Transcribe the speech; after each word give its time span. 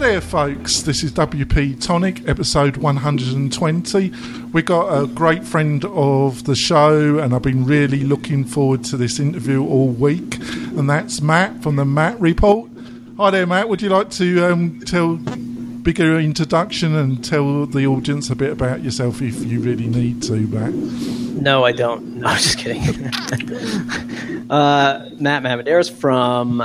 there, 0.00 0.20
folks. 0.22 0.80
This 0.80 1.02
is 1.02 1.12
WP 1.12 1.78
Tonic, 1.78 2.26
episode 2.26 2.78
120. 2.78 4.12
We 4.50 4.62
got 4.62 4.88
a 4.88 5.06
great 5.06 5.44
friend 5.44 5.84
of 5.84 6.44
the 6.44 6.54
show, 6.56 7.18
and 7.18 7.34
I've 7.34 7.42
been 7.42 7.66
really 7.66 8.00
looking 8.04 8.46
forward 8.46 8.82
to 8.84 8.96
this 8.96 9.20
interview 9.20 9.62
all 9.62 9.88
week. 9.88 10.36
And 10.38 10.88
that's 10.88 11.20
Matt 11.20 11.62
from 11.62 11.76
the 11.76 11.84
Matt 11.84 12.18
Report. 12.18 12.70
Hi 13.18 13.28
there, 13.30 13.46
Matt. 13.46 13.68
Would 13.68 13.82
you 13.82 13.90
like 13.90 14.08
to 14.12 14.46
um, 14.46 14.80
tell 14.86 15.16
bigger 15.16 16.18
introduction 16.18 16.96
and 16.96 17.22
tell 17.22 17.66
the 17.66 17.86
audience 17.86 18.30
a 18.30 18.36
bit 18.36 18.52
about 18.52 18.82
yourself 18.82 19.20
if 19.20 19.44
you 19.44 19.60
really 19.60 19.86
need 19.86 20.22
to, 20.22 20.36
Matt? 20.36 20.72
No, 20.72 21.66
I 21.66 21.72
don't. 21.72 22.16
No, 22.20 22.28
I'm 22.28 22.38
just 22.38 22.56
kidding. 22.56 22.82
uh, 24.50 25.10
Matt 25.18 25.42
Medeiros 25.42 25.92
from 25.92 26.56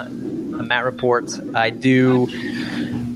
Matt 0.67 0.85
Report. 0.85 1.29
I 1.53 1.69
do 1.69 2.27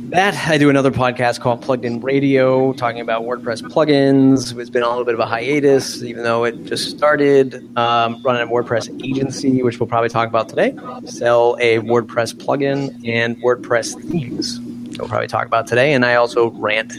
that. 0.10 0.48
I 0.48 0.58
do 0.58 0.70
another 0.70 0.92
podcast 0.92 1.40
called 1.40 1.62
Plugged 1.62 1.86
In 1.86 2.02
Radio, 2.02 2.74
talking 2.74 3.00
about 3.00 3.24
WordPress 3.24 3.62
plugins. 3.62 4.58
It's 4.58 4.70
been 4.70 4.82
a 4.82 4.90
little 4.90 5.06
bit 5.06 5.14
of 5.14 5.20
a 5.20 5.26
hiatus, 5.26 6.02
even 6.02 6.24
though 6.24 6.46
it 6.46 6.66
just 6.66 6.90
started. 6.90 7.56
Um, 7.78 8.22
running 8.24 8.42
a 8.42 8.52
WordPress 8.52 9.04
agency, 9.04 9.62
which 9.62 9.80
we'll 9.80 9.88
probably 9.88 10.10
talk 10.10 10.28
about 10.28 10.50
today. 10.50 10.76
Sell 11.06 11.58
a 11.60 11.78
WordPress 11.80 12.34
plugin 12.34 13.08
and 13.08 13.38
WordPress 13.44 14.02
themes. 14.10 14.60
We'll 14.98 15.08
probably 15.08 15.28
talk 15.28 15.46
about 15.46 15.68
today. 15.68 15.94
And 15.94 16.04
I 16.04 16.16
also 16.16 16.50
rant 16.52 16.94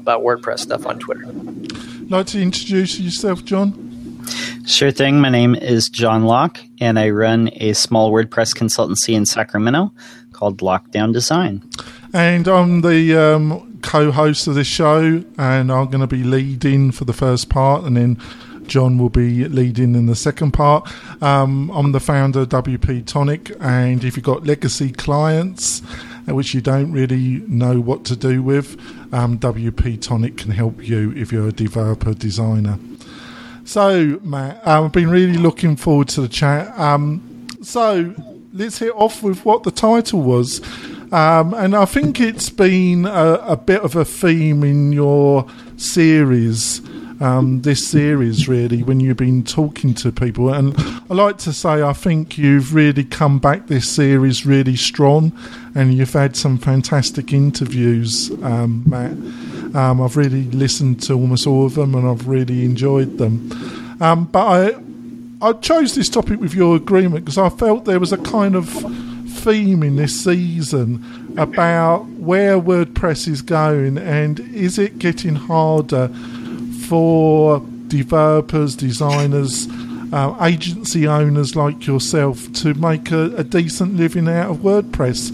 about 0.00 0.22
WordPress 0.22 0.60
stuff 0.60 0.86
on 0.86 0.98
Twitter. 0.98 1.26
Like 2.08 2.26
to 2.28 2.40
introduce 2.40 2.98
yourself, 2.98 3.44
John? 3.44 4.22
Sure 4.66 4.90
thing. 4.90 5.20
My 5.20 5.28
name 5.28 5.54
is 5.54 5.88
John 5.88 6.24
Locke, 6.24 6.58
and 6.80 6.98
I 6.98 7.10
run 7.10 7.50
a 7.54 7.74
small 7.74 8.10
WordPress 8.10 8.56
consultancy 8.56 9.14
in 9.14 9.26
Sacramento 9.26 9.92
called 10.32 10.58
Lockedown 10.58 11.12
Design. 11.12 11.62
And 12.16 12.48
I'm 12.48 12.80
the 12.80 13.14
um, 13.14 13.78
co 13.82 14.10
host 14.10 14.46
of 14.46 14.54
this 14.54 14.66
show, 14.66 15.22
and 15.36 15.70
I'm 15.70 15.88
going 15.88 16.00
to 16.00 16.06
be 16.06 16.24
leading 16.24 16.90
for 16.90 17.04
the 17.04 17.12
first 17.12 17.50
part, 17.50 17.84
and 17.84 17.94
then 17.94 18.18
John 18.66 18.96
will 18.96 19.10
be 19.10 19.46
leading 19.46 19.94
in 19.94 20.06
the 20.06 20.16
second 20.16 20.52
part. 20.52 20.90
Um, 21.22 21.68
I'm 21.72 21.92
the 21.92 22.00
founder 22.00 22.40
of 22.40 22.48
WP 22.48 23.04
Tonic, 23.04 23.54
and 23.60 24.02
if 24.02 24.16
you've 24.16 24.24
got 24.24 24.46
legacy 24.46 24.92
clients, 24.92 25.82
uh, 26.26 26.34
which 26.34 26.54
you 26.54 26.62
don't 26.62 26.90
really 26.90 27.44
know 27.48 27.80
what 27.80 28.06
to 28.06 28.16
do 28.16 28.42
with, 28.42 28.80
um, 29.12 29.38
WP 29.38 30.00
Tonic 30.00 30.38
can 30.38 30.52
help 30.52 30.82
you 30.88 31.12
if 31.12 31.30
you're 31.30 31.48
a 31.48 31.52
developer 31.52 32.14
designer. 32.14 32.78
So, 33.66 34.18
Matt, 34.22 34.66
uh, 34.66 34.86
I've 34.86 34.92
been 34.92 35.10
really 35.10 35.36
looking 35.36 35.76
forward 35.76 36.08
to 36.08 36.22
the 36.22 36.28
chat. 36.28 36.78
Um, 36.80 37.46
so, 37.60 38.14
let's 38.54 38.78
hit 38.78 38.94
off 38.94 39.22
with 39.22 39.44
what 39.44 39.64
the 39.64 39.70
title 39.70 40.22
was. 40.22 40.62
Um, 41.16 41.54
and 41.54 41.74
I 41.74 41.86
think 41.86 42.20
it's 42.20 42.50
been 42.50 43.06
a, 43.06 43.36
a, 43.36 43.56
bit 43.56 43.80
of 43.80 43.96
a 43.96 44.04
theme 44.04 44.62
in 44.62 44.92
your 44.92 45.46
series, 45.78 46.82
um, 47.22 47.62
this 47.62 47.88
series, 47.88 48.48
really, 48.50 48.82
when 48.82 49.00
you've 49.00 49.16
been 49.16 49.42
talking 49.42 49.94
to 49.94 50.12
people. 50.12 50.52
And 50.52 50.74
I 50.76 51.14
like 51.14 51.38
to 51.38 51.54
say, 51.54 51.80
I 51.80 51.94
think 51.94 52.36
you've 52.36 52.74
really 52.74 53.02
come 53.02 53.38
back 53.38 53.66
this 53.66 53.88
series 53.88 54.44
really 54.44 54.76
strong, 54.76 55.32
and 55.74 55.94
you've 55.94 56.12
had 56.12 56.36
some 56.36 56.58
fantastic 56.58 57.32
interviews, 57.32 58.30
um, 58.42 58.82
Matt. 58.84 59.12
Um, 59.74 60.02
I've 60.02 60.18
really 60.18 60.44
listened 60.50 61.02
to 61.04 61.14
almost 61.14 61.46
all 61.46 61.64
of 61.64 61.76
them, 61.76 61.94
and 61.94 62.06
I've 62.06 62.28
really 62.28 62.62
enjoyed 62.62 63.16
them. 63.16 63.50
Um, 64.02 64.26
but 64.26 64.46
I, 64.46 65.48
I 65.48 65.54
chose 65.54 65.94
this 65.94 66.10
topic 66.10 66.40
with 66.40 66.52
your 66.52 66.76
agreement 66.76 67.24
because 67.24 67.38
I 67.38 67.48
felt 67.48 67.86
there 67.86 68.00
was 68.00 68.12
a 68.12 68.18
kind 68.18 68.54
of 68.54 68.84
theme 69.36 69.82
in 69.82 69.96
this 69.96 70.24
season 70.24 71.34
about 71.36 72.04
where 72.06 72.58
WordPress 72.58 73.28
is 73.28 73.42
going 73.42 73.98
and 73.98 74.40
is 74.40 74.78
it 74.78 74.98
getting 74.98 75.36
harder 75.36 76.08
for 76.88 77.60
developers, 77.88 78.74
designers, 78.74 79.68
uh, 80.12 80.36
agency 80.42 81.06
owners 81.06 81.54
like 81.56 81.86
yourself 81.86 82.52
to 82.54 82.74
make 82.74 83.10
a, 83.10 83.36
a 83.36 83.44
decent 83.44 83.96
living 83.96 84.28
out 84.28 84.50
of 84.50 84.58
WordPress? 84.58 85.30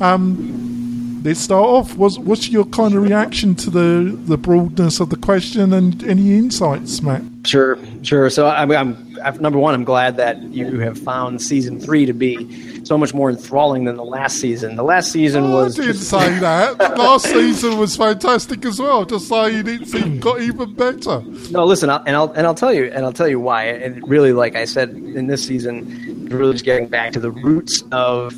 Um, 0.00 1.22
let's 1.24 1.40
start 1.40 1.64
off. 1.64 1.96
What's, 1.96 2.18
what's 2.18 2.48
your 2.48 2.64
kind 2.66 2.94
of 2.94 3.02
reaction 3.02 3.54
to 3.56 3.70
the, 3.70 4.16
the 4.26 4.36
broadness 4.36 5.00
of 5.00 5.10
the 5.10 5.16
question 5.16 5.72
and 5.72 6.02
any 6.04 6.34
insights, 6.34 7.02
Matt? 7.02 7.22
Sure, 7.44 7.78
sure. 8.02 8.28
So 8.30 8.46
I, 8.46 8.62
I'm, 8.62 8.70
I'm 8.72 9.03
number 9.40 9.58
one. 9.58 9.74
I'm 9.74 9.84
glad 9.84 10.16
that 10.16 10.42
you 10.42 10.80
have 10.80 10.98
found 10.98 11.40
season 11.40 11.80
three 11.80 12.06
to 12.06 12.12
be 12.12 12.84
so 12.84 12.98
much 12.98 13.14
more 13.14 13.30
enthralling 13.30 13.84
than 13.84 13.96
the 13.96 14.04
last 14.04 14.38
season. 14.38 14.76
The 14.76 14.82
last 14.82 15.10
season 15.10 15.44
oh, 15.44 15.54
was. 15.54 15.78
I 15.78 15.82
didn't 15.82 15.96
just... 15.96 16.10
say 16.10 16.38
that. 16.40 16.78
last 16.98 17.26
season 17.26 17.78
was 17.78 17.96
fantastic 17.96 18.64
as 18.64 18.78
well. 18.78 19.04
Just 19.04 19.28
saying 19.28 19.64
it 19.66 20.20
got 20.20 20.40
even 20.40 20.74
better. 20.74 21.22
No, 21.50 21.64
listen, 21.64 21.90
I'll, 21.90 22.02
and 22.06 22.16
I'll 22.16 22.32
and 22.32 22.46
I'll 22.46 22.54
tell 22.54 22.72
you, 22.72 22.86
and 22.86 23.04
I'll 23.04 23.12
tell 23.12 23.28
you 23.28 23.40
why. 23.40 23.64
And 23.64 24.06
really, 24.08 24.32
like 24.32 24.56
I 24.56 24.64
said 24.64 24.90
in 24.90 25.26
this 25.26 25.44
season, 25.44 26.28
really 26.30 26.52
just 26.52 26.64
getting 26.64 26.88
back 26.88 27.12
to 27.12 27.20
the 27.20 27.30
roots 27.30 27.82
of 27.92 28.34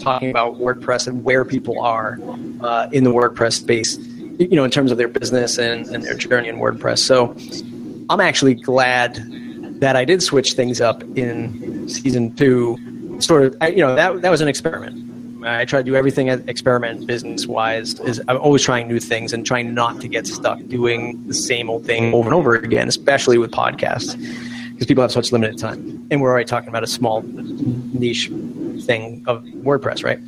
talking 0.00 0.30
about 0.30 0.56
WordPress 0.56 1.06
and 1.06 1.24
where 1.24 1.44
people 1.44 1.80
are 1.80 2.18
uh, 2.60 2.88
in 2.92 3.04
the 3.04 3.12
WordPress 3.12 3.54
space. 3.54 3.98
You 4.38 4.56
know, 4.56 4.64
in 4.64 4.70
terms 4.70 4.90
of 4.90 4.96
their 4.96 5.08
business 5.08 5.58
and, 5.58 5.86
and 5.88 6.02
their 6.02 6.14
journey 6.14 6.48
in 6.48 6.56
WordPress. 6.56 7.00
So, 7.00 7.36
I'm 8.08 8.20
actually 8.20 8.54
glad 8.54 9.18
that 9.80 9.96
I 9.96 10.04
did 10.04 10.22
switch 10.22 10.52
things 10.52 10.80
up 10.80 11.02
in 11.16 11.88
season 11.88 12.34
two 12.36 12.78
sort 13.20 13.42
of, 13.42 13.68
you 13.70 13.84
know, 13.84 13.94
that 13.94 14.22
that 14.22 14.30
was 14.30 14.40
an 14.40 14.48
experiment. 14.48 15.08
I 15.44 15.64
try 15.64 15.80
to 15.80 15.84
do 15.84 15.96
everything 15.96 16.28
experiment 16.28 17.06
business 17.06 17.46
wise. 17.46 17.98
Is 18.00 18.20
I'm 18.28 18.36
always 18.36 18.62
trying 18.62 18.88
new 18.88 19.00
things 19.00 19.32
and 19.32 19.44
trying 19.44 19.72
not 19.74 20.00
to 20.02 20.08
get 20.08 20.26
stuck 20.26 20.58
doing 20.68 21.26
the 21.26 21.34
same 21.34 21.70
old 21.70 21.86
thing 21.86 22.12
over 22.12 22.28
and 22.28 22.34
over 22.34 22.54
again, 22.54 22.88
especially 22.88 23.38
with 23.38 23.50
podcasts, 23.50 24.16
because 24.72 24.86
people 24.86 25.02
have 25.02 25.12
such 25.12 25.32
limited 25.32 25.58
time. 25.58 26.06
And 26.10 26.20
we're 26.20 26.30
already 26.30 26.44
talking 26.44 26.68
about 26.68 26.84
a 26.84 26.86
small 26.86 27.22
niche 27.22 28.28
thing 28.84 29.24
of 29.26 29.42
WordPress, 29.44 30.04
right? 30.04 30.18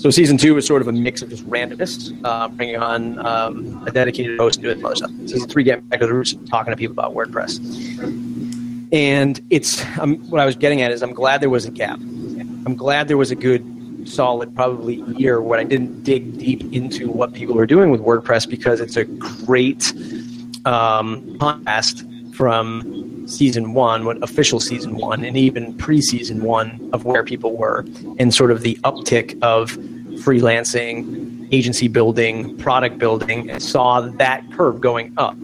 So 0.00 0.10
season 0.10 0.36
two 0.38 0.54
was 0.54 0.66
sort 0.66 0.82
of 0.82 0.88
a 0.88 0.92
mix 0.92 1.22
of 1.22 1.30
just 1.30 1.48
randomness, 1.48 2.16
uh, 2.24 2.48
bringing 2.48 2.76
on 2.76 3.24
um, 3.24 3.82
a 3.86 3.90
dedicated 3.90 4.38
host 4.38 4.60
to 4.60 4.74
do 4.74 4.88
it. 4.88 4.98
Season 5.28 5.48
three, 5.48 5.64
getting 5.64 5.84
back 5.86 6.00
to 6.00 6.06
the 6.06 6.14
roots, 6.14 6.34
talking 6.48 6.72
to 6.72 6.76
people 6.76 6.92
about 6.92 7.14
WordPress. 7.14 7.58
And 8.94 9.40
it's 9.50 9.84
um, 9.98 10.16
what 10.30 10.40
I 10.40 10.46
was 10.46 10.56
getting 10.56 10.80
at 10.80 10.90
is 10.90 11.02
I'm 11.02 11.12
glad 11.12 11.42
there 11.42 11.50
was 11.50 11.66
a 11.66 11.70
gap 11.70 11.98
I'm 12.66 12.76
glad 12.76 13.08
there 13.08 13.18
was 13.18 13.30
a 13.30 13.34
good 13.34 14.08
solid 14.08 14.54
probably 14.54 14.96
year 15.18 15.40
when 15.40 15.60
I 15.60 15.64
didn't 15.64 16.02
dig 16.02 16.38
deep 16.38 16.72
into 16.72 17.10
what 17.10 17.34
people 17.34 17.54
were 17.54 17.66
doing 17.66 17.90
with 17.90 18.00
WordPress 18.00 18.48
because 18.48 18.80
it's 18.80 18.96
a 18.96 19.04
great 19.04 19.92
um, 20.64 21.38
contrast 21.38 22.04
from 22.32 23.26
season 23.28 23.74
one, 23.74 24.04
what 24.04 24.22
official 24.22 24.60
season 24.60 24.96
one, 24.96 25.24
and 25.24 25.36
even 25.36 25.74
pre-season 25.76 26.42
one 26.42 26.88
of 26.92 27.04
where 27.04 27.22
people 27.22 27.56
were, 27.56 27.84
and 28.18 28.34
sort 28.34 28.50
of 28.50 28.62
the 28.62 28.76
uptick 28.76 29.40
of 29.42 29.72
freelancing, 30.22 31.48
agency 31.52 31.86
building, 31.86 32.56
product 32.56 32.98
building, 32.98 33.50
and 33.50 33.62
saw 33.62 34.00
that 34.00 34.42
curve 34.52 34.80
going 34.80 35.12
up. 35.18 35.36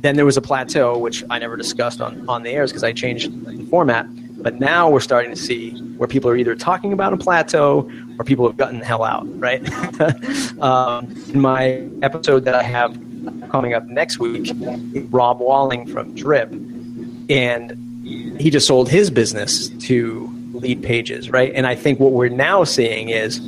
Then 0.00 0.16
there 0.16 0.24
was 0.24 0.36
a 0.36 0.42
plateau, 0.42 0.96
which 0.98 1.24
I 1.30 1.38
never 1.38 1.56
discussed 1.56 2.00
on, 2.00 2.28
on 2.28 2.42
the 2.42 2.50
airs 2.50 2.70
because 2.70 2.84
I 2.84 2.92
changed 2.92 3.44
the 3.44 3.64
format 3.66 4.06
but 4.40 4.60
now 4.60 4.88
we're 4.88 5.00
starting 5.00 5.30
to 5.30 5.36
see 5.36 5.70
where 5.96 6.06
people 6.06 6.30
are 6.30 6.36
either 6.36 6.54
talking 6.54 6.92
about 6.92 7.12
a 7.12 7.16
plateau 7.16 7.90
or 8.18 8.24
people 8.24 8.46
have 8.46 8.56
gotten 8.56 8.78
the 8.78 8.84
hell 8.84 9.02
out, 9.02 9.26
right? 9.38 9.60
um, 10.60 11.10
in 11.28 11.40
my 11.40 11.86
episode 12.02 12.44
that 12.44 12.54
I 12.54 12.62
have 12.62 12.96
coming 13.50 13.74
up 13.74 13.84
next 13.86 14.18
week, 14.18 14.50
Rob 15.10 15.40
Walling 15.40 15.86
from 15.86 16.14
Drip, 16.14 16.50
and 17.28 17.72
he 18.40 18.50
just 18.50 18.66
sold 18.66 18.88
his 18.88 19.10
business 19.10 19.68
to 19.68 20.28
Leadpages, 20.52 21.32
right? 21.32 21.52
And 21.54 21.66
I 21.66 21.74
think 21.74 21.98
what 21.98 22.12
we're 22.12 22.28
now 22.28 22.64
seeing 22.64 23.08
is 23.08 23.40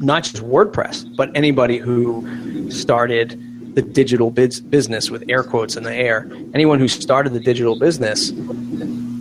not 0.00 0.24
just 0.24 0.36
WordPress, 0.36 1.16
but 1.16 1.30
anybody 1.34 1.78
who 1.78 2.70
started 2.70 3.42
the 3.78 3.82
digital 3.82 4.32
biz- 4.32 4.60
business 4.60 5.08
with 5.08 5.22
air 5.28 5.44
quotes 5.44 5.76
in 5.76 5.84
the 5.84 5.94
air. 5.94 6.28
Anyone 6.52 6.80
who 6.80 6.88
started 6.88 7.32
the 7.32 7.38
digital 7.38 7.78
business 7.78 8.32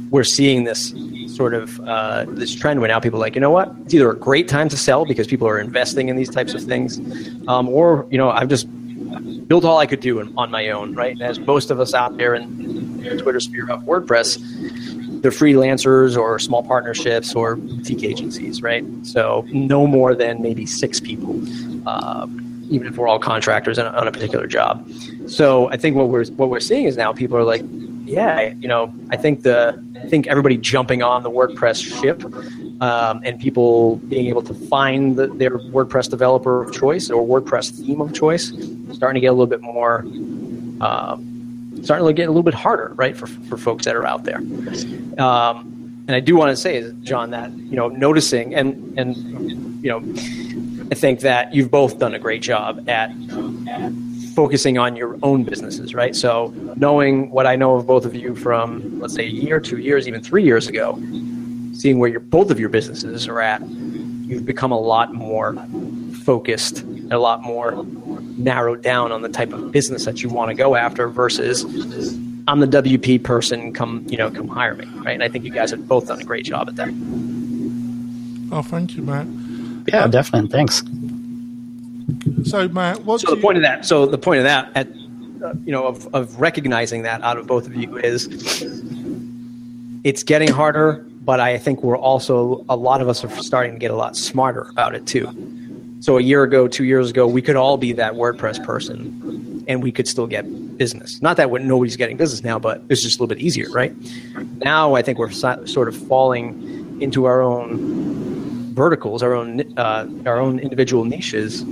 we're 0.09 0.23
seeing 0.23 0.63
this 0.63 0.93
sort 1.27 1.53
of 1.53 1.79
uh, 1.81 2.25
this 2.29 2.55
trend 2.55 2.79
where 2.79 2.87
now 2.87 2.99
people 2.99 3.19
are 3.19 3.21
like, 3.21 3.35
you 3.35 3.41
know 3.41 3.51
what? 3.51 3.73
It's 3.83 3.93
either 3.93 4.09
a 4.09 4.15
great 4.15 4.47
time 4.47 4.69
to 4.69 4.77
sell 4.77 5.05
because 5.05 5.27
people 5.27 5.47
are 5.47 5.59
investing 5.59 6.09
in 6.09 6.15
these 6.15 6.29
types 6.29 6.53
of 6.53 6.63
things, 6.63 6.97
um, 7.47 7.67
or 7.69 8.07
you 8.09 8.17
know, 8.17 8.29
I've 8.29 8.47
just 8.47 8.67
built 9.47 9.63
all 9.63 9.77
I 9.77 9.85
could 9.85 9.99
do 9.99 10.19
on 10.37 10.51
my 10.51 10.69
own, 10.69 10.95
right? 10.95 11.19
As 11.21 11.39
most 11.39 11.71
of 11.71 11.79
us 11.79 11.93
out 11.93 12.17
there 12.17 12.33
in, 12.35 13.01
the 13.01 13.17
Twitter 13.17 13.39
sphere 13.39 13.69
of 13.69 13.83
WordPress, 13.83 15.21
they're 15.21 15.31
freelancers 15.31 16.17
or 16.17 16.39
small 16.39 16.63
partnerships 16.63 17.35
or 17.35 17.55
boutique 17.55 18.03
agencies, 18.03 18.61
right? 18.61 18.83
So 19.03 19.45
no 19.49 19.87
more 19.87 20.13
than 20.15 20.41
maybe 20.41 20.65
six 20.65 20.99
people, 20.99 21.41
uh, 21.87 22.27
even 22.69 22.87
if 22.87 22.97
we're 22.97 23.07
all 23.07 23.19
contractors 23.19 23.79
on 23.79 23.85
a, 23.85 23.97
on 23.97 24.07
a 24.07 24.11
particular 24.11 24.47
job. 24.47 24.89
So 25.27 25.69
I 25.69 25.77
think 25.77 25.95
what 25.95 26.09
we're 26.09 26.25
what 26.25 26.49
we're 26.49 26.59
seeing 26.59 26.85
is 26.85 26.97
now 26.97 27.13
people 27.13 27.37
are 27.37 27.43
like, 27.43 27.63
yeah, 28.05 28.53
you 28.59 28.67
know, 28.67 28.93
I 29.09 29.17
think 29.17 29.43
the 29.43 29.83
I 30.03 30.07
think 30.07 30.27
everybody 30.27 30.57
jumping 30.57 31.03
on 31.03 31.23
the 31.23 31.31
WordPress 31.31 31.83
ship 32.01 32.23
um, 32.81 33.21
and 33.23 33.39
people 33.39 33.97
being 33.97 34.27
able 34.27 34.43
to 34.43 34.53
find 34.53 35.17
the, 35.17 35.27
their 35.27 35.57
WordPress 35.57 36.09
developer 36.09 36.63
of 36.63 36.73
choice 36.73 37.09
or 37.09 37.25
WordPress 37.25 37.71
theme 37.71 38.01
of 38.01 38.13
choice, 38.13 38.53
starting 38.93 39.15
to 39.15 39.21
get 39.21 39.27
a 39.27 39.31
little 39.31 39.47
bit 39.47 39.61
more, 39.61 40.05
uh, 40.81 41.17
starting 41.81 42.05
to 42.05 42.13
get 42.13 42.27
a 42.27 42.31
little 42.31 42.43
bit 42.43 42.53
harder, 42.53 42.93
right, 42.95 43.17
for, 43.17 43.27
for 43.27 43.57
folks 43.57 43.85
that 43.85 43.95
are 43.95 44.05
out 44.05 44.23
there. 44.23 44.37
Um, 45.17 45.73
and 46.07 46.15
I 46.15 46.19
do 46.19 46.35
want 46.35 46.51
to 46.51 46.55
say, 46.55 46.93
John, 47.01 47.31
that 47.31 47.51
you 47.51 47.75
know, 47.75 47.89
noticing 47.89 48.55
and 48.55 48.97
and 48.97 49.83
you 49.83 49.89
know, 49.89 49.99
I 50.89 50.95
think 50.95 51.19
that 51.21 51.53
you've 51.53 51.69
both 51.69 51.99
done 51.99 52.13
a 52.13 52.19
great 52.19 52.41
job 52.41 52.89
at 52.89 53.11
focusing 54.35 54.77
on 54.77 54.95
your 54.95 55.17
own 55.23 55.43
businesses, 55.43 55.95
right? 55.95 56.15
So 56.15 56.53
knowing 56.75 57.31
what 57.31 57.47
I 57.47 57.55
know 57.55 57.75
of 57.75 57.87
both 57.87 58.05
of 58.05 58.15
you 58.15 58.35
from, 58.35 58.99
let's 58.99 59.15
say, 59.15 59.23
a 59.23 59.29
year, 59.29 59.59
two 59.59 59.79
years, 59.79 60.07
even 60.07 60.21
three 60.21 60.43
years 60.43 60.67
ago, 60.67 60.95
seeing 61.73 61.99
where 61.99 62.09
your 62.09 62.19
both 62.19 62.51
of 62.51 62.59
your 62.59 62.69
businesses 62.69 63.27
are 63.27 63.41
at, 63.41 63.67
you've 63.67 64.45
become 64.45 64.71
a 64.71 64.79
lot 64.79 65.13
more 65.13 65.55
focused, 66.23 66.81
and 66.81 67.11
a 67.11 67.19
lot 67.19 67.41
more 67.41 67.83
narrowed 68.37 68.83
down 68.83 69.11
on 69.11 69.23
the 69.23 69.29
type 69.29 69.53
of 69.53 69.71
business 69.71 70.05
that 70.05 70.21
you 70.21 70.29
want 70.29 70.49
to 70.49 70.55
go 70.55 70.75
after 70.75 71.07
versus 71.07 71.63
I'm 72.47 72.59
the 72.59 72.67
WP 72.67 73.23
person, 73.23 73.73
come 73.73 74.05
you 74.07 74.17
know, 74.17 74.29
come 74.29 74.47
hire 74.47 74.75
me, 74.75 74.85
right? 74.97 75.13
And 75.13 75.23
I 75.23 75.29
think 75.29 75.45
you 75.45 75.51
guys 75.51 75.71
have 75.71 75.87
both 75.87 76.07
done 76.07 76.21
a 76.21 76.23
great 76.23 76.45
job 76.45 76.69
at 76.69 76.75
that. 76.75 76.89
Oh, 78.51 78.61
thank 78.61 78.95
you, 78.95 79.03
Matt. 79.03 79.27
Yeah, 79.87 80.07
definitely. 80.07 80.49
Thanks. 80.49 80.83
So, 82.49 82.67
Matt, 82.69 83.03
what? 83.03 83.21
So 83.21 83.31
the 83.31 83.37
you... 83.37 83.41
point 83.41 83.57
of 83.57 83.63
that. 83.63 83.85
So 83.85 84.05
the 84.05 84.17
point 84.17 84.39
of 84.39 84.43
that, 84.43 84.69
at, 84.75 84.87
uh, 85.43 85.53
you 85.65 85.71
know, 85.71 85.87
of 85.87 86.13
of 86.13 86.39
recognizing 86.39 87.03
that 87.03 87.21
out 87.21 87.37
of 87.37 87.47
both 87.47 87.67
of 87.67 87.75
you 87.75 87.97
is, 87.97 88.27
it's 90.03 90.23
getting 90.23 90.49
harder, 90.49 91.05
but 91.21 91.39
I 91.39 91.57
think 91.57 91.83
we're 91.83 91.97
also 91.97 92.65
a 92.69 92.75
lot 92.75 93.01
of 93.01 93.09
us 93.09 93.23
are 93.23 93.29
starting 93.41 93.73
to 93.73 93.79
get 93.79 93.91
a 93.91 93.95
lot 93.95 94.15
smarter 94.15 94.67
about 94.69 94.95
it 94.95 95.05
too. 95.05 95.29
So 95.99 96.17
a 96.17 96.21
year 96.21 96.43
ago, 96.43 96.67
two 96.67 96.83
years 96.83 97.09
ago, 97.09 97.25
we 97.27 97.41
could 97.41 97.55
all 97.55 97.77
be 97.77 97.91
that 97.93 98.13
WordPress 98.13 98.63
person, 98.63 99.63
and 99.67 99.81
we 99.81 99.91
could 99.91 100.07
still 100.07 100.27
get 100.27 100.77
business. 100.77 101.21
Not 101.21 101.37
that 101.37 101.51
nobody's 101.51 101.95
getting 101.95 102.17
business 102.17 102.43
now, 102.43 102.59
but 102.59 102.83
it's 102.89 103.01
just 103.01 103.19
a 103.19 103.23
little 103.23 103.35
bit 103.35 103.43
easier, 103.43 103.69
right? 103.71 103.95
Now 104.63 104.95
I 104.95 105.01
think 105.01 105.17
we're 105.17 105.31
sort 105.31 105.87
of 105.87 105.97
falling 105.97 107.01
into 107.01 107.25
our 107.25 107.41
own 107.41 108.36
verticals, 108.77 109.23
our 109.23 109.33
own 109.33 109.61
uh, 109.77 110.07
our 110.25 110.39
own 110.39 110.59
individual 110.59 111.03
niches, 111.03 111.65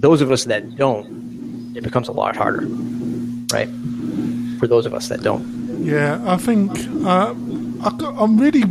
those 0.00 0.20
of 0.20 0.30
us 0.32 0.44
that 0.44 0.76
don't, 0.76 1.06
it 1.76 1.82
becomes 1.82 2.08
a 2.08 2.12
lot 2.12 2.36
harder, 2.36 2.66
right? 3.52 3.70
For 4.58 4.66
those 4.66 4.84
of 4.84 4.92
us 4.92 5.08
that 5.08 5.22
don't. 5.22 5.46
Yeah, 5.82 6.20
I 6.26 6.36
think 6.36 6.70
uh, 7.06 7.32
I, 7.86 8.22
am 8.24 8.36
really 8.36 8.64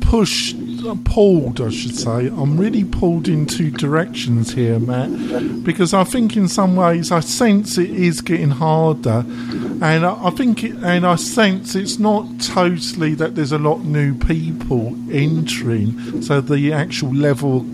pushed, 0.00 0.56
pulled, 1.04 1.60
I 1.60 1.70
should 1.70 1.96
say. 1.96 2.28
I'm 2.28 2.56
really 2.56 2.84
pulled 2.84 3.28
in 3.28 3.46
two 3.46 3.70
directions 3.70 4.52
here, 4.52 4.78
Matt, 4.78 5.64
because 5.64 5.94
I 5.94 6.04
think 6.04 6.36
in 6.36 6.48
some 6.48 6.76
ways 6.76 7.10
I 7.12 7.20
sense 7.20 7.78
it 7.78 7.90
is 7.90 8.20
getting 8.20 8.50
harder, 8.50 9.24
and 9.26 10.06
I, 10.06 10.26
I 10.26 10.30
think, 10.30 10.64
it, 10.64 10.76
and 10.76 11.06
I 11.06 11.16
sense 11.16 11.74
it's 11.74 11.98
not 11.98 12.26
totally 12.40 13.14
that 13.14 13.34
there's 13.34 13.52
a 13.52 13.58
lot 13.58 13.78
new 13.84 14.14
people 14.14 14.96
entering, 15.10 16.22
so 16.22 16.40
the 16.40 16.72
actual 16.72 17.14
level 17.14 17.66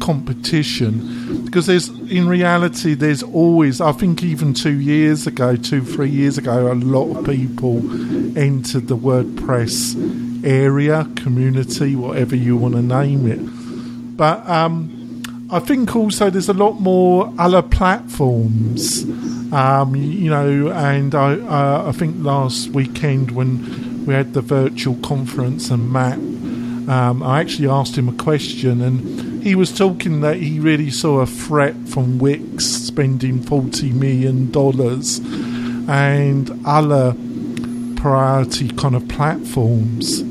competition 0.00 1.44
because 1.44 1.66
there's 1.66 1.88
in 1.88 2.28
reality 2.28 2.94
there's 2.94 3.22
always 3.22 3.80
I 3.80 3.92
think 3.92 4.22
even 4.22 4.52
two 4.52 4.78
years 4.78 5.26
ago 5.26 5.56
two 5.56 5.82
three 5.82 6.10
years 6.10 6.36
ago 6.36 6.70
a 6.70 6.74
lot 6.74 7.16
of 7.16 7.24
people 7.24 7.78
entered 8.38 8.88
the 8.88 8.96
WordPress 8.96 10.25
area 10.46 11.08
community 11.16 11.96
whatever 11.96 12.36
you 12.36 12.56
want 12.56 12.74
to 12.74 12.82
name 12.82 13.26
it. 13.26 14.16
But 14.16 14.48
um, 14.48 15.22
I 15.50 15.58
think 15.58 15.94
also 15.94 16.30
there's 16.30 16.48
a 16.48 16.54
lot 16.54 16.80
more 16.80 17.32
other 17.38 17.62
platforms. 17.62 19.02
Um, 19.52 19.94
you 19.94 20.30
know 20.30 20.68
and 20.72 21.14
I 21.14 21.34
uh, 21.34 21.88
I 21.88 21.92
think 21.92 22.16
last 22.18 22.68
weekend 22.68 23.32
when 23.32 24.04
we 24.06 24.14
had 24.14 24.34
the 24.34 24.40
virtual 24.40 24.96
conference 24.96 25.70
and 25.70 25.92
Matt 25.92 26.18
um, 26.88 27.22
I 27.22 27.40
actually 27.40 27.68
asked 27.68 27.98
him 27.98 28.08
a 28.08 28.12
question 28.12 28.80
and 28.80 29.42
he 29.42 29.56
was 29.56 29.76
talking 29.76 30.20
that 30.20 30.36
he 30.36 30.60
really 30.60 30.90
saw 30.90 31.20
a 31.20 31.26
threat 31.26 31.74
from 31.88 32.18
Wix 32.18 32.64
spending 32.64 33.40
$40 33.40 33.92
million 33.92 34.50
and 35.88 36.66
other 36.66 37.16
priority 38.06 38.68
kind 38.68 38.94
of 38.94 39.08
platforms 39.08 40.22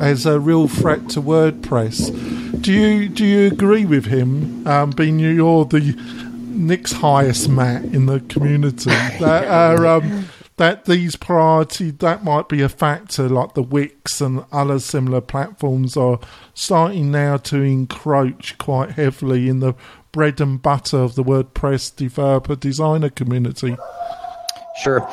as 0.00 0.24
a 0.24 0.38
real 0.38 0.68
threat 0.68 1.08
to 1.08 1.20
WordPress. 1.20 2.62
Do 2.62 2.72
you 2.72 3.08
do 3.08 3.24
you 3.24 3.48
agree 3.48 3.84
with 3.84 4.04
him? 4.04 4.64
Um, 4.68 4.90
being 4.90 5.18
you're 5.18 5.64
the 5.64 5.96
next 6.46 6.92
highest 6.92 7.48
Matt 7.48 7.86
in 7.86 8.06
the 8.06 8.20
community, 8.20 8.90
that 9.18 9.48
are 9.48 9.84
um, 9.84 10.26
that 10.58 10.84
these 10.84 11.16
priority 11.16 11.90
that 11.90 12.22
might 12.22 12.48
be 12.48 12.62
a 12.62 12.68
factor 12.68 13.28
like 13.28 13.54
the 13.54 13.64
Wix 13.64 14.20
and 14.20 14.44
other 14.52 14.78
similar 14.78 15.20
platforms 15.20 15.96
are 15.96 16.20
starting 16.54 17.10
now 17.10 17.36
to 17.38 17.62
encroach 17.62 18.56
quite 18.58 18.92
heavily 18.92 19.48
in 19.48 19.58
the 19.58 19.74
bread 20.12 20.40
and 20.40 20.62
butter 20.62 20.98
of 20.98 21.16
the 21.16 21.24
WordPress 21.24 21.96
developer 21.96 22.54
designer 22.54 23.10
community. 23.10 23.76
Sure. 24.84 25.08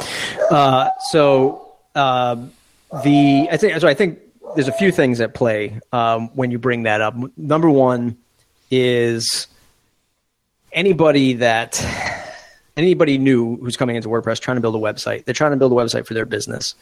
Uh, 0.52 0.90
so 1.10 1.63
uh, 1.96 2.36
the 3.04 3.48
I 3.52 3.58
think 3.58 3.80
so. 3.80 3.88
I 3.88 3.94
think 3.94 4.20
there's 4.56 4.68
a 4.68 4.74
few 4.74 4.92
things 4.92 5.20
at 5.22 5.34
play 5.34 5.80
um, 5.92 6.30
when 6.36 6.52
you 6.52 6.60
bring 6.60 6.84
that 6.84 7.02
up. 7.02 7.16
Number 7.38 7.70
one 7.70 8.18
is 8.70 9.48
anybody 10.72 11.34
that 11.34 11.84
anybody 12.78 13.18
new 13.18 13.58
who's 13.58 13.78
coming 13.78 13.96
into 13.96 14.10
WordPress 14.10 14.40
trying 14.40 14.58
to 14.58 14.62
build 14.62 14.76
a 14.76 14.80
website, 14.80 15.26
they're 15.26 15.34
trying 15.34 15.52
to 15.52 15.58
build 15.58 15.72
a 15.72 15.76
website 15.76 16.06
for 16.06 16.14
their 16.14 16.26
business. 16.26 16.76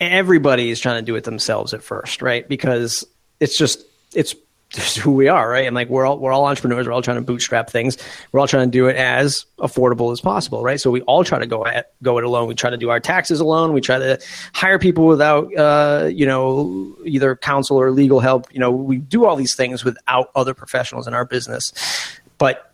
Everybody 0.00 0.70
is 0.70 0.80
trying 0.80 1.00
to 1.00 1.06
do 1.06 1.14
it 1.14 1.24
themselves 1.24 1.72
at 1.72 1.82
first, 1.82 2.22
right? 2.22 2.48
Because 2.48 3.06
it's 3.40 3.56
just 3.56 3.84
it's 4.14 4.34
just 4.72 4.96
who 4.96 5.12
we 5.12 5.28
are, 5.28 5.48
right? 5.48 5.66
And 5.66 5.74
like 5.74 5.88
we're 5.88 6.06
all 6.06 6.18
we're 6.18 6.32
all 6.32 6.46
entrepreneurs. 6.46 6.86
We're 6.86 6.92
all 6.92 7.02
trying 7.02 7.18
to 7.18 7.22
bootstrap 7.22 7.70
things. 7.70 7.98
We're 8.32 8.40
all 8.40 8.48
trying 8.48 8.66
to 8.66 8.70
do 8.70 8.86
it 8.86 8.96
as 8.96 9.44
affordable 9.58 10.12
as 10.12 10.20
possible, 10.20 10.62
right? 10.62 10.80
So 10.80 10.90
we 10.90 11.02
all 11.02 11.24
try 11.24 11.38
to 11.38 11.46
go 11.46 11.66
at, 11.66 11.92
go 12.02 12.18
it 12.18 12.24
alone. 12.24 12.48
We 12.48 12.54
try 12.54 12.70
to 12.70 12.78
do 12.78 12.90
our 12.90 13.00
taxes 13.00 13.40
alone. 13.40 13.72
We 13.72 13.80
try 13.80 13.98
to 13.98 14.18
hire 14.54 14.78
people 14.78 15.06
without, 15.06 15.54
uh, 15.54 16.08
you 16.12 16.26
know, 16.26 16.96
either 17.04 17.36
counsel 17.36 17.76
or 17.76 17.90
legal 17.90 18.20
help. 18.20 18.52
You 18.52 18.60
know, 18.60 18.70
we 18.70 18.96
do 18.96 19.26
all 19.26 19.36
these 19.36 19.54
things 19.54 19.84
without 19.84 20.30
other 20.34 20.54
professionals 20.54 21.06
in 21.06 21.14
our 21.14 21.24
business. 21.24 21.72
But 22.38 22.72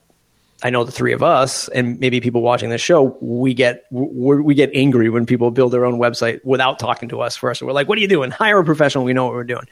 I 0.63 0.71
know 0.71 0.85
the 0.85 0.93
three 0.93 1.13
of 1.13 1.23
us, 1.23 1.69
and 1.69 2.01
maybe 2.01 2.21
people 2.21 2.43
watching 2.43 2.71
this 2.71 2.81
show, 2.81 3.17
we 3.21 3.55
get 3.55 3.85
we 3.91 4.55
get 4.55 4.71
angry 4.75 5.09
when 5.09 5.27
people 5.27 5.51
build 5.51 5.73
their 5.73 5.85
own 5.85 5.99
website 5.99 6.45
without 6.45 6.79
talking 6.79 7.09
to 7.11 7.21
us 7.21 7.37
first. 7.37 7.63
We're 7.63 7.73
like, 7.73 7.89
"What 7.89 7.99
are 7.99 8.01
you 8.01 8.09
doing? 8.09 8.31
Hire 8.31 8.59
a 8.59 8.65
professional. 8.65 9.05
We 9.05 9.13
know 9.13 9.25
what 9.25 9.35
we're 9.35 9.45
doing." 9.45 9.67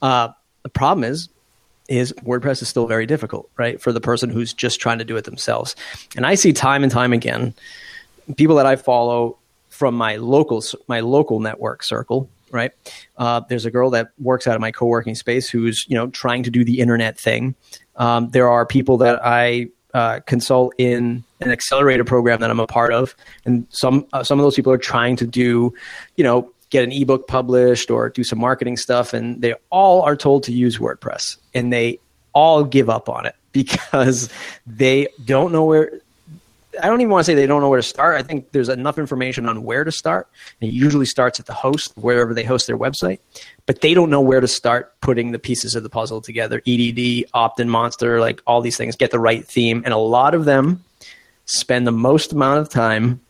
Uh, 0.00 0.28
the 0.62 0.68
problem 0.68 1.02
is, 1.04 1.28
is 1.92 2.12
WordPress 2.24 2.62
is 2.62 2.68
still 2.68 2.86
very 2.86 3.06
difficult, 3.06 3.50
right, 3.56 3.80
for 3.80 3.92
the 3.92 4.00
person 4.00 4.30
who's 4.30 4.52
just 4.52 4.80
trying 4.80 4.98
to 4.98 5.04
do 5.04 5.16
it 5.16 5.24
themselves. 5.24 5.76
And 6.16 6.26
I 6.26 6.34
see 6.34 6.52
time 6.52 6.82
and 6.82 6.90
time 6.90 7.12
again, 7.12 7.54
people 8.36 8.56
that 8.56 8.66
I 8.66 8.76
follow 8.76 9.36
from 9.68 9.94
my 9.94 10.16
local 10.16 10.62
my 10.88 11.00
local 11.00 11.40
network 11.40 11.82
circle, 11.82 12.28
right? 12.50 12.72
Uh, 13.18 13.40
there's 13.48 13.66
a 13.66 13.70
girl 13.70 13.90
that 13.90 14.08
works 14.18 14.46
out 14.46 14.54
of 14.54 14.60
my 14.60 14.70
co-working 14.70 15.14
space 15.14 15.48
who's 15.48 15.84
you 15.88 15.94
know 15.94 16.08
trying 16.08 16.42
to 16.44 16.50
do 16.50 16.64
the 16.64 16.80
internet 16.80 17.18
thing. 17.18 17.54
Um, 17.96 18.30
there 18.30 18.48
are 18.48 18.64
people 18.64 18.96
that 18.98 19.20
I 19.24 19.68
uh, 19.92 20.20
consult 20.20 20.74
in 20.78 21.22
an 21.40 21.50
accelerator 21.50 22.04
program 22.04 22.40
that 22.40 22.50
I'm 22.50 22.60
a 22.60 22.66
part 22.66 22.94
of, 22.94 23.14
and 23.44 23.66
some 23.68 24.06
uh, 24.14 24.24
some 24.24 24.38
of 24.38 24.44
those 24.44 24.56
people 24.56 24.72
are 24.72 24.78
trying 24.78 25.16
to 25.16 25.26
do, 25.26 25.74
you 26.16 26.24
know, 26.24 26.50
get 26.72 26.82
an 26.82 26.90
ebook 26.90 27.28
published 27.28 27.90
or 27.90 28.08
do 28.08 28.24
some 28.24 28.40
marketing 28.40 28.78
stuff, 28.78 29.12
and 29.12 29.40
they 29.42 29.54
all 29.68 30.00
are 30.02 30.16
told 30.16 30.42
to 30.44 30.52
use 30.52 30.78
WordPress, 30.78 31.36
and 31.54 31.72
they 31.72 32.00
all 32.32 32.64
give 32.64 32.88
up 32.88 33.08
on 33.10 33.26
it 33.26 33.36
because 33.52 34.30
they 34.66 35.06
don't 35.24 35.52
know 35.52 35.64
where 35.64 35.92
I 36.82 36.86
don't 36.86 37.02
even 37.02 37.10
want 37.10 37.26
to 37.26 37.30
say 37.30 37.34
they 37.34 37.46
don't 37.46 37.60
know 37.60 37.68
where 37.68 37.80
to 37.80 37.86
start. 37.86 38.16
I 38.16 38.22
think 38.22 38.52
there's 38.52 38.70
enough 38.70 38.96
information 38.96 39.46
on 39.46 39.62
where 39.62 39.84
to 39.84 39.92
start. 39.92 40.26
It 40.62 40.72
usually 40.72 41.04
starts 41.04 41.38
at 41.38 41.44
the 41.44 41.52
host, 41.52 41.92
wherever 41.96 42.32
they 42.32 42.44
host 42.44 42.66
their 42.66 42.78
website, 42.78 43.18
but 43.66 43.82
they 43.82 43.92
don't 43.92 44.08
know 44.08 44.22
where 44.22 44.40
to 44.40 44.48
start 44.48 44.98
putting 45.02 45.32
the 45.32 45.38
pieces 45.38 45.74
of 45.74 45.82
the 45.82 45.90
puzzle 45.90 46.22
together. 46.22 46.62
EDD, 46.66 47.28
OptinMonster, 47.34 48.20
like 48.20 48.40
all 48.46 48.62
these 48.62 48.78
things, 48.78 48.96
get 48.96 49.10
the 49.10 49.18
right 49.18 49.46
theme, 49.46 49.82
and 49.84 49.92
a 49.92 49.98
lot 49.98 50.34
of 50.34 50.46
them 50.46 50.82
spend 51.44 51.86
the 51.86 51.92
most 51.92 52.32
amount 52.32 52.60
of 52.60 52.70
time 52.70 53.20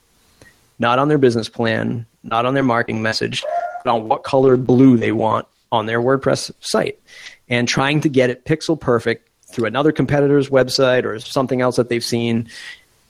not 0.82 0.98
on 0.98 1.08
their 1.08 1.16
business 1.16 1.48
plan, 1.48 2.04
not 2.24 2.44
on 2.44 2.54
their 2.54 2.64
marketing 2.64 3.00
message, 3.00 3.44
but 3.84 3.94
on 3.94 4.08
what 4.08 4.24
color 4.24 4.56
blue 4.56 4.96
they 4.96 5.12
want 5.12 5.46
on 5.70 5.86
their 5.86 6.00
WordPress 6.00 6.50
site, 6.60 7.00
and 7.48 7.68
trying 7.68 8.00
to 8.00 8.08
get 8.08 8.28
it 8.28 8.44
pixel 8.44 8.78
perfect 8.78 9.30
through 9.46 9.66
another 9.66 9.92
competitor's 9.92 10.50
website 10.50 11.04
or 11.04 11.18
something 11.20 11.60
else 11.60 11.76
that 11.76 11.88
they've 11.88 12.04
seen 12.04 12.48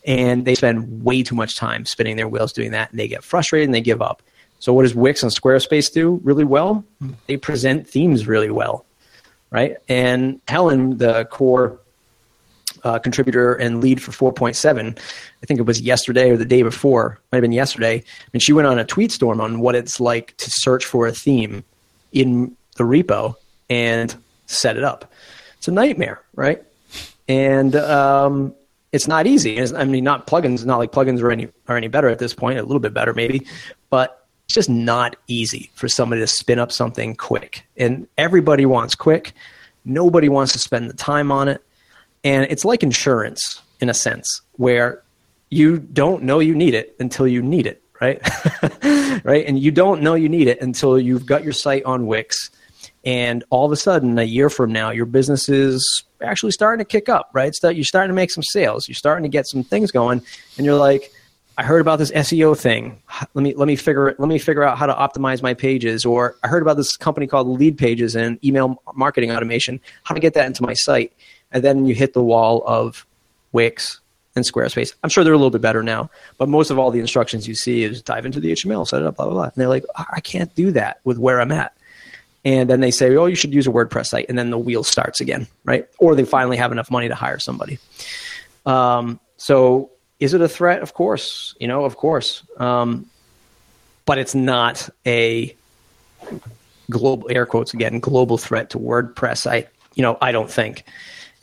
and 0.05 0.45
they 0.45 0.55
spend 0.55 1.05
way 1.05 1.23
too 1.23 1.35
much 1.35 1.57
time 1.57 1.87
spinning 1.87 2.17
their 2.17 2.29
wheels 2.29 2.53
doing 2.53 2.73
that 2.73 2.91
and 2.91 2.99
they 2.99 3.09
get 3.09 3.23
frustrated 3.23 3.69
and 3.69 3.75
they 3.75 3.81
give 3.81 4.03
up 4.03 4.21
So 4.59 4.73
what 4.73 4.83
does 4.83 4.95
Wix 4.95 5.23
and 5.23 5.33
Squarespace 5.33 5.93
do 5.93 6.21
really 6.25 6.45
well? 6.45 6.85
They 7.29 7.37
present 7.37 7.89
themes 7.89 8.27
really 8.27 8.51
well, 8.51 8.85
right? 9.51 9.77
And 9.89 10.41
Helen, 10.49 10.99
the 10.99 11.25
core 11.27 11.79
uh, 12.85 12.99
contributor 12.99 13.55
and 13.55 13.81
lead 13.81 14.03
for 14.03 14.33
4.7, 14.33 14.99
I 15.43 15.47
think 15.47 15.59
it 15.59 15.65
was 15.65 15.81
yesterday 15.81 16.31
or 16.31 16.37
the 16.37 16.45
day 16.45 16.63
before, 16.63 17.19
might 17.31 17.39
have 17.39 17.43
been 17.43 17.53
yesterday. 17.53 17.97
I 17.97 18.31
mean, 18.33 18.41
she 18.41 18.53
went 18.53 18.69
on 18.69 18.79
a 18.79 18.85
tweet 18.85 19.11
storm 19.11 19.41
on 19.41 19.61
what 19.61 19.75
it's 19.75 19.99
like 19.99 20.37
to 20.37 20.51
search 20.51 20.85
for 20.85 21.07
a 21.07 21.13
theme 21.13 21.65
in 22.13 22.57
the 22.77 22.85
repo 22.85 23.35
and 23.69 24.15
set 24.47 24.77
it 24.77 24.85
up. 24.85 25.11
It's 25.59 25.69
a 25.69 25.73
nightmare, 25.73 26.23
right? 26.35 26.63
And 27.29 27.75
um, 27.77 28.55
it's 28.93 29.09
not 29.09 29.27
easy. 29.27 29.57
It's, 29.57 29.73
I 29.73 29.85
mean, 29.85 30.05
not 30.05 30.27
plugins, 30.27 30.65
not 30.65 30.79
like 30.79 30.93
plugins 30.93 31.21
are 31.23 31.31
any 31.31 31.49
are 31.69 31.77
any 31.77 31.89
better 31.89 32.09
at 32.09 32.19
this 32.19 32.35
point. 32.35 32.59
A 32.59 32.63
little 32.63 32.81
bit 32.81 32.95
better, 32.95 33.15
maybe, 33.15 33.47
but 33.91 34.27
it's 34.45 34.55
just 34.55 34.69
not 34.69 35.17
easy 35.27 35.71
for 35.75 35.89
somebody 35.89 36.21
to 36.21 36.27
spin 36.27 36.59
up 36.59 36.71
something 36.71 37.17
quick. 37.17 37.65
And 37.77 38.07
everybody 38.19 38.67
wants 38.67 38.95
quick. 38.95 39.33
Nobody 39.85 40.29
wants 40.29 40.53
to 40.53 40.59
spend 40.59 40.91
the 40.91 40.95
time 40.95 41.33
on 41.33 41.49
it. 41.49 41.63
And 42.23 42.45
it's 42.51 42.65
like 42.65 42.83
insurance 42.83 43.61
in 43.81 43.89
a 43.89 43.95
sense, 43.95 44.43
where 44.53 45.03
you 45.53 45.79
don't 45.79 46.23
know 46.23 46.39
you 46.39 46.55
need 46.55 46.73
it 46.73 46.97
until 46.99 47.29
you 47.29 47.43
need 47.43 47.67
it, 47.67 47.83
right? 48.01 48.19
right? 49.23 49.45
And 49.47 49.59
you 49.59 49.71
don't 49.71 50.01
know 50.01 50.15
you 50.15 50.31
need 50.31 50.49
it 50.49 50.63
until 50.63 50.99
you've 50.99 51.27
got 51.27 51.45
your 51.45 51.53
site 51.53 51.85
on 51.85 52.07
Wix. 52.07 52.51
And 53.05 53.45
all 53.51 53.67
of 53.67 53.73
a 53.73 53.77
sudden 53.77 54.19
a 54.19 54.23
year 54.23 54.49
from 54.49 54.73
now 54.73 54.91
your 54.91 55.05
business 55.05 55.51
is 55.51 56.05
actually 56.23 56.53
starting 56.53 56.83
to 56.83 56.89
kick 56.89 57.11
up 57.11 57.31
right? 57.35 57.55
So 57.55 57.69
you're 57.69 57.85
starting 57.85 58.09
to 58.09 58.15
make 58.15 58.31
some 58.31 58.43
sales. 58.43 58.89
You're 58.89 58.95
starting 58.95 59.25
to 59.25 59.29
get 59.29 59.47
some 59.47 59.63
things 59.63 59.91
going. 59.91 60.23
And 60.57 60.65
you're 60.65 60.79
like 60.79 61.13
i 61.59 61.63
heard 61.63 61.83
about 61.83 61.99
this 61.99 62.11
seo 62.13 62.57
thing. 62.59 63.03
Let 63.35 63.43
me 63.43 63.55
let 63.55 63.69
me 63.69 63.77
figure 63.77 64.15
let 64.19 64.29
me 64.29 64.39
figure 64.39 64.63
out 64.63 64.79
how 64.79 64.87
to 64.87 64.95
optimize 64.95 65.43
my 65.43 65.53
pages. 65.53 66.07
Or 66.07 66.37
i 66.43 66.49
heard 66.49 66.63
about 66.63 66.79
this 66.79 66.97
company 66.97 67.27
called 67.27 67.47
Leadpages 67.61 68.17
and 68.17 68.43
email 68.43 68.83
marketing 68.95 69.31
automation. 69.31 69.81
How 70.05 70.15
to 70.15 70.21
get 70.21 70.33
that 70.33 70.47
into 70.47 70.63
my 70.63 70.73
site? 70.73 71.13
And 71.51 71.63
then 71.63 71.85
you 71.85 71.95
hit 71.95 72.15
the 72.15 72.25
wall 72.25 72.63
of 72.67 73.07
wix 73.53 74.01
and 74.35 74.45
Squarespace. 74.45 74.95
I'm 75.03 75.11
sure 75.11 75.25
they're 75.25 75.33
a 75.33 75.37
little 75.37 75.51
bit 75.51 75.61
better 75.61 75.83
now, 75.83 76.11
but 76.39 76.49
most 76.49 76.71
of 76.71 76.79
all 76.79 76.91
the 76.91 77.01
instructions 77.01 77.47
you 77.47 77.55
see 77.55 77.85
is 77.85 78.03
dive 78.03 78.27
into 78.27 78.41
the 78.41 78.53
HTML, 78.53 78.87
set 78.87 79.03
it 79.03 79.07
up, 79.07 79.17
blah 79.17 79.27
blah 79.27 79.35
blah. 79.35 79.45
And 79.45 79.53
they're 79.57 79.69
like, 79.69 79.85
I 79.97 80.21
can't 80.21 80.55
do 80.55 80.71
that 80.73 81.01
with 81.05 81.19
where 81.19 81.41
I'm 81.41 81.53
at 81.53 81.75
and 82.45 82.69
then 82.69 82.81
they 82.81 82.91
say, 82.91 83.15
"Oh, 83.17 83.27
you 83.27 83.37
should 83.37 83.55
use 83.55 83.67
a 83.67 83.71
WordPress 83.71 84.07
site," 84.07 84.27
and 84.29 84.39
then 84.39 84.51
the 84.51 84.59
wheel 84.59 84.83
starts 84.83 85.21
again, 85.21 85.47
right? 85.65 85.87
Or 85.99 86.15
they 86.15 86.25
finally 86.25 86.57
have 86.57 86.73
enough 86.73 86.91
money 86.91 87.09
to 87.09 87.15
hire 87.15 87.39
somebody. 87.39 87.79
Um, 88.67 89.21
so, 89.37 89.91
is 90.19 90.35
it 90.35 90.41
a 90.41 90.49
threat? 90.49 90.83
Of 90.83 90.95
course, 90.95 91.55
you 91.61 91.69
know, 91.69 91.85
of 91.85 91.97
course, 91.97 92.43
um, 92.59 93.07
but 94.07 94.19
it's 94.19 94.35
not 94.35 94.89
a 95.07 95.55
global 96.91 97.29
air 97.31 97.47
quotes 97.47 97.73
again 97.75 98.01
global 98.01 98.39
threat 98.39 98.71
to 98.71 98.79
WordPress. 98.79 99.49
I, 99.49 99.69
you 99.95 100.03
know, 100.03 100.19
I 100.21 100.33
don't 100.33 100.51
think. 100.51 100.85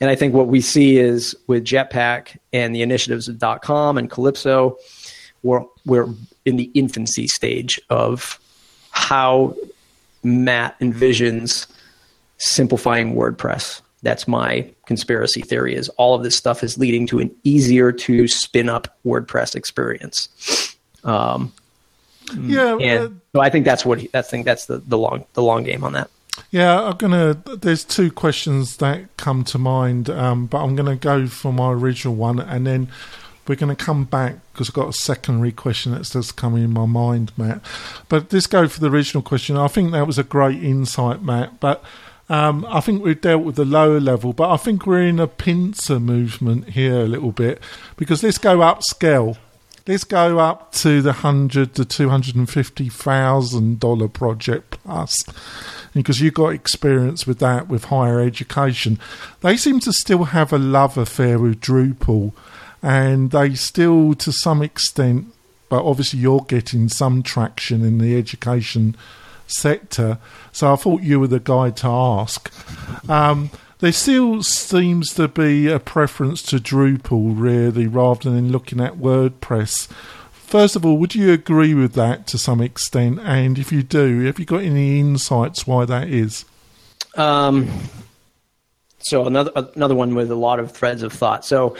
And 0.00 0.08
I 0.08 0.14
think 0.14 0.34
what 0.34 0.48
we 0.48 0.60
see 0.60 0.98
is 0.98 1.36
with 1.46 1.64
Jetpack 1.64 2.38
and 2.52 2.74
the 2.74 2.82
initiatives 2.82 3.28
of 3.28 3.42
.com 3.60 3.98
and 3.98 4.10
Calypso, 4.10 4.76
we're 5.42 5.64
we're 5.84 6.08
in 6.44 6.56
the 6.56 6.70
infancy 6.74 7.26
stage 7.26 7.80
of 7.90 8.38
how 8.90 9.54
Matt 10.22 10.78
envisions 10.80 11.66
simplifying 12.38 13.14
WordPress. 13.14 13.82
That's 14.02 14.26
my 14.26 14.70
conspiracy 14.86 15.42
theory 15.42 15.74
is 15.74 15.90
all 15.90 16.14
of 16.14 16.22
this 16.22 16.34
stuff 16.34 16.64
is 16.64 16.78
leading 16.78 17.06
to 17.08 17.18
an 17.18 17.30
easier 17.44 17.92
to 17.92 18.26
spin 18.26 18.70
up 18.70 18.96
WordPress 19.04 19.54
experience. 19.54 20.74
Um, 21.04 21.52
yeah, 22.38 22.76
and 22.76 23.06
uh, 23.06 23.10
so 23.34 23.40
I 23.40 23.50
think 23.50 23.64
that's 23.64 23.84
what 23.84 24.00
he, 24.00 24.08
that's 24.08 24.30
think 24.30 24.46
that's 24.46 24.66
the, 24.66 24.78
the 24.78 24.96
long 24.96 25.26
the 25.34 25.42
long 25.42 25.64
game 25.64 25.84
on 25.84 25.92
that. 25.92 26.10
Yeah, 26.50 26.82
I'm 26.82 26.96
gonna. 26.96 27.34
There's 27.34 27.84
two 27.84 28.10
questions 28.10 28.78
that 28.78 29.16
come 29.16 29.44
to 29.44 29.58
mind, 29.58 30.10
um, 30.10 30.46
but 30.46 30.62
I'm 30.62 30.76
gonna 30.76 30.96
go 30.96 31.26
for 31.26 31.52
my 31.52 31.72
original 31.72 32.14
one, 32.14 32.40
and 32.40 32.66
then 32.66 32.88
we're 33.50 33.56
to 33.56 33.74
come 33.74 34.04
back 34.04 34.36
because 34.52 34.70
I've 34.70 34.74
got 34.74 34.88
a 34.88 34.92
secondary 34.92 35.50
question 35.50 35.90
that's 35.90 36.10
just 36.10 36.36
coming 36.36 36.62
in 36.62 36.72
my 36.72 36.86
mind, 36.86 37.32
Matt. 37.36 37.60
But 38.08 38.32
let's 38.32 38.46
go 38.46 38.68
for 38.68 38.78
the 38.78 38.88
original 38.88 39.22
question. 39.22 39.56
I 39.56 39.66
think 39.66 39.90
that 39.90 40.06
was 40.06 40.18
a 40.18 40.22
great 40.22 40.62
insight, 40.62 41.22
Matt. 41.22 41.58
But 41.58 41.82
um, 42.28 42.64
I 42.68 42.80
think 42.80 43.02
we've 43.02 43.20
dealt 43.20 43.42
with 43.42 43.56
the 43.56 43.64
lower 43.64 43.98
level, 43.98 44.32
but 44.32 44.50
I 44.50 44.56
think 44.56 44.86
we're 44.86 45.02
in 45.02 45.18
a 45.18 45.26
pincer 45.26 45.98
movement 45.98 46.70
here 46.70 47.00
a 47.00 47.06
little 47.06 47.32
bit 47.32 47.60
because 47.96 48.22
let's 48.22 48.38
go 48.38 48.58
upscale. 48.58 49.36
Let's 49.86 50.04
go 50.04 50.38
up 50.38 50.72
to 50.72 51.02
the 51.02 51.12
hundred 51.14 51.74
to 51.74 51.84
two 51.84 52.10
hundred 52.10 52.36
and 52.36 52.48
fifty 52.48 52.88
thousand 52.88 53.80
dollar 53.80 54.08
project 54.08 54.78
plus, 54.82 55.16
because 55.94 56.20
you've 56.20 56.34
got 56.34 56.50
experience 56.50 57.26
with 57.26 57.38
that 57.40 57.68
with 57.68 57.86
higher 57.86 58.20
education. 58.20 58.98
They 59.40 59.56
seem 59.56 59.80
to 59.80 59.92
still 59.92 60.24
have 60.24 60.52
a 60.52 60.58
love 60.58 60.96
affair 60.96 61.38
with 61.38 61.60
Drupal 61.60 62.32
and 62.82 63.30
they 63.30 63.54
still, 63.54 64.14
to 64.14 64.32
some 64.32 64.62
extent, 64.62 65.34
but 65.68 65.84
obviously 65.84 66.20
you're 66.20 66.44
getting 66.48 66.88
some 66.88 67.22
traction 67.22 67.82
in 67.82 67.98
the 67.98 68.16
education 68.16 68.96
sector. 69.46 70.18
So 70.52 70.72
I 70.72 70.76
thought 70.76 71.02
you 71.02 71.20
were 71.20 71.26
the 71.26 71.40
guy 71.40 71.70
to 71.70 71.86
ask. 71.86 72.50
Um, 73.08 73.50
there 73.80 73.92
still 73.92 74.42
seems 74.42 75.14
to 75.14 75.28
be 75.28 75.68
a 75.68 75.78
preference 75.78 76.42
to 76.42 76.56
Drupal, 76.56 77.34
really, 77.36 77.86
rather 77.86 78.30
than 78.30 78.52
looking 78.52 78.80
at 78.80 78.94
WordPress. 78.94 79.88
First 80.32 80.76
of 80.76 80.84
all, 80.84 80.98
would 80.98 81.14
you 81.14 81.32
agree 81.32 81.74
with 81.74 81.94
that 81.94 82.26
to 82.28 82.38
some 82.38 82.60
extent? 82.60 83.20
And 83.20 83.58
if 83.58 83.72
you 83.72 83.82
do, 83.82 84.20
have 84.26 84.38
you 84.38 84.44
got 84.44 84.62
any 84.62 85.00
insights 85.00 85.66
why 85.66 85.84
that 85.84 86.08
is? 86.08 86.44
Um, 87.16 87.70
so 88.98 89.26
another 89.26 89.52
another 89.74 89.94
one 89.94 90.14
with 90.14 90.30
a 90.30 90.36
lot 90.36 90.60
of 90.60 90.72
threads 90.72 91.02
of 91.02 91.12
thought. 91.12 91.44
So 91.44 91.76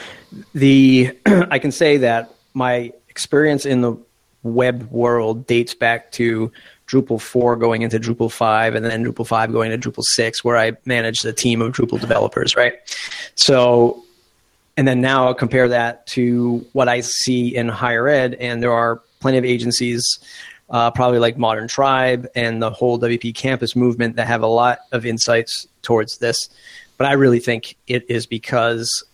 the 0.54 1.16
I 1.26 1.58
can 1.58 1.72
say 1.72 1.98
that 1.98 2.32
my 2.54 2.92
experience 3.08 3.66
in 3.66 3.80
the 3.80 3.96
web 4.42 4.90
world 4.90 5.46
dates 5.46 5.74
back 5.74 6.12
to 6.12 6.50
Drupal 6.88 7.20
4 7.20 7.56
going 7.56 7.82
into 7.82 7.98
Drupal 8.00 8.32
5 8.32 8.74
and 8.74 8.84
then 8.84 9.04
Drupal 9.04 9.26
5 9.26 9.52
going 9.52 9.70
to 9.70 9.90
Drupal 9.90 10.02
6 10.02 10.42
where 10.42 10.56
I 10.56 10.72
managed 10.84 11.24
a 11.24 11.32
team 11.32 11.62
of 11.62 11.72
Drupal 11.72 12.00
developers, 12.00 12.56
right? 12.56 12.74
So 13.34 14.02
and 14.76 14.88
then 14.88 15.00
now 15.00 15.26
I'll 15.26 15.34
compare 15.34 15.68
that 15.68 16.06
to 16.08 16.64
what 16.72 16.88
I 16.88 17.00
see 17.00 17.54
in 17.54 17.68
higher 17.68 18.08
ed 18.08 18.34
and 18.34 18.62
there 18.62 18.72
are 18.72 19.02
plenty 19.20 19.38
of 19.38 19.44
agencies 19.44 20.18
uh, 20.70 20.90
probably 20.90 21.18
like 21.18 21.36
Modern 21.36 21.68
Tribe 21.68 22.28
and 22.34 22.62
the 22.62 22.70
whole 22.70 22.98
WP 22.98 23.34
campus 23.34 23.74
movement 23.74 24.16
that 24.16 24.26
have 24.26 24.42
a 24.42 24.46
lot 24.46 24.80
of 24.92 25.04
insights 25.04 25.66
towards 25.82 26.18
this. 26.18 26.48
But 26.96 27.08
I 27.08 27.12
really 27.12 27.40
think 27.40 27.76
it 27.86 28.08
is 28.08 28.26
because 28.26 29.04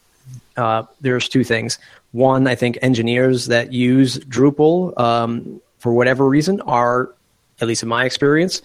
uh, 0.56 0.84
there's 1.00 1.28
two 1.28 1.44
things. 1.44 1.78
One, 2.16 2.46
I 2.46 2.54
think 2.54 2.78
engineers 2.80 3.48
that 3.48 3.74
use 3.74 4.16
Drupal 4.20 4.98
um, 4.98 5.60
for 5.80 5.92
whatever 5.92 6.26
reason 6.26 6.62
are, 6.62 7.10
at 7.60 7.68
least 7.68 7.82
in 7.82 7.90
my 7.90 8.06
experience, 8.06 8.62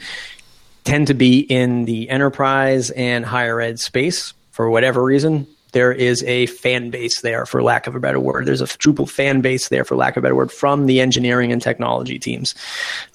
tend 0.86 1.08
to 1.08 1.14
be 1.14 1.42
in 1.42 1.84
the 1.84 2.10
enterprise 2.10 2.92
and 2.92 3.26
higher 3.26 3.60
ed 3.60 3.78
space 3.78 4.34
for 4.52 4.70
whatever 4.70 5.04
reason. 5.04 5.46
There 5.74 5.92
is 5.92 6.24
a 6.24 6.46
fan 6.46 6.92
base 6.92 7.20
there, 7.20 7.46
for 7.46 7.62
lack 7.62 7.88
of 7.88 7.96
a 7.96 8.00
better 8.00 8.22
word. 8.22 8.46
There's 8.46 8.62
a 8.62 8.66
Drupal 8.66 9.10
fan 9.10 9.42
base 9.42 9.68
there, 9.68 9.84
for 9.84 9.98
lack 9.98 10.16
of 10.16 10.22
a 10.22 10.24
better 10.24 10.36
word, 10.36 10.54
from 10.54 10.86
the 10.86 11.02
engineering 11.02 11.52
and 11.52 11.62
technology 11.62 12.20
teams. 12.20 12.56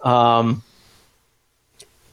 Um, 0.03 0.63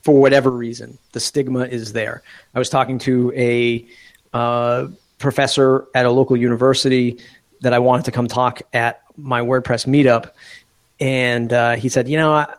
for 0.00 0.18
whatever 0.18 0.50
reason, 0.50 0.96
the 1.12 1.20
stigma 1.20 1.66
is 1.66 1.92
there. 1.92 2.22
I 2.54 2.58
was 2.58 2.70
talking 2.70 2.98
to 3.00 3.34
a 3.36 3.86
uh, 4.32 4.88
professor 5.18 5.84
at 5.94 6.06
a 6.06 6.10
local 6.10 6.38
university 6.38 7.18
that 7.64 7.72
I 7.72 7.78
wanted 7.78 8.04
to 8.04 8.12
come 8.12 8.28
talk 8.28 8.62
at 8.72 9.02
my 9.16 9.40
WordPress 9.40 9.86
meetup, 9.86 10.30
and 11.00 11.52
uh, 11.52 11.76
he 11.76 11.88
said, 11.88 12.08
"You 12.08 12.18
know, 12.18 12.32
I, 12.32 12.54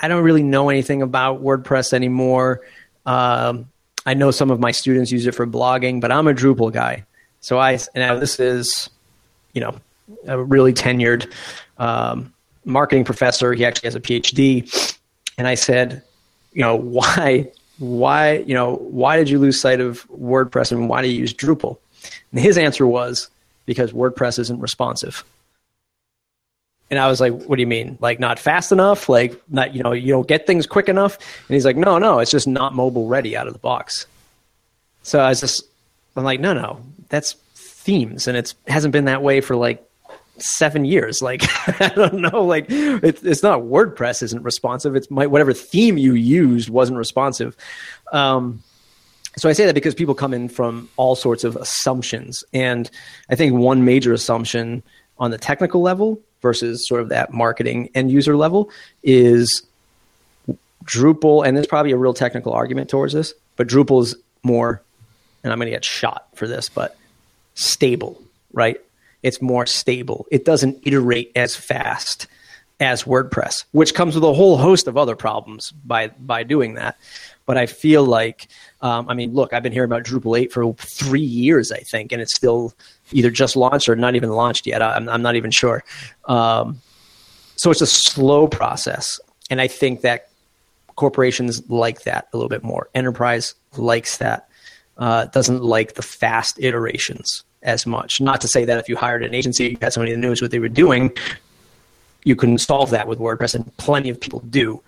I, 0.00 0.08
don't 0.08 0.22
really 0.22 0.42
know 0.42 0.68
anything 0.68 1.00
about 1.00 1.42
WordPress 1.42 1.92
anymore. 1.92 2.60
Um, 3.06 3.70
I 4.04 4.14
know 4.14 4.30
some 4.30 4.50
of 4.50 4.60
my 4.60 4.72
students 4.72 5.12
use 5.12 5.26
it 5.26 5.34
for 5.34 5.46
blogging, 5.46 6.00
but 6.00 6.10
I'm 6.10 6.26
a 6.26 6.34
Drupal 6.34 6.72
guy. 6.72 7.04
So 7.40 7.58
I 7.58 7.78
now 7.94 8.18
this 8.18 8.40
is, 8.40 8.90
you 9.52 9.60
know, 9.60 9.76
a 10.26 10.42
really 10.42 10.72
tenured 10.72 11.32
um, 11.78 12.32
marketing 12.64 13.04
professor. 13.04 13.52
He 13.52 13.64
actually 13.64 13.86
has 13.86 13.94
a 13.94 14.00
PhD, 14.00 14.98
and 15.38 15.46
I 15.46 15.54
said, 15.54 16.02
you 16.52 16.62
know, 16.62 16.76
why, 16.76 17.50
why, 17.78 18.38
you 18.38 18.54
know, 18.54 18.74
why 18.74 19.16
did 19.16 19.30
you 19.30 19.38
lose 19.38 19.60
sight 19.60 19.80
of 19.80 20.06
WordPress 20.08 20.72
and 20.72 20.88
why 20.88 21.02
do 21.02 21.08
you 21.08 21.20
use 21.20 21.32
Drupal? 21.32 21.78
And 22.32 22.40
his 22.40 22.58
answer 22.58 22.86
was 22.86 23.28
because 23.66 23.92
WordPress 23.92 24.38
isn't 24.38 24.60
responsive. 24.60 25.24
And 26.90 26.98
I 26.98 27.08
was 27.08 27.20
like, 27.20 27.32
what 27.44 27.56
do 27.56 27.62
you 27.62 27.66
mean? 27.66 27.96
Like 28.00 28.20
not 28.20 28.38
fast 28.38 28.70
enough? 28.70 29.08
Like 29.08 29.40
not, 29.48 29.74
you 29.74 29.82
know, 29.82 29.92
you 29.92 30.12
don't 30.12 30.28
get 30.28 30.46
things 30.46 30.66
quick 30.66 30.88
enough? 30.90 31.16
And 31.48 31.54
he's 31.54 31.64
like, 31.64 31.76
no, 31.76 31.98
no, 31.98 32.18
it's 32.18 32.30
just 32.30 32.46
not 32.46 32.74
mobile 32.74 33.06
ready 33.06 33.34
out 33.36 33.46
of 33.46 33.54
the 33.54 33.58
box. 33.58 34.06
So 35.02 35.18
I 35.18 35.30
was 35.30 35.40
just, 35.40 35.64
I'm 36.16 36.24
like, 36.24 36.40
no, 36.40 36.52
no, 36.52 36.80
that's 37.08 37.32
themes. 37.54 38.28
And 38.28 38.36
it 38.36 38.54
hasn't 38.68 38.92
been 38.92 39.06
that 39.06 39.22
way 39.22 39.40
for 39.40 39.56
like 39.56 39.82
seven 40.38 40.84
years. 40.84 41.22
Like 41.32 41.42
I 41.80 41.88
don't 41.88 42.14
know, 42.14 42.44
like 42.44 42.66
it's 42.68 43.22
it's 43.22 43.42
not 43.42 43.60
WordPress 43.60 44.22
isn't 44.22 44.42
responsive. 44.42 44.96
It's 44.96 45.10
my 45.10 45.26
whatever 45.26 45.52
theme 45.52 45.96
you 45.96 46.14
used 46.14 46.68
wasn't 46.68 46.98
responsive. 46.98 47.56
Um, 48.12 48.62
so 49.36 49.48
I 49.48 49.52
say 49.52 49.66
that 49.66 49.74
because 49.74 49.94
people 49.94 50.14
come 50.14 50.34
in 50.34 50.48
from 50.48 50.88
all 50.96 51.14
sorts 51.16 51.44
of 51.44 51.56
assumptions, 51.56 52.44
and 52.52 52.90
I 53.30 53.34
think 53.34 53.54
one 53.54 53.84
major 53.84 54.12
assumption 54.12 54.82
on 55.18 55.30
the 55.30 55.38
technical 55.38 55.80
level 55.80 56.20
versus 56.42 56.86
sort 56.86 57.00
of 57.00 57.08
that 57.08 57.32
marketing 57.32 57.88
end 57.94 58.10
user 58.10 58.36
level 58.36 58.70
is 59.02 59.62
Drupal, 60.84 61.46
and 61.46 61.56
there's 61.56 61.66
probably 61.66 61.92
a 61.92 61.96
real 61.96 62.14
technical 62.14 62.52
argument 62.52 62.90
towards 62.90 63.12
this, 63.12 63.34
but 63.56 63.68
Drupal 63.68 64.02
is 64.02 64.16
more, 64.42 64.82
and 65.42 65.52
I'm 65.52 65.58
going 65.58 65.66
to 65.66 65.72
get 65.72 65.84
shot 65.84 66.26
for 66.34 66.46
this, 66.48 66.68
but 66.68 66.96
stable, 67.54 68.20
right? 68.52 68.80
It's 69.22 69.40
more 69.40 69.66
stable. 69.66 70.26
It 70.30 70.44
doesn't 70.44 70.80
iterate 70.84 71.30
as 71.36 71.54
fast 71.54 72.26
as 72.80 73.04
WordPress, 73.04 73.64
which 73.70 73.94
comes 73.94 74.16
with 74.16 74.24
a 74.24 74.32
whole 74.32 74.56
host 74.56 74.88
of 74.88 74.96
other 74.96 75.14
problems 75.14 75.70
by 75.84 76.08
by 76.08 76.42
doing 76.42 76.74
that. 76.74 76.96
But 77.46 77.58
I 77.58 77.66
feel 77.66 78.04
like, 78.04 78.48
um, 78.80 79.08
I 79.08 79.14
mean, 79.14 79.32
look, 79.32 79.52
I've 79.52 79.62
been 79.62 79.72
hearing 79.72 79.90
about 79.90 80.04
Drupal 80.04 80.38
8 80.38 80.52
for 80.52 80.72
three 80.74 81.20
years, 81.20 81.72
I 81.72 81.78
think, 81.78 82.12
and 82.12 82.22
it's 82.22 82.34
still 82.34 82.72
either 83.10 83.30
just 83.30 83.56
launched 83.56 83.88
or 83.88 83.96
not 83.96 84.14
even 84.14 84.30
launched 84.30 84.66
yet. 84.66 84.82
I'm, 84.82 85.08
I'm 85.08 85.22
not 85.22 85.36
even 85.36 85.50
sure. 85.50 85.82
Um, 86.26 86.80
so 87.56 87.70
it's 87.70 87.80
a 87.80 87.86
slow 87.86 88.46
process. 88.46 89.20
And 89.50 89.60
I 89.60 89.66
think 89.66 90.02
that 90.02 90.28
corporations 90.96 91.68
like 91.68 92.02
that 92.02 92.28
a 92.32 92.36
little 92.36 92.48
bit 92.48 92.62
more. 92.62 92.88
Enterprise 92.94 93.54
likes 93.76 94.18
that, 94.18 94.48
uh, 94.98 95.26
doesn't 95.26 95.62
like 95.62 95.94
the 95.94 96.02
fast 96.02 96.58
iterations 96.58 97.44
as 97.62 97.86
much. 97.86 98.20
Not 98.20 98.40
to 98.42 98.48
say 98.48 98.64
that 98.64 98.78
if 98.78 98.88
you 98.88 98.96
hired 98.96 99.22
an 99.22 99.34
agency, 99.34 99.70
you 99.70 99.78
had 99.80 99.92
somebody 99.92 100.12
that 100.12 100.18
knows 100.18 100.42
what 100.42 100.50
they 100.50 100.58
were 100.58 100.68
doing, 100.68 101.12
you 102.24 102.36
can 102.36 102.58
solve 102.58 102.90
that 102.90 103.08
with 103.08 103.18
WordPress, 103.18 103.54
and 103.54 103.76
plenty 103.76 104.08
of 104.08 104.20
people 104.20 104.40
do. 104.40 104.80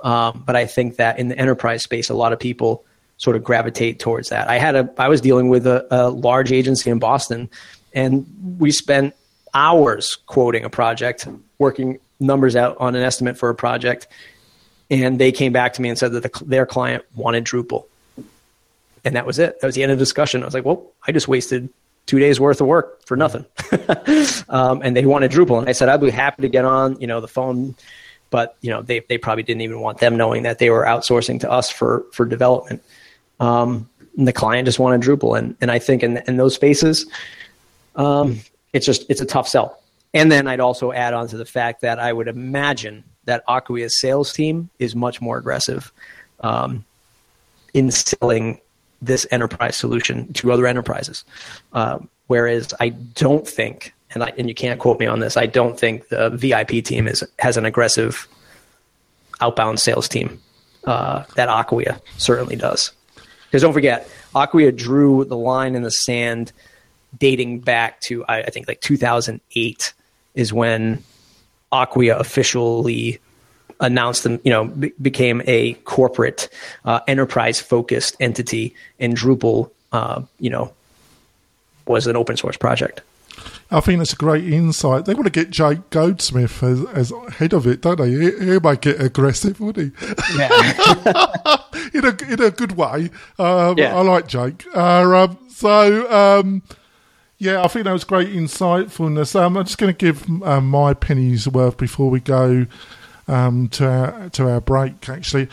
Um, 0.00 0.42
but 0.46 0.56
I 0.56 0.66
think 0.66 0.96
that 0.96 1.18
in 1.18 1.28
the 1.28 1.38
enterprise 1.38 1.82
space, 1.82 2.10
a 2.10 2.14
lot 2.14 2.32
of 2.32 2.38
people 2.38 2.84
sort 3.18 3.36
of 3.36 3.42
gravitate 3.42 3.98
towards 3.98 4.28
that. 4.28 4.48
I 4.48 4.58
had 4.58 4.74
a, 4.76 4.90
I 4.98 5.08
was 5.08 5.20
dealing 5.20 5.48
with 5.48 5.66
a, 5.66 5.86
a 5.90 6.10
large 6.10 6.52
agency 6.52 6.90
in 6.90 6.98
Boston, 6.98 7.48
and 7.94 8.26
we 8.58 8.70
spent 8.70 9.14
hours 9.54 10.16
quoting 10.26 10.64
a 10.64 10.70
project, 10.70 11.26
working 11.58 11.98
numbers 12.20 12.56
out 12.56 12.76
on 12.78 12.94
an 12.94 13.02
estimate 13.02 13.38
for 13.38 13.48
a 13.48 13.54
project, 13.54 14.06
and 14.90 15.18
they 15.18 15.32
came 15.32 15.52
back 15.52 15.72
to 15.74 15.82
me 15.82 15.88
and 15.88 15.98
said 15.98 16.12
that 16.12 16.22
the, 16.22 16.44
their 16.44 16.66
client 16.66 17.04
wanted 17.14 17.44
Drupal, 17.44 17.86
and 19.04 19.16
that 19.16 19.26
was 19.26 19.38
it. 19.38 19.60
That 19.60 19.66
was 19.66 19.74
the 19.74 19.82
end 19.82 19.92
of 19.92 19.98
the 19.98 20.02
discussion. 20.02 20.42
I 20.42 20.44
was 20.44 20.54
like, 20.54 20.64
well, 20.64 20.86
I 21.06 21.12
just 21.12 21.26
wasted 21.26 21.70
two 22.06 22.18
days 22.18 22.40
worth 22.40 22.60
of 22.60 22.66
work 22.66 23.04
for 23.04 23.16
nothing. 23.16 23.44
um, 24.48 24.80
and 24.82 24.96
they 24.96 25.04
wanted 25.04 25.30
Drupal. 25.30 25.58
And 25.58 25.68
I 25.68 25.72
said, 25.72 25.88
I'd 25.88 26.00
be 26.00 26.10
happy 26.10 26.42
to 26.42 26.48
get 26.48 26.64
on, 26.64 26.98
you 27.00 27.06
know, 27.06 27.20
the 27.20 27.28
phone, 27.28 27.74
but 28.36 28.58
you 28.60 28.68
know, 28.68 28.82
they, 28.82 29.00
they 29.08 29.16
probably 29.16 29.42
didn't 29.42 29.62
even 29.62 29.80
want 29.80 29.96
them 29.98 30.14
knowing 30.14 30.42
that 30.42 30.58
they 30.58 30.68
were 30.68 30.84
outsourcing 30.84 31.40
to 31.40 31.50
us 31.50 31.70
for, 31.70 32.04
for 32.12 32.26
development. 32.26 32.82
Um, 33.40 33.88
the 34.14 34.32
client 34.32 34.66
just 34.66 34.78
wanted 34.78 35.00
Drupal. 35.00 35.38
And, 35.38 35.56
and 35.62 35.70
I 35.70 35.78
think 35.78 36.02
in, 36.02 36.18
in 36.28 36.36
those 36.36 36.54
spaces, 36.54 37.06
um, 37.94 38.40
it's 38.74 38.84
just, 38.84 39.06
it's 39.08 39.22
a 39.22 39.24
tough 39.24 39.48
sell. 39.48 39.80
And 40.12 40.30
then 40.30 40.46
I'd 40.46 40.60
also 40.60 40.92
add 40.92 41.14
on 41.14 41.28
to 41.28 41.38
the 41.38 41.46
fact 41.46 41.80
that 41.80 41.98
I 41.98 42.12
would 42.12 42.28
imagine 42.28 43.04
that 43.24 43.42
Acquia's 43.48 43.98
sales 43.98 44.34
team 44.34 44.68
is 44.78 44.94
much 44.94 45.22
more 45.22 45.38
aggressive 45.38 45.90
um, 46.40 46.84
in 47.72 47.90
selling 47.90 48.60
this 49.00 49.26
enterprise 49.30 49.76
solution 49.76 50.30
to 50.34 50.52
other 50.52 50.66
enterprises. 50.66 51.24
Um, 51.72 52.10
whereas 52.26 52.74
I 52.80 52.90
don't 52.90 53.48
think, 53.48 53.94
and, 54.14 54.22
I, 54.22 54.32
and 54.38 54.48
you 54.48 54.54
can't 54.54 54.80
quote 54.80 54.98
me 54.98 55.06
on 55.06 55.20
this, 55.20 55.36
I 55.36 55.46
don't 55.46 55.78
think 55.78 56.08
the 56.08 56.30
VIP 56.30 56.84
team 56.84 57.06
is 57.08 57.24
has 57.38 57.56
an 57.56 57.64
aggressive 57.64 58.28
outbound 59.40 59.80
sales 59.80 60.08
team 60.08 60.40
uh, 60.84 61.24
that 61.34 61.48
Acquia 61.48 62.00
certainly 62.16 62.56
does. 62.56 62.92
Because 63.46 63.62
don't 63.62 63.72
forget, 63.72 64.08
Acquia 64.34 64.72
drew 64.72 65.24
the 65.24 65.36
line 65.36 65.74
in 65.74 65.82
the 65.82 65.90
sand 65.90 66.52
dating 67.18 67.60
back 67.60 68.00
to, 68.02 68.24
I, 68.26 68.42
I 68.42 68.50
think, 68.50 68.68
like 68.68 68.80
2008 68.80 69.94
is 70.34 70.52
when 70.52 71.02
Acquia 71.72 72.16
officially 72.18 73.20
announced 73.80 74.24
them, 74.24 74.40
you 74.44 74.50
know, 74.50 74.66
be- 74.66 74.92
became 75.00 75.42
a 75.46 75.74
corporate 75.84 76.48
uh, 76.84 77.00
enterprise 77.06 77.60
focused 77.60 78.16
entity, 78.20 78.74
and 78.98 79.16
Drupal, 79.16 79.70
uh, 79.92 80.22
you 80.38 80.50
know, 80.50 80.72
was 81.86 82.06
an 82.06 82.16
open 82.16 82.36
source 82.36 82.56
project. 82.56 83.00
I 83.70 83.80
think 83.80 83.98
that's 83.98 84.12
a 84.12 84.16
great 84.16 84.44
insight. 84.44 85.06
They 85.06 85.14
want 85.14 85.24
to 85.26 85.30
get 85.30 85.50
Jake 85.50 85.90
Goldsmith 85.90 86.62
as, 86.62 86.84
as 86.86 87.12
head 87.34 87.52
of 87.52 87.66
it, 87.66 87.80
don't 87.80 87.98
they? 87.98 88.10
He, 88.10 88.52
he 88.52 88.58
might 88.60 88.80
get 88.80 89.00
aggressive, 89.00 89.58
would 89.60 89.76
he? 89.76 89.90
Yeah. 90.36 91.56
in 91.92 92.04
a 92.04 92.32
in 92.32 92.42
a 92.42 92.50
good 92.50 92.72
way. 92.76 93.10
Um, 93.38 93.76
yeah. 93.76 93.96
I 93.96 94.02
like 94.02 94.28
Jake. 94.28 94.64
Uh, 94.74 95.02
um, 95.02 95.38
so. 95.48 96.10
Um, 96.10 96.62
yeah, 97.38 97.62
I 97.62 97.68
think 97.68 97.84
that 97.84 97.92
was 97.92 98.04
great 98.04 98.30
insightfulness. 98.30 99.38
Um, 99.38 99.58
I'm 99.58 99.64
just 99.66 99.76
going 99.76 99.92
to 99.92 99.98
give 99.98 100.26
um, 100.42 100.68
my 100.68 100.94
pennies 100.94 101.46
worth 101.46 101.76
before 101.76 102.08
we 102.08 102.18
go 102.18 102.66
um, 103.28 103.68
to 103.68 103.86
our 103.86 104.28
to 104.30 104.48
our 104.48 104.60
break 104.60 105.08
actually. 105.08 105.48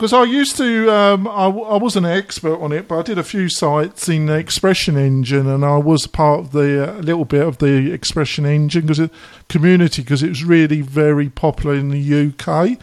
Because 0.00 0.14
I 0.14 0.24
used 0.24 0.56
to, 0.56 0.90
um, 0.90 1.28
I, 1.28 1.44
I 1.44 1.76
wasn't 1.76 2.06
an 2.06 2.12
expert 2.12 2.58
on 2.58 2.72
it, 2.72 2.88
but 2.88 3.00
I 3.00 3.02
did 3.02 3.18
a 3.18 3.22
few 3.22 3.50
sites 3.50 4.08
in 4.08 4.24
the 4.24 4.38
Expression 4.38 4.96
Engine, 4.96 5.46
and 5.46 5.62
I 5.62 5.76
was 5.76 6.06
part 6.06 6.40
of 6.40 6.52
the 6.52 6.98
a 6.98 7.02
little 7.02 7.26
bit 7.26 7.46
of 7.46 7.58
the 7.58 7.92
Expression 7.92 8.46
Engine 8.46 8.86
because 8.86 9.10
community 9.50 10.00
because 10.00 10.22
it 10.22 10.30
was 10.30 10.42
really 10.42 10.80
very 10.80 11.28
popular 11.28 11.74
in 11.74 11.90
the 11.90 12.28
UK, 12.28 12.78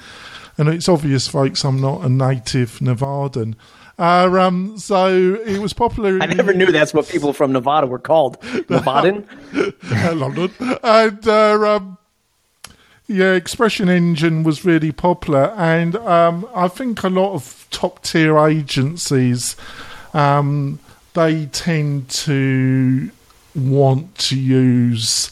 and 0.60 0.70
it's 0.70 0.88
obvious, 0.88 1.28
folks, 1.28 1.66
I'm 1.66 1.82
not 1.82 2.04
a 2.04 2.10
native 2.10 2.78
Nevadan. 2.82 3.56
Uh, 3.98 4.30
um, 4.40 4.78
so 4.78 5.40
it 5.44 5.58
was 5.58 5.74
popular. 5.74 6.20
I 6.22 6.28
never 6.28 6.54
knew 6.54 6.72
that's 6.72 6.94
what 6.94 7.08
people 7.08 7.34
from 7.34 7.52
Nevada 7.52 7.88
were 7.88 7.98
called, 7.98 8.40
Nevadan, 8.42 9.26
London, 10.20 10.52
and 10.84 11.28
uh, 11.28 11.78
um, 11.78 11.98
yeah, 13.08 13.34
Expression 13.34 13.88
Engine 13.88 14.44
was 14.44 14.66
really 14.66 14.92
popular, 14.92 15.54
and 15.58 15.96
um, 15.96 16.48
I 16.54 16.68
think 16.68 17.04
a 17.04 17.10
lot 17.10 17.34
of 17.34 17.66
top 17.72 18.04
tier 18.04 18.38
agencies 18.38 19.56
um, 20.14 20.80
they 21.14 21.46
tend 21.48 22.10
to 22.10 23.10
want 23.56 24.18
to 24.18 24.38
use 24.38 25.32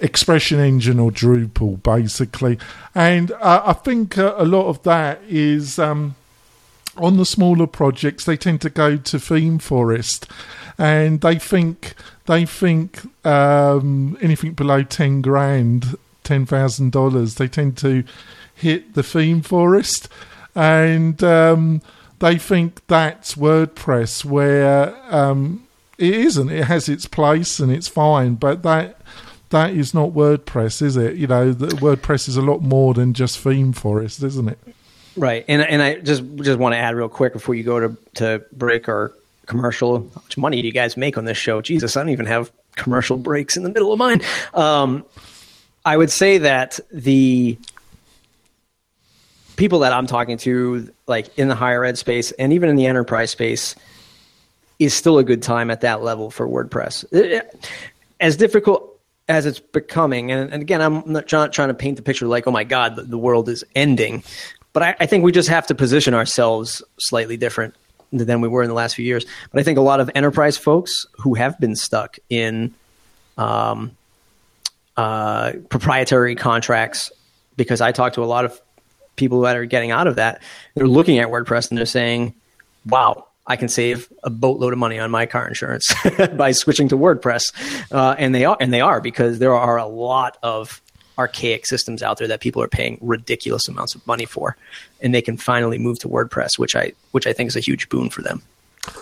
Expression 0.00 0.58
Engine 0.58 0.98
or 0.98 1.12
Drupal, 1.12 1.80
basically, 1.80 2.58
and 2.92 3.30
uh, 3.32 3.62
I 3.66 3.72
think 3.72 4.18
uh, 4.18 4.34
a 4.36 4.44
lot 4.44 4.66
of 4.66 4.82
that 4.82 5.20
is. 5.28 5.78
Um, 5.78 6.16
on 6.96 7.16
the 7.16 7.24
smaller 7.24 7.68
projects, 7.68 8.24
they 8.24 8.36
tend 8.36 8.60
to 8.60 8.68
go 8.68 8.96
to 8.96 9.16
ThemeForest, 9.16 10.28
and 10.76 11.20
they 11.20 11.38
think 11.38 11.94
they 12.26 12.44
think 12.44 13.00
um, 13.24 14.18
anything 14.20 14.52
below 14.52 14.82
ten 14.82 15.22
grand 15.22 15.96
ten 16.30 16.46
thousand 16.46 16.92
dollars, 16.92 17.34
they 17.34 17.48
tend 17.48 17.76
to 17.78 18.04
hit 18.54 18.94
the 18.94 19.02
theme 19.02 19.42
forest, 19.42 20.08
and 20.54 21.22
um, 21.24 21.82
they 22.20 22.38
think 22.38 22.86
that's 22.86 23.34
WordPress, 23.34 24.24
where 24.24 24.94
um, 25.12 25.66
it 25.98 26.14
isn't. 26.14 26.50
It 26.50 26.64
has 26.64 26.88
its 26.88 27.06
place 27.06 27.58
and 27.58 27.72
it's 27.72 27.88
fine, 27.88 28.36
but 28.36 28.62
that 28.62 29.00
that 29.50 29.72
is 29.72 29.92
not 29.92 30.10
WordPress, 30.10 30.80
is 30.82 30.96
it? 30.96 31.16
You 31.16 31.26
know, 31.26 31.52
the 31.52 31.66
WordPress 31.66 32.28
is 32.28 32.36
a 32.36 32.42
lot 32.42 32.62
more 32.62 32.94
than 32.94 33.12
just 33.12 33.40
theme 33.40 33.72
forest, 33.72 34.22
isn't 34.22 34.48
it? 34.48 34.58
Right, 35.16 35.44
and 35.48 35.62
and 35.62 35.82
I 35.82 35.96
just 35.96 36.22
just 36.36 36.60
want 36.60 36.74
to 36.74 36.78
add 36.78 36.94
real 36.94 37.08
quick 37.08 37.32
before 37.32 37.56
you 37.56 37.64
go 37.64 37.80
to 37.80 37.96
to 38.14 38.44
break 38.52 38.88
our 38.88 39.12
commercial. 39.46 39.98
How 40.14 40.22
much 40.22 40.38
money 40.38 40.62
do 40.62 40.66
you 40.68 40.72
guys 40.72 40.96
make 40.96 41.18
on 41.18 41.24
this 41.24 41.36
show? 41.36 41.60
Jesus, 41.60 41.96
I 41.96 42.00
don't 42.00 42.10
even 42.10 42.26
have 42.26 42.52
commercial 42.76 43.16
breaks 43.16 43.56
in 43.56 43.64
the 43.64 43.68
middle 43.68 43.92
of 43.92 43.98
mine. 43.98 44.22
Um, 44.54 45.04
I 45.84 45.96
would 45.96 46.10
say 46.10 46.38
that 46.38 46.78
the 46.92 47.58
people 49.56 49.80
that 49.80 49.92
I'm 49.92 50.06
talking 50.06 50.38
to, 50.38 50.90
like 51.06 51.38
in 51.38 51.48
the 51.48 51.54
higher 51.54 51.84
ed 51.84 51.98
space 51.98 52.32
and 52.32 52.52
even 52.52 52.68
in 52.68 52.76
the 52.76 52.86
enterprise 52.86 53.30
space, 53.30 53.74
is 54.78 54.94
still 54.94 55.18
a 55.18 55.24
good 55.24 55.42
time 55.42 55.70
at 55.70 55.82
that 55.82 56.02
level 56.02 56.30
for 56.30 56.48
WordPress. 56.48 57.04
As 58.18 58.36
difficult 58.36 58.98
as 59.28 59.46
it's 59.46 59.60
becoming, 59.60 60.32
and, 60.32 60.52
and 60.52 60.62
again, 60.62 60.80
I'm 60.80 61.02
not 61.06 61.28
trying, 61.28 61.50
trying, 61.50 61.68
to 61.68 61.74
paint 61.74 61.96
the 61.96 62.02
picture 62.02 62.26
like, 62.26 62.46
oh 62.46 62.50
my 62.50 62.64
God, 62.64 62.96
the, 62.96 63.02
the 63.02 63.18
world 63.18 63.48
is 63.48 63.62
ending. 63.74 64.24
But 64.72 64.82
I, 64.82 64.96
I, 65.00 65.06
think 65.06 65.22
we 65.22 65.32
just 65.32 65.48
have 65.48 65.66
to 65.66 65.74
position 65.74 66.14
ourselves 66.14 66.82
slightly 66.98 67.36
different 67.36 67.74
than 68.12 68.40
we 68.40 68.48
were 68.48 68.62
in 68.62 68.68
the 68.68 68.74
last 68.74 68.94
few 68.94 69.04
years. 69.04 69.26
But 69.52 69.60
I 69.60 69.62
think 69.62 69.78
a 69.78 69.82
lot 69.82 70.00
of 70.00 70.10
enterprise 70.14 70.56
folks 70.56 71.06
who 71.18 71.34
have 71.34 71.60
been 71.60 71.76
stuck 71.76 72.18
in 72.28 72.74
um, 73.36 73.96
uh, 75.00 75.52
proprietary 75.70 76.34
contracts 76.34 77.10
because 77.56 77.80
I 77.80 77.90
talk 77.90 78.12
to 78.14 78.22
a 78.22 78.26
lot 78.26 78.44
of 78.44 78.60
people 79.16 79.40
that 79.40 79.56
are 79.56 79.64
getting 79.64 79.90
out 79.90 80.06
of 80.06 80.16
that. 80.16 80.42
They're 80.74 80.86
looking 80.86 81.18
at 81.18 81.28
WordPress 81.28 81.70
and 81.70 81.78
they're 81.78 81.86
saying, 81.86 82.34
"Wow, 82.84 83.26
I 83.46 83.56
can 83.56 83.70
save 83.70 84.12
a 84.24 84.28
boatload 84.28 84.74
of 84.74 84.78
money 84.78 84.98
on 84.98 85.10
my 85.10 85.24
car 85.24 85.48
insurance 85.48 85.90
by 86.36 86.52
switching 86.52 86.88
to 86.88 86.98
WordPress, 86.98 87.44
uh, 87.90 88.14
and 88.18 88.34
they 88.34 88.44
are 88.44 88.58
and 88.60 88.74
they 88.74 88.82
are 88.82 89.00
because 89.00 89.38
there 89.38 89.54
are 89.54 89.78
a 89.78 89.86
lot 89.86 90.36
of 90.42 90.82
archaic 91.16 91.64
systems 91.64 92.02
out 92.02 92.18
there 92.18 92.28
that 92.28 92.40
people 92.40 92.62
are 92.62 92.68
paying 92.68 92.98
ridiculous 93.00 93.68
amounts 93.68 93.94
of 93.94 94.06
money 94.06 94.26
for, 94.26 94.54
and 95.00 95.14
they 95.14 95.22
can 95.22 95.38
finally 95.38 95.78
move 95.78 95.98
to 96.00 96.08
WordPress, 96.08 96.58
which 96.58 96.76
I 96.76 96.92
which 97.12 97.26
I 97.26 97.32
think 97.32 97.48
is 97.48 97.56
a 97.56 97.60
huge 97.60 97.88
boon 97.88 98.10
for 98.10 98.20
them. 98.20 98.42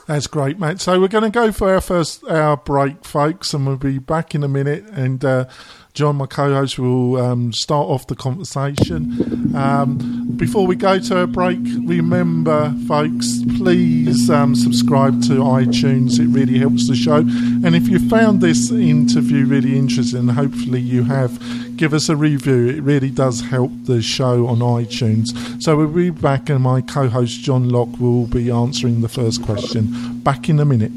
That's 0.06 0.26
great, 0.26 0.58
mate. 0.58 0.80
So 0.80 1.00
we're 1.00 1.08
going 1.08 1.24
to 1.24 1.30
go 1.30 1.52
for 1.52 1.72
our 1.72 1.80
first 1.80 2.24
hour 2.28 2.56
break, 2.56 3.04
folks, 3.04 3.54
and 3.54 3.66
we'll 3.66 3.76
be 3.76 3.98
back 3.98 4.34
in 4.34 4.42
a 4.42 4.48
minute. 4.48 4.84
And 4.86 5.24
uh, 5.24 5.46
John, 5.94 6.16
my 6.16 6.26
co-host, 6.26 6.78
will 6.78 7.16
um, 7.16 7.52
start 7.52 7.88
off 7.88 8.06
the 8.06 8.16
conversation. 8.16 9.54
Um, 9.54 10.32
before 10.36 10.66
we 10.66 10.76
go 10.76 10.98
to 10.98 11.18
a 11.18 11.26
break, 11.26 11.58
remember, 11.62 12.74
folks, 12.86 13.42
please 13.56 14.30
um, 14.30 14.54
subscribe 14.54 15.22
to 15.24 15.34
iTunes. 15.34 16.18
It 16.18 16.28
really 16.28 16.58
helps 16.58 16.88
the 16.88 16.96
show. 16.96 17.18
And 17.18 17.76
if 17.76 17.88
you 17.88 17.98
found 18.08 18.40
this 18.40 18.70
interview 18.70 19.46
really 19.46 19.78
interesting, 19.78 20.28
hopefully 20.28 20.80
you 20.80 21.04
have, 21.04 21.40
give 21.78 21.94
us 21.94 22.08
a 22.08 22.16
review. 22.16 22.68
It 22.68 22.82
really 22.82 23.10
does 23.10 23.40
help 23.40 23.70
the 23.84 24.02
show 24.02 24.48
on 24.48 24.58
iTunes. 24.58 25.62
So 25.62 25.76
we'll 25.76 25.88
be 25.88 26.10
back, 26.10 26.50
and 26.50 26.62
my 26.62 26.80
co-host 26.80 27.40
John 27.40 27.68
Locke 27.68 27.98
will 27.98 28.26
be 28.26 28.50
answering 28.50 29.00
the 29.00 29.08
first 29.08 29.42
question. 29.42 30.20
Back 30.20 30.48
in 30.48 30.58
a 30.58 30.64
minute. 30.64 30.92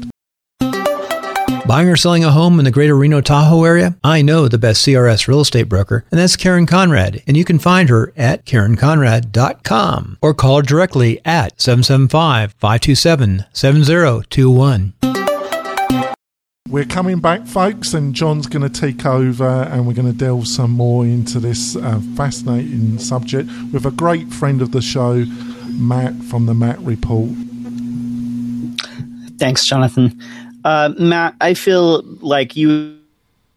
Buying 1.64 1.88
or 1.88 1.96
selling 1.96 2.24
a 2.24 2.32
home 2.32 2.58
in 2.58 2.64
the 2.64 2.72
greater 2.72 2.96
Reno 2.96 3.20
Tahoe 3.20 3.64
area? 3.64 3.96
I 4.02 4.20
know 4.20 4.48
the 4.48 4.58
best 4.58 4.84
CRS 4.84 5.28
real 5.28 5.40
estate 5.40 5.68
broker, 5.68 6.04
and 6.10 6.18
that's 6.18 6.34
Karen 6.36 6.66
Conrad. 6.66 7.22
And 7.26 7.36
you 7.36 7.44
can 7.44 7.60
find 7.60 7.88
her 7.88 8.12
at 8.16 8.44
KarenConrad.com 8.44 10.18
or 10.20 10.34
call 10.34 10.56
her 10.56 10.62
directly 10.62 11.20
at 11.24 11.60
775 11.60 12.54
527 12.58 13.44
7021. 13.52 15.21
We're 16.68 16.84
coming 16.84 17.20
back, 17.20 17.46
folks, 17.46 17.92
and 17.92 18.14
John's 18.14 18.46
going 18.46 18.62
to 18.62 18.80
take 18.80 19.04
over 19.04 19.44
and 19.44 19.86
we're 19.86 19.92
going 19.92 20.10
to 20.10 20.16
delve 20.16 20.46
some 20.46 20.70
more 20.70 21.04
into 21.04 21.38
this 21.38 21.76
uh, 21.76 22.00
fascinating 22.16 22.98
subject 22.98 23.50
with 23.72 23.84
a 23.84 23.90
great 23.90 24.32
friend 24.32 24.62
of 24.62 24.72
the 24.72 24.80
show, 24.80 25.24
Matt 25.72 26.14
from 26.30 26.46
the 26.46 26.54
Matt 26.54 26.78
Report. 26.78 27.30
Thanks, 29.38 29.66
Jonathan. 29.66 30.18
Uh, 30.64 30.94
Matt, 30.98 31.34
I 31.40 31.54
feel 31.54 32.02
like 32.20 32.56
you 32.56 32.96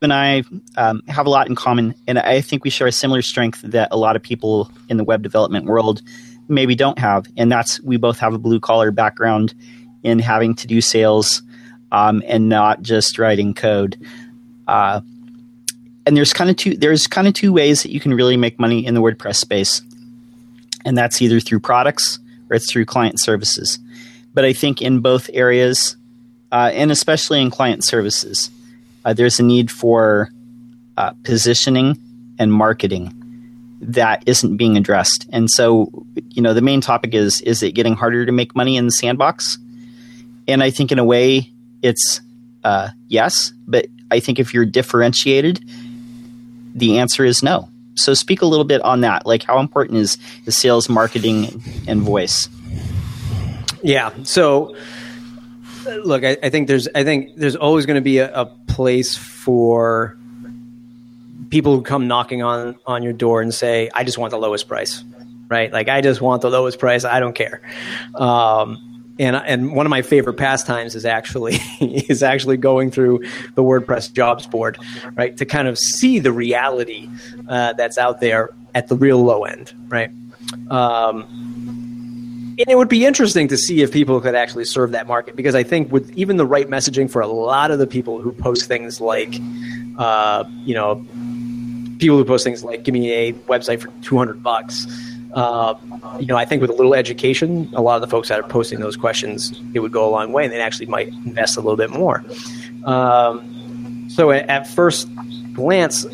and 0.02 0.12
I 0.12 0.44
um, 0.76 1.02
have 1.08 1.26
a 1.26 1.30
lot 1.30 1.48
in 1.48 1.56
common, 1.56 1.96
and 2.08 2.20
I 2.20 2.42
think 2.42 2.64
we 2.64 2.70
share 2.70 2.88
a 2.88 2.92
similar 2.92 3.22
strength 3.22 3.62
that 3.62 3.88
a 3.92 3.98
lot 3.98 4.16
of 4.16 4.24
people 4.24 4.70
in 4.90 4.98
the 4.98 5.04
web 5.04 5.22
development 5.22 5.68
world 5.68 6.02
maybe 6.50 6.76
don't 6.76 7.00
have, 7.00 7.28
and 7.38 7.52
that's 7.52 7.80
we 7.82 7.98
both 7.98 8.20
have 8.20 8.34
a 8.34 8.40
blue 8.40 8.60
collar 8.60 8.92
background 8.92 9.54
in 10.04 10.20
having 10.20 10.54
to 10.56 10.68
do 10.68 10.82
sales 10.82 11.42
um, 11.96 12.22
and 12.28 12.50
not 12.50 12.82
just 12.82 13.18
writing 13.18 13.54
code. 13.54 13.98
Uh, 14.68 15.00
and 16.06 16.18
there's 16.18 16.34
kind 16.34 16.50
of 16.50 16.58
two 16.58 16.76
there's 16.76 17.08
kind 17.08 17.26
of 17.26 17.34
two 17.34 17.54
ways 17.54 17.84
that 17.84 17.92
you 17.92 18.02
can 18.02 18.14
really 18.14 18.36
make 18.36 18.60
money 18.60 18.86
in 18.86 18.94
the 18.96 19.02
WordPress 19.02 19.38
space, 19.38 19.82
and 20.84 20.98
that's 20.98 21.22
either 21.22 21.40
through 21.40 21.62
products 21.62 22.20
or 22.50 22.58
it's 22.58 22.70
through 22.70 22.86
client 22.86 23.20
services. 23.20 23.80
But 24.34 24.44
I 24.44 24.52
think 24.52 24.82
in 24.82 25.00
both 25.00 25.30
areas, 25.34 25.96
uh, 26.52 26.70
and 26.74 26.92
especially 26.92 27.42
in 27.42 27.50
client 27.50 27.86
services, 27.86 28.52
uh, 29.06 29.14
there's 29.14 29.40
a 29.40 29.44
need 29.44 29.72
for 29.72 30.30
uh, 30.98 31.14
positioning 31.24 31.98
and 32.38 32.52
marketing 32.52 33.14
that 33.80 34.22
isn't 34.26 34.58
being 34.58 34.76
addressed. 34.76 35.28
And 35.32 35.50
so, 35.50 36.06
you 36.30 36.42
know, 36.42 36.54
the 36.54 36.62
main 36.62 36.82
topic 36.82 37.14
is 37.14 37.40
is 37.42 37.64
it 37.64 37.72
getting 37.72 37.94
harder 37.94 38.26
to 38.26 38.34
make 38.34 38.54
money 38.54 38.76
in 38.76 38.86
the 38.86 38.92
sandbox? 38.92 39.58
And 40.46 40.62
I 40.62 40.72
think 40.72 40.92
in 40.92 41.00
a 41.00 41.06
way, 41.06 41.52
it's 41.86 42.22
uh, 42.64 42.90
yes, 43.08 43.54
but 43.68 43.86
I 44.10 44.20
think 44.20 44.40
if 44.40 44.54
you're 44.54 44.66
differentiated, 44.66 45.64
the 46.74 46.98
answer 46.98 47.24
is 47.24 47.44
no. 47.44 47.70
So 47.96 48.14
speak 48.14 48.42
a 48.42 48.46
little 48.46 48.66
bit 48.66 48.82
on 48.82 49.02
that. 49.02 49.26
Like 49.26 49.44
how 49.44 49.60
important 49.60 50.00
is 50.00 50.18
the 50.46 50.52
sales, 50.52 50.90
marketing, 50.90 51.64
and 51.88 52.02
voice? 52.02 52.50
Yeah. 53.84 54.12
So 54.24 54.76
look, 55.86 56.24
I, 56.24 56.38
I, 56.42 56.50
think 56.50 56.68
there's 56.68 56.88
I 56.96 57.04
think 57.04 57.36
there's 57.36 57.56
always 57.56 57.86
going 57.86 57.96
to 57.96 58.02
be 58.02 58.18
a, 58.18 58.34
a, 58.34 58.46
place 58.68 59.16
for 59.16 60.18
people 61.50 61.78
who 61.78 61.82
come 61.82 62.08
knocking 62.08 62.44
on 62.44 62.76
on 62.86 63.04
your 63.04 63.14
door 63.14 63.42
and 63.42 63.54
say, 63.54 63.90
"I 63.94 64.04
just 64.04 64.18
want 64.18 64.32
the 64.32 64.38
lowest 64.38 64.68
price," 64.68 65.04
right? 65.48 65.72
Like 65.72 65.88
I 65.88 66.02
just 66.02 66.20
want 66.20 66.42
the 66.42 66.50
lowest 66.50 66.80
price. 66.80 67.06
I 67.06 67.22
don't 67.22 67.36
care. 67.36 67.62
Um, 68.16 68.95
and 69.20 69.36
and 69.36 69.76
one 69.76 69.86
of 69.86 69.90
my 69.90 70.02
favorite 70.02 70.36
pastimes 70.36 70.96
is 70.96 71.06
actually 71.06 71.56
is 71.82 72.24
actually 72.24 72.58
going 72.58 72.92
through 72.92 73.20
the 73.56 73.64
WordPress 73.64 74.12
jobs 74.12 74.48
board, 74.48 74.78
right, 75.14 75.36
to 75.38 75.46
kind 75.46 75.68
of 75.68 75.78
see 75.78 76.20
the 76.20 76.32
reality 76.32 77.10
uh, 77.48 77.74
that's 77.74 77.98
out 77.98 78.20
there 78.20 78.50
at 78.74 78.88
the 78.88 78.96
real 78.96 79.24
low 79.24 79.46
end, 79.46 79.74
right. 79.88 80.12
Um, 80.70 81.26
and 82.58 82.70
it 82.70 82.78
would 82.78 82.88
be 82.88 83.06
interesting 83.06 83.50
to 83.50 83.58
see 83.58 83.82
if 83.82 83.92
people 83.92 84.22
could 84.22 84.36
actually 84.36 84.64
serve 84.64 84.92
that 84.92 85.08
market 85.08 85.36
because 85.36 85.56
I 85.56 85.64
think 85.64 85.92
with 85.92 86.10
even 86.18 86.38
the 86.38 86.46
right 86.46 86.68
messaging 86.68 87.10
for 87.10 87.22
a 87.22 87.28
lot 87.28 87.70
of 87.70 87.80
the 87.80 87.88
people 87.88 88.22
who 88.22 88.32
post 88.32 88.68
things 88.68 89.02
like, 89.02 89.36
uh, 89.98 90.46
you 90.64 90.74
know, 90.74 91.06
people 92.00 92.18
who 92.18 92.24
post 92.24 92.46
things 92.46 92.64
like, 92.64 92.84
give 92.84 92.94
me 92.94 93.12
a 93.12 93.34
website 93.34 93.82
for 93.82 93.90
200 94.04 94.42
bucks. 94.42 94.88
Uh, 95.36 95.76
you 96.18 96.28
know, 96.28 96.38
I 96.38 96.46
think 96.46 96.62
with 96.62 96.70
a 96.70 96.74
little 96.74 96.96
education, 96.96 97.70
a 97.74 97.82
lot 97.82 97.96
of 97.96 98.02
the 98.02 98.08
folks 98.08 98.30
that 98.30 98.40
are 98.40 98.48
posting 98.48 98.80
those 98.80 98.96
questions, 98.96 99.62
it 99.74 99.82
would 99.82 99.92
go 99.92 100.08
a 100.08 100.10
long 100.10 100.32
way 100.32 100.46
and 100.46 100.54
they 100.54 100.62
actually 100.62 100.86
might 100.86 101.10
invest 101.10 101.58
a 101.58 101.62
little 101.62 101.76
bit 101.76 101.90
more. 101.90 102.24
Um, 102.86 104.08
so 104.10 104.32
at, 104.32 104.48
at 104.50 104.66
first 104.66 105.10
glance, 105.54 106.06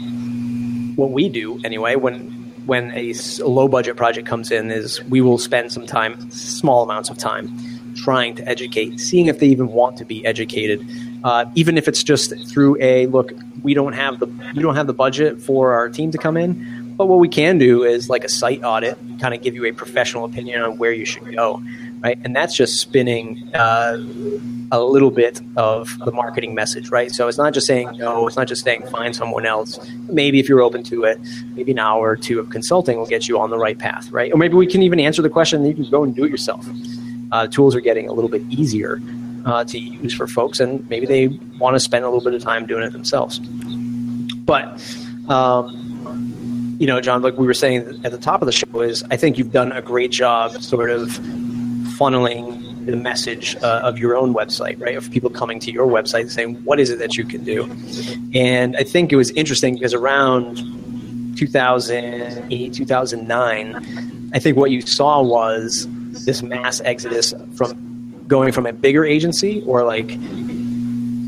what 0.95 1.11
we 1.11 1.29
do 1.29 1.61
anyway, 1.63 1.95
when 1.95 2.31
when 2.65 2.91
a, 2.91 3.13
a 3.39 3.47
low 3.47 3.67
budget 3.67 3.95
project 3.97 4.27
comes 4.27 4.51
in 4.51 4.71
is 4.71 5.03
we 5.05 5.21
will 5.21 5.37
spend 5.37 5.71
some 5.71 5.85
time, 5.85 6.29
small 6.31 6.83
amounts 6.83 7.09
of 7.09 7.17
time, 7.17 7.49
trying 7.95 8.35
to 8.35 8.47
educate, 8.47 8.99
seeing 8.99 9.27
if 9.27 9.39
they 9.39 9.47
even 9.47 9.67
want 9.67 9.97
to 9.97 10.05
be 10.05 10.25
educated, 10.25 10.85
uh, 11.23 11.45
even 11.55 11.77
if 11.77 11.87
it's 11.87 12.03
just 12.03 12.33
through 12.47 12.77
a 12.81 13.07
look. 13.07 13.31
We 13.61 13.75
don't 13.75 13.93
have 13.93 14.19
the 14.19 14.25
we 14.55 14.63
don't 14.63 14.75
have 14.75 14.87
the 14.87 14.93
budget 14.93 15.39
for 15.39 15.73
our 15.73 15.89
team 15.89 16.09
to 16.11 16.17
come 16.17 16.37
in, 16.37 16.80
but 16.97 17.07
what 17.07 17.19
we 17.19 17.29
can 17.29 17.57
do 17.57 17.83
is 17.83 18.09
like 18.09 18.23
a 18.23 18.29
site 18.29 18.63
audit, 18.63 18.97
kind 19.19 19.33
of 19.33 19.41
give 19.41 19.55
you 19.55 19.65
a 19.65 19.71
professional 19.71 20.25
opinion 20.25 20.61
on 20.61 20.77
where 20.77 20.91
you 20.91 21.05
should 21.05 21.33
go 21.33 21.61
right? 22.01 22.19
And 22.23 22.35
that's 22.35 22.55
just 22.55 22.79
spinning 22.79 23.49
uh, 23.53 23.97
a 24.71 24.81
little 24.81 25.11
bit 25.11 25.41
of 25.55 25.97
the 25.99 26.11
marketing 26.11 26.55
message, 26.55 26.89
right? 26.89 27.11
So 27.11 27.27
it's 27.27 27.37
not 27.37 27.53
just 27.53 27.67
saying 27.67 27.97
no, 27.97 28.27
it's 28.27 28.37
not 28.37 28.47
just 28.47 28.63
saying 28.63 28.87
find 28.87 29.15
someone 29.15 29.45
else. 29.45 29.79
Maybe 30.09 30.39
if 30.39 30.49
you're 30.49 30.61
open 30.61 30.83
to 30.83 31.03
it, 31.03 31.19
maybe 31.53 31.71
an 31.71 31.79
hour 31.79 32.09
or 32.09 32.15
two 32.15 32.39
of 32.39 32.49
consulting 32.49 32.97
will 32.97 33.05
get 33.05 33.27
you 33.27 33.39
on 33.39 33.49
the 33.49 33.57
right 33.57 33.77
path, 33.77 34.11
right? 34.11 34.33
Or 34.33 34.37
maybe 34.37 34.55
we 34.55 34.67
can 34.67 34.81
even 34.81 34.99
answer 34.99 35.21
the 35.21 35.29
question 35.29 35.63
you 35.65 35.73
can 35.73 35.89
go 35.89 36.03
and 36.03 36.15
do 36.15 36.25
it 36.25 36.31
yourself. 36.31 36.67
Uh, 37.31 37.47
tools 37.47 37.75
are 37.75 37.81
getting 37.81 38.09
a 38.09 38.13
little 38.13 38.29
bit 38.29 38.41
easier 38.49 39.01
uh, 39.45 39.63
to 39.63 39.77
use 39.79 40.13
for 40.13 40.27
folks, 40.27 40.59
and 40.59 40.87
maybe 40.89 41.05
they 41.05 41.27
want 41.59 41.75
to 41.75 41.79
spend 41.79 42.03
a 42.03 42.09
little 42.09 42.23
bit 42.23 42.33
of 42.33 42.41
time 42.41 42.65
doing 42.65 42.83
it 42.83 42.91
themselves. 42.91 43.39
But 43.39 44.81
um, 45.29 45.91
you 46.81 46.87
know, 46.87 46.99
John, 46.99 47.21
like 47.21 47.37
we 47.37 47.45
were 47.45 47.53
saying 47.53 48.01
at 48.03 48.11
the 48.11 48.17
top 48.17 48.41
of 48.41 48.47
the 48.47 48.51
show, 48.51 48.81
is 48.81 49.03
I 49.11 49.15
think 49.15 49.37
you've 49.37 49.51
done 49.51 49.71
a 49.71 49.83
great 49.83 50.09
job, 50.09 50.59
sort 50.63 50.89
of 50.89 51.09
funneling 51.99 52.87
the 52.87 52.95
message 52.95 53.55
uh, 53.57 53.81
of 53.83 53.99
your 53.99 54.17
own 54.17 54.33
website, 54.33 54.81
right? 54.81 54.97
Of 54.97 55.11
people 55.11 55.29
coming 55.29 55.59
to 55.59 55.71
your 55.71 55.85
website 55.85 56.31
saying, 56.31 56.55
what 56.63 56.79
is 56.79 56.89
it 56.89 56.97
that 56.97 57.17
you 57.17 57.23
can 57.23 57.43
do? 57.43 57.69
And 58.33 58.75
I 58.75 58.83
think 58.83 59.13
it 59.13 59.15
was 59.15 59.29
interesting 59.29 59.75
because 59.75 59.93
around 59.93 60.57
2008, 61.37 62.73
2009, 62.73 64.31
I 64.33 64.39
think 64.39 64.57
what 64.57 64.71
you 64.71 64.81
saw 64.81 65.21
was 65.21 65.87
this 66.25 66.41
mass 66.41 66.81
exodus 66.81 67.31
from 67.57 68.23
going 68.27 68.51
from 68.53 68.65
a 68.65 68.73
bigger 68.73 69.05
agency 69.05 69.63
or 69.67 69.83
like 69.83 70.09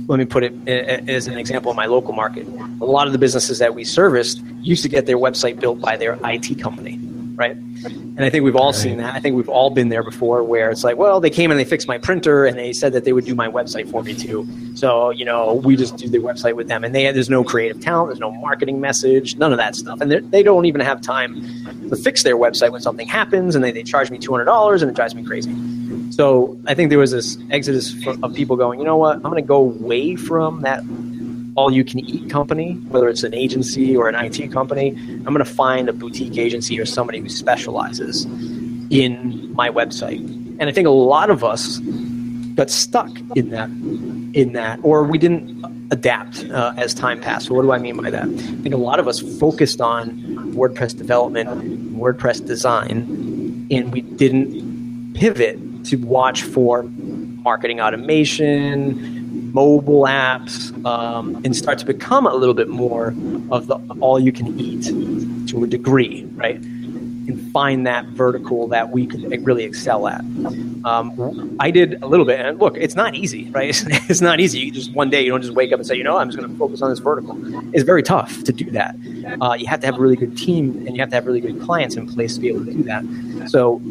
let 0.08 0.20
me 0.20 0.26
put 0.26 0.44
it 0.44 0.54
as 0.68 1.28
an 1.28 1.38
example 1.38 1.72
in 1.72 1.78
my 1.78 1.86
local 1.86 2.14
market. 2.14 2.48
A 2.82 2.86
lot 2.86 3.08
of 3.08 3.14
the 3.14 3.20
businesses 3.20 3.60
that 3.60 3.74
we 3.74 3.84
serviced 3.84 4.42
used 4.62 4.84
to 4.84 4.90
get 4.90 5.06
their 5.06 5.18
website 5.18 5.60
built 5.60 5.80
by 5.80 5.98
their 5.98 6.18
IT 6.24 6.60
company, 6.60 7.00
right? 7.36 7.56
And 7.86 8.24
I 8.24 8.30
think 8.30 8.44
we've 8.44 8.56
all 8.56 8.72
right. 8.72 8.76
seen 8.76 8.98
that. 8.98 9.16
I 9.16 9.20
think 9.20 9.36
we've 9.36 9.50
all 9.50 9.70
been 9.70 9.90
there 9.90 10.04
before 10.04 10.44
where 10.44 10.70
it's 10.70 10.84
like, 10.84 10.98
well, 10.98 11.20
they 11.20 11.30
came 11.30 11.52
and 11.52 11.60
they 11.60 11.66
fixed 11.66 11.88
my 11.88 11.98
printer 11.98 12.46
and 12.46 12.58
they 12.58 12.72
said 12.72 12.94
that 12.94 13.06
they 13.06 13.14
would 13.14 13.26
do 13.26 13.34
my 13.34 13.48
website 13.48 13.90
for 13.90 14.04
me 14.04 14.14
too. 14.14 14.48
So, 14.76 15.10
you 15.10 15.26
know, 15.26 15.56
we 15.56 15.76
just 15.76 15.98
do 15.98 16.08
the 16.08 16.20
website 16.20 16.56
with 16.56 16.68
them. 16.68 16.84
And 16.84 16.94
they 16.94 17.12
there's 17.12 17.30
no 17.30 17.44
creative 17.44 17.82
talent, 17.82 18.10
there's 18.10 18.20
no 18.20 18.32
marketing 18.32 18.80
message, 18.80 19.36
none 19.38 19.52
of 19.52 19.58
that 19.58 19.76
stuff. 19.76 20.00
And 20.00 20.12
they 20.12 20.44
don't 20.44 20.66
even 20.66 20.82
have 20.82 21.02
time 21.02 21.90
to 21.90 21.96
fix 21.96 22.24
their 22.24 22.38
website 22.38 22.72
when 22.72 22.82
something 22.82 23.08
happens 23.08 23.56
and 23.56 23.64
they, 23.64 23.72
they 23.72 23.84
charge 23.84 24.12
me 24.12 24.20
$200 24.20 24.82
and 24.82 24.92
it 24.92 24.96
drives 24.96 25.16
me 25.16 25.24
crazy. 25.24 25.52
So 26.12 26.60
I 26.68 26.74
think 26.74 26.90
there 26.90 27.00
was 27.00 27.12
this 27.12 27.38
exodus 27.50 27.96
of 28.22 28.34
people 28.34 28.56
going, 28.56 28.80
you 28.80 28.86
know 28.86 28.98
what, 28.98 29.16
I'm 29.16 29.24
going 29.24 29.36
to 29.36 29.42
go 29.42 29.58
away 29.58 30.16
from 30.16 30.62
that 30.62 30.84
all 31.56 31.72
you 31.72 31.84
can 31.84 32.00
eat 32.00 32.30
company, 32.30 32.74
whether 32.90 33.08
it's 33.08 33.24
an 33.24 33.34
agency 33.34 33.96
or 33.96 34.10
an 34.10 34.16
IT 34.16 34.52
company, 34.52 34.90
I'm 34.90 35.24
going 35.24 35.38
to 35.38 35.46
find 35.46 35.88
a 35.88 35.94
boutique 35.94 36.38
agency 36.38 36.80
or 36.80 36.86
somebody 36.86 37.20
who 37.20 37.30
specializes 37.30 38.26
in 38.90 39.54
my 39.54 39.70
website. 39.70 40.20
And 40.60 40.64
I 40.64 40.72
think 40.72 40.88
a 40.88 40.92
lot 40.92 41.30
of 41.30 41.44
us 41.44 41.80
got 42.56 42.70
stuck 42.70 43.10
in 43.36 43.50
that 43.50 43.70
in 44.34 44.54
that, 44.54 44.80
or 44.82 45.04
we 45.04 45.20
didn't 45.20 45.64
adapt 45.92 46.44
uh, 46.46 46.74
as 46.76 46.96
time 46.96 47.22
passed. 47.22 47.48
So 47.48 47.54
what 47.54 47.62
do 47.62 47.72
I 47.72 47.78
mean 47.78 47.98
by 47.98 48.10
that? 48.10 48.24
I 48.24 48.62
think 48.62 48.74
a 48.74 48.78
lot 48.78 49.00
of 49.00 49.08
us 49.08 49.20
focused 49.40 49.80
on 49.80 50.10
WordPress 50.54 50.98
development, 50.98 51.96
WordPress 51.96 52.44
design, 52.46 53.68
and 53.70 53.92
we 53.92 54.02
didn't 54.02 55.14
pivot 55.14 55.60
to 55.86 55.98
watch 55.98 56.44
for 56.44 56.84
marketing 56.84 57.82
automation, 57.82 59.52
mobile 59.54 60.04
apps, 60.04 60.74
um, 60.86 61.36
and 61.44 61.56
start 61.56 61.78
to 61.80 61.86
become 61.86 62.26
a 62.26 62.34
little 62.34 62.56
bit 62.56 62.70
more 62.70 63.14
of 63.52 63.68
the 63.68 63.76
all 64.00 64.20
you 64.20 64.32
can 64.32 64.60
eat 64.60 64.84
to 65.50 65.64
a 65.64 65.68
degree, 65.68 66.24
right? 66.36 66.62
and 67.28 67.52
find 67.52 67.88
that 67.88 68.06
vertical 68.08 68.68
that 68.68 68.90
we 68.90 69.08
could 69.08 69.46
really 69.46 69.64
excel 69.64 70.08
at. 70.08 70.22
Um, 70.86 71.56
I 71.60 71.72
did 71.72 72.02
a 72.04 72.08
little 72.08 72.26
bit, 72.26 72.40
and 72.40 72.60
look, 72.60 72.76
it's 72.78 72.96
not 72.96 73.16
easy, 73.16 73.50
right? 73.52 73.70
It's, 73.70 73.84
it's 74.10 74.22
not 74.22 74.40
easy. 74.40 74.60
You 74.60 74.72
just 74.72 74.94
one 74.94 75.10
day 75.10 75.24
you 75.24 75.30
don't 75.30 75.42
just 75.42 75.54
wake 75.54 75.72
up 75.72 75.80
and 75.80 75.88
say, 75.88 75.96
you 75.96 76.04
know, 76.04 76.18
I'm 76.18 76.30
just 76.30 76.38
going 76.38 76.52
to 76.52 76.58
focus 76.58 76.82
on 76.82 76.90
this 76.90 77.00
vertical. 77.00 77.38
It's 77.74 77.84
very 77.84 78.04
tough 78.04 78.44
to 78.44 78.52
do 78.52 78.70
that. 78.72 78.96
Uh, 79.42 79.54
you 79.54 79.68
have 79.68 79.80
to 79.82 79.86
have 79.86 79.98
a 79.98 80.02
really 80.02 80.16
good 80.16 80.38
team, 80.38 80.86
and 80.86 80.96
you 80.96 81.02
have 81.02 81.10
to 81.10 81.16
have 81.16 81.26
really 81.26 81.42
good 81.42 81.62
clients 81.62 81.96
in 81.96 82.08
place 82.08 82.36
to 82.36 82.42
be 82.42 82.50
able 82.50 82.66
to 82.66 82.74
do 82.74 82.84
that. 82.84 83.50
So 83.50 83.82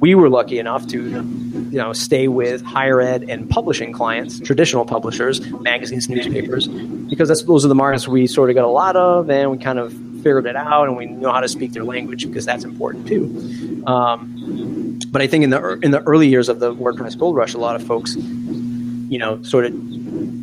we 0.00 0.14
were 0.14 0.28
lucky 0.28 0.58
enough 0.58 0.86
to 0.88 1.02
you 1.02 1.78
know 1.78 1.92
stay 1.92 2.26
with 2.28 2.62
higher 2.62 3.00
ed 3.00 3.24
and 3.28 3.48
publishing 3.48 3.92
clients 3.92 4.40
traditional 4.40 4.84
publishers 4.84 5.40
magazines 5.60 6.08
newspapers 6.08 6.68
because 6.68 7.28
that's 7.28 7.42
those 7.44 7.64
are 7.64 7.68
the 7.68 7.74
markets 7.74 8.08
we 8.08 8.26
sort 8.26 8.50
of 8.50 8.56
got 8.56 8.64
a 8.64 8.68
lot 8.68 8.96
of 8.96 9.30
and 9.30 9.50
we 9.50 9.58
kind 9.58 9.78
of 9.78 9.92
figured 10.20 10.46
it 10.46 10.56
out 10.56 10.86
and 10.86 10.96
we 10.96 11.06
know 11.06 11.32
how 11.32 11.40
to 11.40 11.48
speak 11.48 11.72
their 11.72 11.84
language 11.84 12.26
because 12.26 12.44
that's 12.44 12.64
important 12.64 13.08
too. 13.08 13.82
Um, 13.86 14.98
but 15.08 15.22
I 15.22 15.26
think 15.26 15.44
in 15.44 15.50
the 15.50 15.78
in 15.82 15.90
the 15.90 16.02
early 16.02 16.28
years 16.28 16.48
of 16.48 16.60
the 16.60 16.74
WordPress 16.74 17.18
gold 17.18 17.36
rush, 17.36 17.54
a 17.54 17.58
lot 17.58 17.76
of 17.76 17.82
folks, 17.82 18.16
you 18.16 19.18
know, 19.18 19.42
sort 19.42 19.66
of 19.66 19.72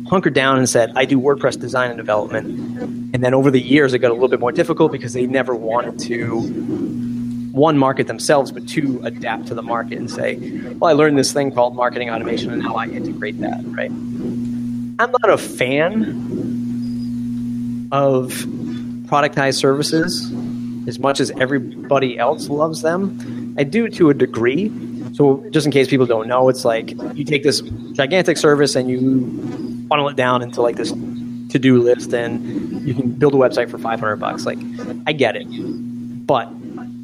hunkered 0.08 0.34
down 0.34 0.58
and 0.58 0.68
said, 0.68 0.92
"I 0.96 1.04
do 1.04 1.18
WordPress 1.18 1.58
design 1.58 1.90
and 1.90 1.96
development." 1.96 2.46
And 3.14 3.24
then 3.24 3.34
over 3.34 3.50
the 3.50 3.60
years, 3.60 3.94
it 3.94 4.00
got 4.00 4.10
a 4.10 4.14
little 4.14 4.28
bit 4.28 4.40
more 4.40 4.52
difficult 4.52 4.92
because 4.92 5.12
they 5.14 5.26
never 5.26 5.54
wanted 5.54 5.98
to 6.00 7.07
one 7.58 7.76
market 7.76 8.06
themselves, 8.06 8.50
but 8.52 8.66
two 8.68 9.00
adapt 9.04 9.46
to 9.48 9.54
the 9.54 9.62
market 9.62 9.98
and 9.98 10.10
say, 10.10 10.38
"Well, 10.78 10.90
I 10.90 10.94
learned 10.94 11.18
this 11.18 11.32
thing 11.32 11.52
called 11.52 11.74
marketing 11.74 12.08
automation, 12.10 12.50
and 12.52 12.62
now 12.62 12.76
I 12.76 12.86
integrate 12.86 13.40
that." 13.40 13.62
Right? 13.66 13.90
I'm 13.90 15.12
not 15.12 15.28
a 15.28 15.38
fan 15.38 16.28
of 17.92 18.32
productized 19.06 19.54
services 19.54 20.32
as 20.86 20.98
much 20.98 21.20
as 21.20 21.30
everybody 21.32 22.18
else 22.18 22.48
loves 22.48 22.82
them. 22.82 23.54
I 23.58 23.64
do 23.64 23.88
to 23.88 24.10
a 24.10 24.14
degree. 24.14 24.72
So, 25.12 25.44
just 25.50 25.66
in 25.66 25.72
case 25.72 25.88
people 25.88 26.06
don't 26.06 26.28
know, 26.28 26.48
it's 26.48 26.64
like 26.64 26.90
you 27.14 27.24
take 27.24 27.42
this 27.42 27.60
gigantic 27.92 28.36
service 28.36 28.76
and 28.76 28.88
you 28.90 29.86
funnel 29.88 30.08
it 30.08 30.16
down 30.16 30.42
into 30.42 30.62
like 30.62 30.76
this 30.76 30.92
to 30.92 31.58
do 31.58 31.80
list, 31.82 32.12
and 32.12 32.86
you 32.86 32.94
can 32.94 33.10
build 33.10 33.34
a 33.34 33.38
website 33.38 33.70
for 33.70 33.78
500 33.78 34.16
bucks. 34.16 34.44
Like, 34.44 34.58
I 35.06 35.12
get 35.12 35.34
it. 35.36 35.46
But 36.26 36.52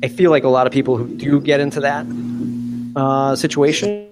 I 0.05 0.09
feel 0.09 0.31
like 0.31 0.45
a 0.45 0.51
lot 0.51 0.67
of 0.67 0.73
people 0.75 0.99
who 0.99 1.09
do 1.09 1.41
get 1.41 1.61
into 1.61 1.81
that 1.81 2.05
uh, 2.95 3.35
situation, 3.37 4.11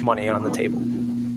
money 0.00 0.28
on 0.28 0.44
the 0.44 0.50
table, 0.52 0.80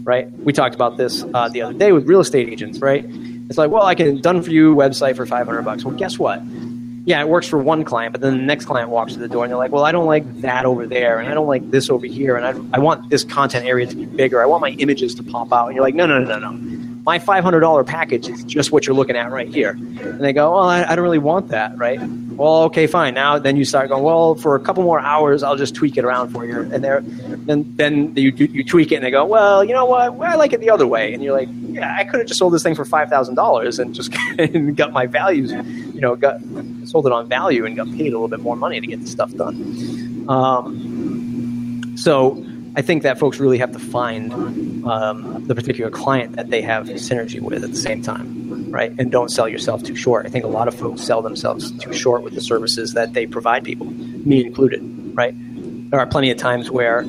right? 0.04 0.30
We 0.30 0.54
talked 0.54 0.76
about 0.76 0.98
this 0.98 1.26
uh, 1.34 1.50
the 1.50 1.64
other 1.64 1.74
day 1.74 1.92
with 1.92 2.06
real 2.06 2.20
estate 2.20 2.48
agents, 2.48 2.78
right? 2.78 3.04
It's 3.50 3.58
like, 3.58 3.72
well, 3.72 3.82
I 3.82 3.96
can 3.96 4.22
done 4.22 4.44
for 4.44 4.52
you 4.52 4.76
website 4.76 5.16
for 5.16 5.26
500 5.26 5.64
bucks. 5.64 5.84
Well, 5.84 5.96
guess 5.96 6.20
what? 6.20 6.44
Yeah, 7.06 7.20
it 7.22 7.28
works 7.28 7.48
for 7.48 7.58
one 7.58 7.84
client, 7.84 8.12
but 8.12 8.22
then 8.22 8.38
the 8.38 8.44
next 8.44 8.66
client 8.66 8.92
walks 8.92 9.14
to 9.14 9.20
the 9.20 9.28
door 9.28 9.46
and 9.46 9.52
they're 9.52 9.58
like, 9.58 9.72
well, 9.72 9.84
I 9.84 9.92
don't 9.92 10.06
like 10.06 10.42
that 10.42 10.66
over 10.66 10.86
there, 10.86 11.18
and 11.18 11.28
I 11.28 11.34
don't 11.34 11.48
like 11.48 11.72
this 11.72 11.90
over 11.90 12.06
here, 12.06 12.36
and 12.36 12.46
I, 12.46 12.78
I 12.78 12.80
want 12.80 13.10
this 13.10 13.24
content 13.24 13.66
area 13.66 13.88
to 13.88 13.96
be 13.96 14.06
bigger. 14.06 14.44
I 14.44 14.46
want 14.46 14.62
my 14.62 14.72
images 14.78 15.16
to 15.16 15.24
pop 15.24 15.52
out. 15.52 15.66
And 15.66 15.76
you're 15.76 15.84
like, 15.84 15.96
no, 15.96 16.06
no, 16.06 16.20
no, 16.20 16.38
no, 16.38 16.52
no 16.52 16.85
my 17.06 17.20
$500 17.20 17.86
package 17.86 18.28
is 18.28 18.44
just 18.46 18.72
what 18.72 18.88
you're 18.88 18.96
looking 18.96 19.16
at 19.16 19.32
right 19.32 19.48
here. 19.48 19.72
And 19.72 20.20
they 20.20 20.34
go, 20.34 20.56
well, 20.56 20.64
I, 20.64 20.84
I, 20.84 20.96
don't 20.96 21.04
really 21.04 21.20
want 21.20 21.50
that, 21.50 21.78
right? 21.78 22.00
Well, 22.02 22.64
okay, 22.64 22.88
fine. 22.88 23.14
Now, 23.14 23.38
then 23.38 23.58
you 23.58 23.64
start 23.64 23.90
going, 23.90 24.04
well, 24.04 24.34
for 24.34 24.56
a 24.56 24.60
couple 24.60 24.82
more 24.82 25.00
hours, 25.00 25.44
I'll 25.44 25.56
just 25.56 25.76
tweak 25.76 25.98
it 25.98 26.04
around 26.04 26.30
for 26.30 26.46
you. 26.46 26.62
And 26.62 26.84
then, 26.84 27.76
then 27.76 28.16
you, 28.16 28.32
you 28.32 28.64
tweak 28.64 28.92
it 28.92 28.96
and 28.96 29.06
they 29.06 29.12
go, 29.12 29.24
well, 29.24 29.64
you 29.64 29.74
know 29.74 29.86
what? 29.86 30.16
Well, 30.16 30.32
I 30.32 30.34
like 30.34 30.54
it 30.54 30.62
the 30.62 30.72
other 30.72 30.88
way. 30.88 31.14
And 31.14 31.22
you're 31.24 31.38
like, 31.38 31.48
yeah, 31.52 31.96
I 31.96 32.06
could 32.06 32.22
have 32.22 32.28
just 32.28 32.40
sold 32.40 32.54
this 32.54 32.64
thing 32.64 32.74
for 32.74 32.86
$5,000 32.86 33.80
and 33.80 33.94
just 33.94 34.12
and 34.40 34.76
got 34.76 34.92
my 34.92 35.06
values, 35.06 35.52
you 35.52 36.02
know, 36.02 36.16
got 36.16 36.42
sold 36.86 37.06
it 37.06 37.12
on 37.12 37.30
value 37.30 37.66
and 37.66 37.76
got 37.76 37.86
paid 37.92 38.14
a 38.14 38.18
little 38.18 38.28
bit 38.28 38.40
more 38.40 38.56
money 38.56 38.82
to 38.82 38.88
get 38.88 39.00
the 39.00 39.08
stuff 39.08 39.32
done. 39.36 40.26
Um, 40.28 41.94
so, 41.98 42.44
I 42.78 42.82
think 42.82 43.04
that 43.04 43.18
folks 43.18 43.40
really 43.40 43.58
have 43.60 43.72
to 43.72 43.80
find 43.80 44.34
um, 44.86 45.46
the 45.46 45.56
particular 45.56 45.90
client 45.90 46.36
that 46.36 46.50
they 46.50 46.62
have 46.62 46.88
synergy 46.88 47.40
with 47.40 47.64
at 47.64 47.72
the 47.72 47.78
same 47.78 48.02
time, 48.02 48.70
right? 48.70 48.92
And 49.00 49.12
don't 49.12 49.30
sell 49.30 49.48
yourself 49.48 49.84
too 49.84 49.96
short. 49.96 50.26
I 50.26 50.30
think 50.30 50.44
a 50.44 50.50
lot 50.50 50.68
of 50.68 50.76
folks 50.76 51.02
sell 51.02 51.22
themselves 51.22 51.72
too 51.80 51.94
short 51.94 52.22
with 52.22 52.36
the 52.36 52.42
services 52.42 52.94
that 52.94 53.14
they 53.14 53.28
provide 53.28 53.64
people, 53.64 53.86
me 53.86 54.46
included, 54.46 54.82
right? 55.16 55.34
There 55.90 56.00
are 56.00 56.06
plenty 56.06 56.32
of 56.32 56.38
times 56.38 56.70
where 56.70 57.06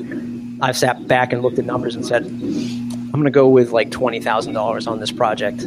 I've 0.61 0.77
sat 0.77 1.05
back 1.07 1.33
and 1.33 1.41
looked 1.41 1.59
at 1.59 1.65
numbers 1.65 1.95
and 1.95 2.05
said, 2.05 2.23
I'm 2.23 3.11
going 3.11 3.25
to 3.25 3.31
go 3.31 3.49
with 3.49 3.71
like 3.71 3.89
$20,000 3.89 4.87
on 4.87 4.99
this 4.99 5.11
project 5.11 5.65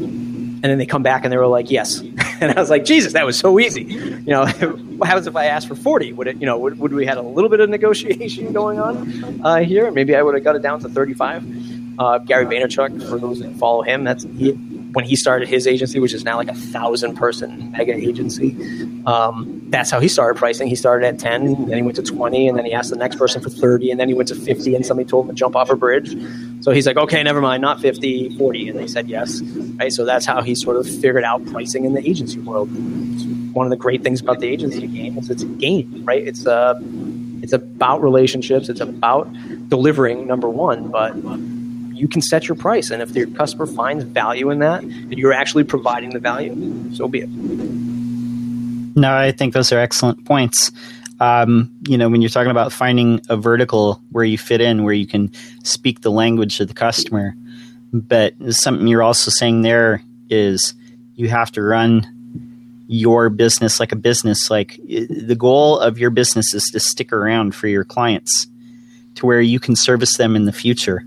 and 0.62 0.70
then 0.70 0.78
they 0.78 0.86
come 0.86 1.02
back 1.02 1.24
and 1.24 1.32
they 1.32 1.38
were 1.38 1.46
like, 1.46 1.70
yes. 1.70 2.02
And 2.40 2.56
I 2.56 2.58
was 2.58 2.70
like, 2.70 2.86
Jesus, 2.86 3.12
that 3.12 3.26
was 3.26 3.38
so 3.38 3.60
easy. 3.60 3.82
You 3.82 4.20
know, 4.24 4.46
what 4.96 5.06
happens 5.06 5.26
if 5.26 5.36
I 5.36 5.44
asked 5.44 5.68
for 5.68 5.74
40? 5.74 6.14
Would 6.14 6.26
it, 6.26 6.36
you 6.36 6.46
know, 6.46 6.56
would, 6.56 6.78
would 6.78 6.94
we 6.94 7.04
had 7.04 7.18
a 7.18 7.22
little 7.22 7.50
bit 7.50 7.60
of 7.60 7.68
negotiation 7.68 8.52
going 8.54 8.80
on 8.80 9.42
uh, 9.44 9.56
here? 9.56 9.90
Maybe 9.90 10.16
I 10.16 10.22
would 10.22 10.34
have 10.34 10.42
got 10.42 10.56
it 10.56 10.62
down 10.62 10.80
to 10.80 10.88
35. 10.88 11.98
Uh, 11.98 12.16
Gary 12.16 12.46
Vaynerchuk, 12.46 13.10
for 13.10 13.18
those 13.18 13.40
that 13.40 13.54
follow 13.56 13.82
him, 13.82 14.04
that's 14.04 14.24
he, 14.24 14.52
when 14.52 15.04
he 15.04 15.16
started 15.16 15.48
his 15.48 15.66
agency, 15.66 16.00
which 16.00 16.14
is 16.14 16.24
now 16.24 16.36
like 16.36 16.48
a 16.48 16.54
thousand 16.54 17.16
person 17.16 17.72
mega 17.72 17.92
agency. 17.92 18.56
Um, 19.04 19.66
that's 19.68 19.90
how 19.90 20.00
he 20.00 20.08
started 20.08 20.38
pricing. 20.38 20.66
He 20.66 20.76
started 20.76 21.06
at 21.06 21.18
10, 21.18 21.66
then 21.66 21.76
he 21.76 21.82
went 21.82 21.96
to 21.96 22.02
20, 22.02 22.48
and 22.48 22.56
then 22.56 22.64
he 22.64 22.72
asked 22.72 22.88
the 22.88 22.96
next 22.96 23.16
person 23.16 23.42
for 23.42 23.50
30, 23.50 23.90
and 23.90 24.00
then 24.00 24.08
he 24.08 24.14
went 24.14 24.28
to 24.28 24.34
50, 24.34 24.74
and 24.74 24.86
somebody 24.86 25.08
told 25.08 25.26
him 25.26 25.34
to 25.34 25.38
jump 25.38 25.56
off 25.56 25.68
a 25.68 25.76
bridge. 25.76 26.14
So 26.60 26.72
he's 26.72 26.86
like, 26.86 26.96
okay, 26.96 27.22
never 27.22 27.40
mind, 27.40 27.62
not 27.62 27.80
50, 27.80 28.36
40. 28.36 28.68
And 28.68 28.78
they 28.78 28.86
said 28.86 29.08
yes. 29.08 29.40
Right. 29.40 29.92
So 29.92 30.04
that's 30.04 30.26
how 30.26 30.42
he 30.42 30.54
sort 30.54 30.76
of 30.76 30.86
figured 30.86 31.24
out 31.24 31.44
pricing 31.46 31.84
in 31.84 31.94
the 31.94 32.06
agency 32.06 32.38
world. 32.38 32.68
One 33.54 33.66
of 33.66 33.70
the 33.70 33.76
great 33.76 34.02
things 34.02 34.20
about 34.20 34.40
the 34.40 34.48
agency 34.48 34.86
game 34.86 35.16
is 35.16 35.30
it's 35.30 35.42
a 35.42 35.46
game, 35.46 36.04
right? 36.04 36.26
It's 36.26 36.46
a, 36.46 36.52
uh, 36.52 36.80
it's 37.42 37.54
about 37.54 38.02
relationships. 38.02 38.68
It's 38.68 38.80
about 38.80 39.32
delivering 39.68 40.26
number 40.26 40.48
one, 40.48 40.88
but 40.88 41.16
you 41.96 42.06
can 42.06 42.20
set 42.20 42.48
your 42.48 42.56
price. 42.56 42.90
And 42.90 43.00
if 43.00 43.16
your 43.16 43.28
customer 43.28 43.66
finds 43.66 44.04
value 44.04 44.50
in 44.50 44.58
that, 44.58 44.82
and 44.82 45.18
you're 45.18 45.32
actually 45.32 45.64
providing 45.64 46.10
the 46.10 46.18
value, 46.18 46.92
so 46.94 47.08
be 47.08 47.20
it. 47.20 47.30
No, 48.96 49.16
I 49.16 49.32
think 49.32 49.54
those 49.54 49.72
are 49.72 49.78
excellent 49.78 50.26
points 50.26 50.70
um, 51.20 51.70
you 51.86 51.98
know, 51.98 52.08
when 52.08 52.22
you're 52.22 52.30
talking 52.30 52.50
about 52.50 52.72
finding 52.72 53.20
a 53.28 53.36
vertical 53.36 54.02
where 54.10 54.24
you 54.24 54.38
fit 54.38 54.60
in, 54.60 54.84
where 54.84 54.94
you 54.94 55.06
can 55.06 55.32
speak 55.62 56.00
the 56.00 56.10
language 56.10 56.60
of 56.60 56.68
the 56.68 56.74
customer, 56.74 57.34
but 57.92 58.34
something 58.48 58.86
you're 58.86 59.02
also 59.02 59.30
saying 59.30 59.62
there 59.62 60.02
is 60.30 60.74
you 61.14 61.28
have 61.28 61.52
to 61.52 61.62
run 61.62 62.06
your 62.88 63.28
business 63.28 63.78
like 63.78 63.92
a 63.92 63.96
business. 63.96 64.50
Like 64.50 64.80
the 64.86 65.36
goal 65.38 65.78
of 65.78 65.98
your 65.98 66.10
business 66.10 66.54
is 66.54 66.64
to 66.72 66.80
stick 66.80 67.12
around 67.12 67.54
for 67.54 67.68
your 67.68 67.84
clients 67.84 68.46
to 69.16 69.26
where 69.26 69.40
you 69.40 69.60
can 69.60 69.76
service 69.76 70.16
them 70.16 70.34
in 70.34 70.44
the 70.44 70.52
future. 70.52 71.04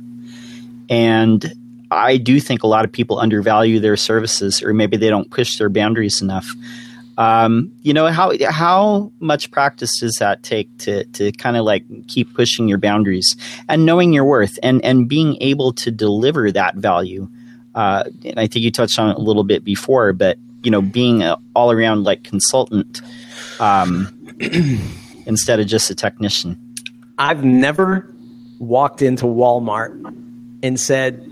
And 0.89 1.53
I 1.89 2.17
do 2.17 2.39
think 2.39 2.63
a 2.63 2.67
lot 2.67 2.85
of 2.85 2.91
people 2.91 3.19
undervalue 3.19 3.79
their 3.79 3.97
services, 3.97 4.61
or 4.61 4.73
maybe 4.73 4.97
they 4.97 5.09
don't 5.09 5.31
push 5.31 5.57
their 5.57 5.69
boundaries 5.69 6.21
enough. 6.21 6.47
Um, 7.17 7.71
you 7.81 7.93
know 7.93 8.07
how 8.07 8.33
how 8.49 9.11
much 9.19 9.51
practice 9.51 9.99
does 9.99 10.15
that 10.19 10.41
take 10.41 10.75
to 10.79 11.05
to 11.05 11.31
kind 11.33 11.57
of 11.57 11.63
like 11.63 11.83
keep 12.07 12.33
pushing 12.33 12.67
your 12.67 12.79
boundaries 12.79 13.35
and 13.69 13.85
knowing 13.85 14.13
your 14.13 14.25
worth 14.25 14.57
and 14.63 14.83
and 14.83 15.07
being 15.07 15.37
able 15.41 15.73
to 15.73 15.91
deliver 15.91 16.51
that 16.51 16.75
value. 16.75 17.29
Uh, 17.75 18.03
and 18.25 18.39
I 18.39 18.47
think 18.47 18.63
you 18.63 18.71
touched 18.71 18.97
on 18.99 19.11
it 19.11 19.17
a 19.17 19.21
little 19.21 19.43
bit 19.43 19.63
before, 19.63 20.13
but 20.13 20.37
you 20.63 20.71
know, 20.71 20.81
being 20.81 21.21
an 21.21 21.35
all 21.55 21.71
around 21.71 22.03
like 22.03 22.23
consultant 22.23 23.01
um, 23.59 24.35
instead 25.25 25.59
of 25.59 25.67
just 25.67 25.91
a 25.91 25.95
technician. 25.95 26.57
I've 27.17 27.43
never 27.43 28.11
walked 28.59 29.01
into 29.01 29.25
Walmart 29.25 29.91
and 30.63 30.79
said, 30.79 31.27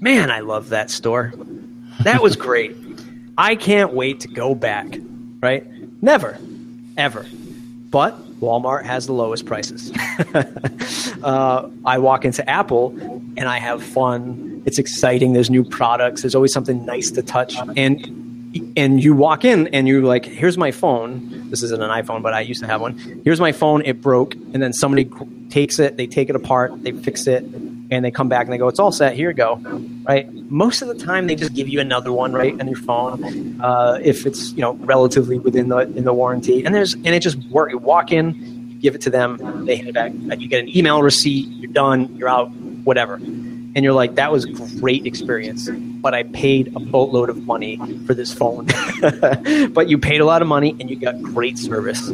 "Man, 0.00 0.30
I 0.30 0.40
love 0.40 0.68
that 0.68 0.90
store. 0.90 1.32
That 2.04 2.22
was 2.22 2.36
great." 2.36 2.76
I 3.38 3.54
can't 3.54 3.92
wait 3.92 4.20
to 4.20 4.28
go 4.28 4.54
back, 4.54 4.86
right? 5.40 5.66
Never, 6.02 6.38
ever. 6.96 7.26
But 7.90 8.16
Walmart 8.40 8.84
has 8.84 9.06
the 9.06 9.12
lowest 9.12 9.46
prices. 9.46 9.92
uh, 11.22 11.68
I 11.84 11.98
walk 11.98 12.24
into 12.24 12.48
Apple 12.48 12.90
and 13.36 13.42
I 13.42 13.58
have 13.58 13.82
fun. 13.82 14.62
It's 14.64 14.78
exciting. 14.78 15.32
There's 15.32 15.50
new 15.50 15.64
products. 15.64 16.22
There's 16.22 16.34
always 16.34 16.52
something 16.52 16.84
nice 16.84 17.10
to 17.12 17.22
touch. 17.22 17.56
And 17.76 18.29
and 18.76 19.02
you 19.02 19.14
walk 19.14 19.44
in 19.44 19.68
and 19.68 19.86
you're 19.86 20.02
like, 20.02 20.24
here's 20.24 20.58
my 20.58 20.70
phone. 20.70 21.50
This 21.50 21.62
isn't 21.62 21.82
an 21.82 21.90
iPhone, 21.90 22.22
but 22.22 22.34
I 22.34 22.40
used 22.40 22.60
to 22.60 22.66
have 22.66 22.80
one. 22.80 22.98
Here's 23.24 23.40
my 23.40 23.52
phone. 23.52 23.82
It 23.84 24.00
broke. 24.00 24.34
And 24.34 24.62
then 24.62 24.72
somebody 24.72 25.10
takes 25.50 25.78
it, 25.78 25.96
they 25.96 26.06
take 26.06 26.30
it 26.30 26.36
apart, 26.36 26.82
they 26.82 26.92
fix 26.92 27.26
it, 27.26 27.44
and 27.44 28.04
they 28.04 28.10
come 28.10 28.28
back 28.28 28.46
and 28.46 28.52
they 28.52 28.58
go, 28.58 28.68
"It's 28.68 28.78
all 28.78 28.92
set. 28.92 29.14
Here 29.14 29.30
you 29.30 29.34
go." 29.34 29.56
Right. 30.04 30.32
Most 30.50 30.82
of 30.82 30.88
the 30.88 30.94
time, 30.94 31.26
they 31.26 31.34
just 31.34 31.54
give 31.54 31.68
you 31.68 31.80
another 31.80 32.12
one 32.12 32.32
right 32.32 32.58
on 32.60 32.66
your 32.68 32.76
phone 32.76 33.60
uh, 33.60 33.98
if 34.02 34.26
it's 34.26 34.52
you 34.52 34.60
know 34.60 34.74
relatively 34.74 35.38
within 35.38 35.68
the 35.68 35.78
in 35.78 36.04
the 36.04 36.12
warranty. 36.12 36.64
And 36.64 36.74
there's 36.74 36.94
and 36.94 37.08
it 37.08 37.20
just 37.20 37.36
work. 37.50 37.70
You 37.70 37.78
walk 37.78 38.12
in, 38.12 38.34
you 38.70 38.80
give 38.80 38.94
it 38.94 39.00
to 39.02 39.10
them, 39.10 39.64
they 39.66 39.76
hand 39.76 39.88
it 39.88 39.94
back. 39.94 40.12
You 40.40 40.48
get 40.48 40.60
an 40.60 40.76
email 40.76 41.02
receipt. 41.02 41.48
You're 41.48 41.72
done. 41.72 42.16
You're 42.16 42.28
out. 42.28 42.50
Whatever. 42.84 43.20
And 43.74 43.84
you're 43.84 43.94
like, 43.94 44.16
that 44.16 44.32
was 44.32 44.46
great 44.46 45.06
experience, 45.06 45.68
but 45.70 46.12
I 46.12 46.24
paid 46.24 46.74
a 46.74 46.80
boatload 46.80 47.30
of 47.30 47.46
money 47.46 47.78
for 48.06 48.14
this 48.14 48.32
phone. 48.32 48.66
but 49.72 49.88
you 49.88 49.96
paid 49.96 50.20
a 50.20 50.24
lot 50.24 50.42
of 50.42 50.48
money 50.48 50.74
and 50.80 50.90
you 50.90 50.96
got 50.96 51.22
great 51.22 51.56
service. 51.56 52.08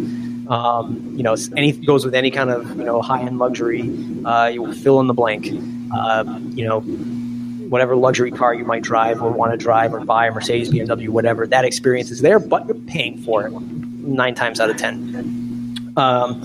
Um, 0.49 1.15
you 1.17 1.23
know, 1.23 1.35
any 1.57 1.73
goes 1.73 2.05
with 2.05 2.15
any 2.15 2.31
kind 2.31 2.51
of 2.51 2.77
you 2.77 2.85
know 2.85 3.01
high 3.03 3.23
end 3.23 3.39
luxury. 3.39 3.83
Uh, 4.25 4.47
you 4.47 4.73
fill 4.75 5.01
in 5.01 5.07
the 5.07 5.15
blank. 5.15 5.49
Uh, 5.93 6.39
you 6.51 6.65
know, 6.67 6.81
whatever 6.81 7.97
luxury 7.97 8.31
car 8.31 8.55
you 8.55 8.65
might 8.65 8.83
drive 8.83 9.23
or 9.23 9.31
want 9.31 9.53
to 9.53 9.57
drive 9.57 9.95
or 9.95 10.01
buy, 10.01 10.27
a 10.27 10.33
Mercedes, 10.33 10.71
BMW, 10.71 11.09
whatever. 11.09 11.47
That 11.47 11.65
experience 11.65 12.11
is 12.11 12.21
there, 12.21 12.39
but 12.39 12.67
you're 12.67 12.75
paying 12.75 13.19
for 13.19 13.47
it 13.47 13.53
nine 13.53 14.35
times 14.35 14.61
out 14.61 14.71
of 14.71 14.77
ten. 14.77 15.93
Um, 15.97 16.43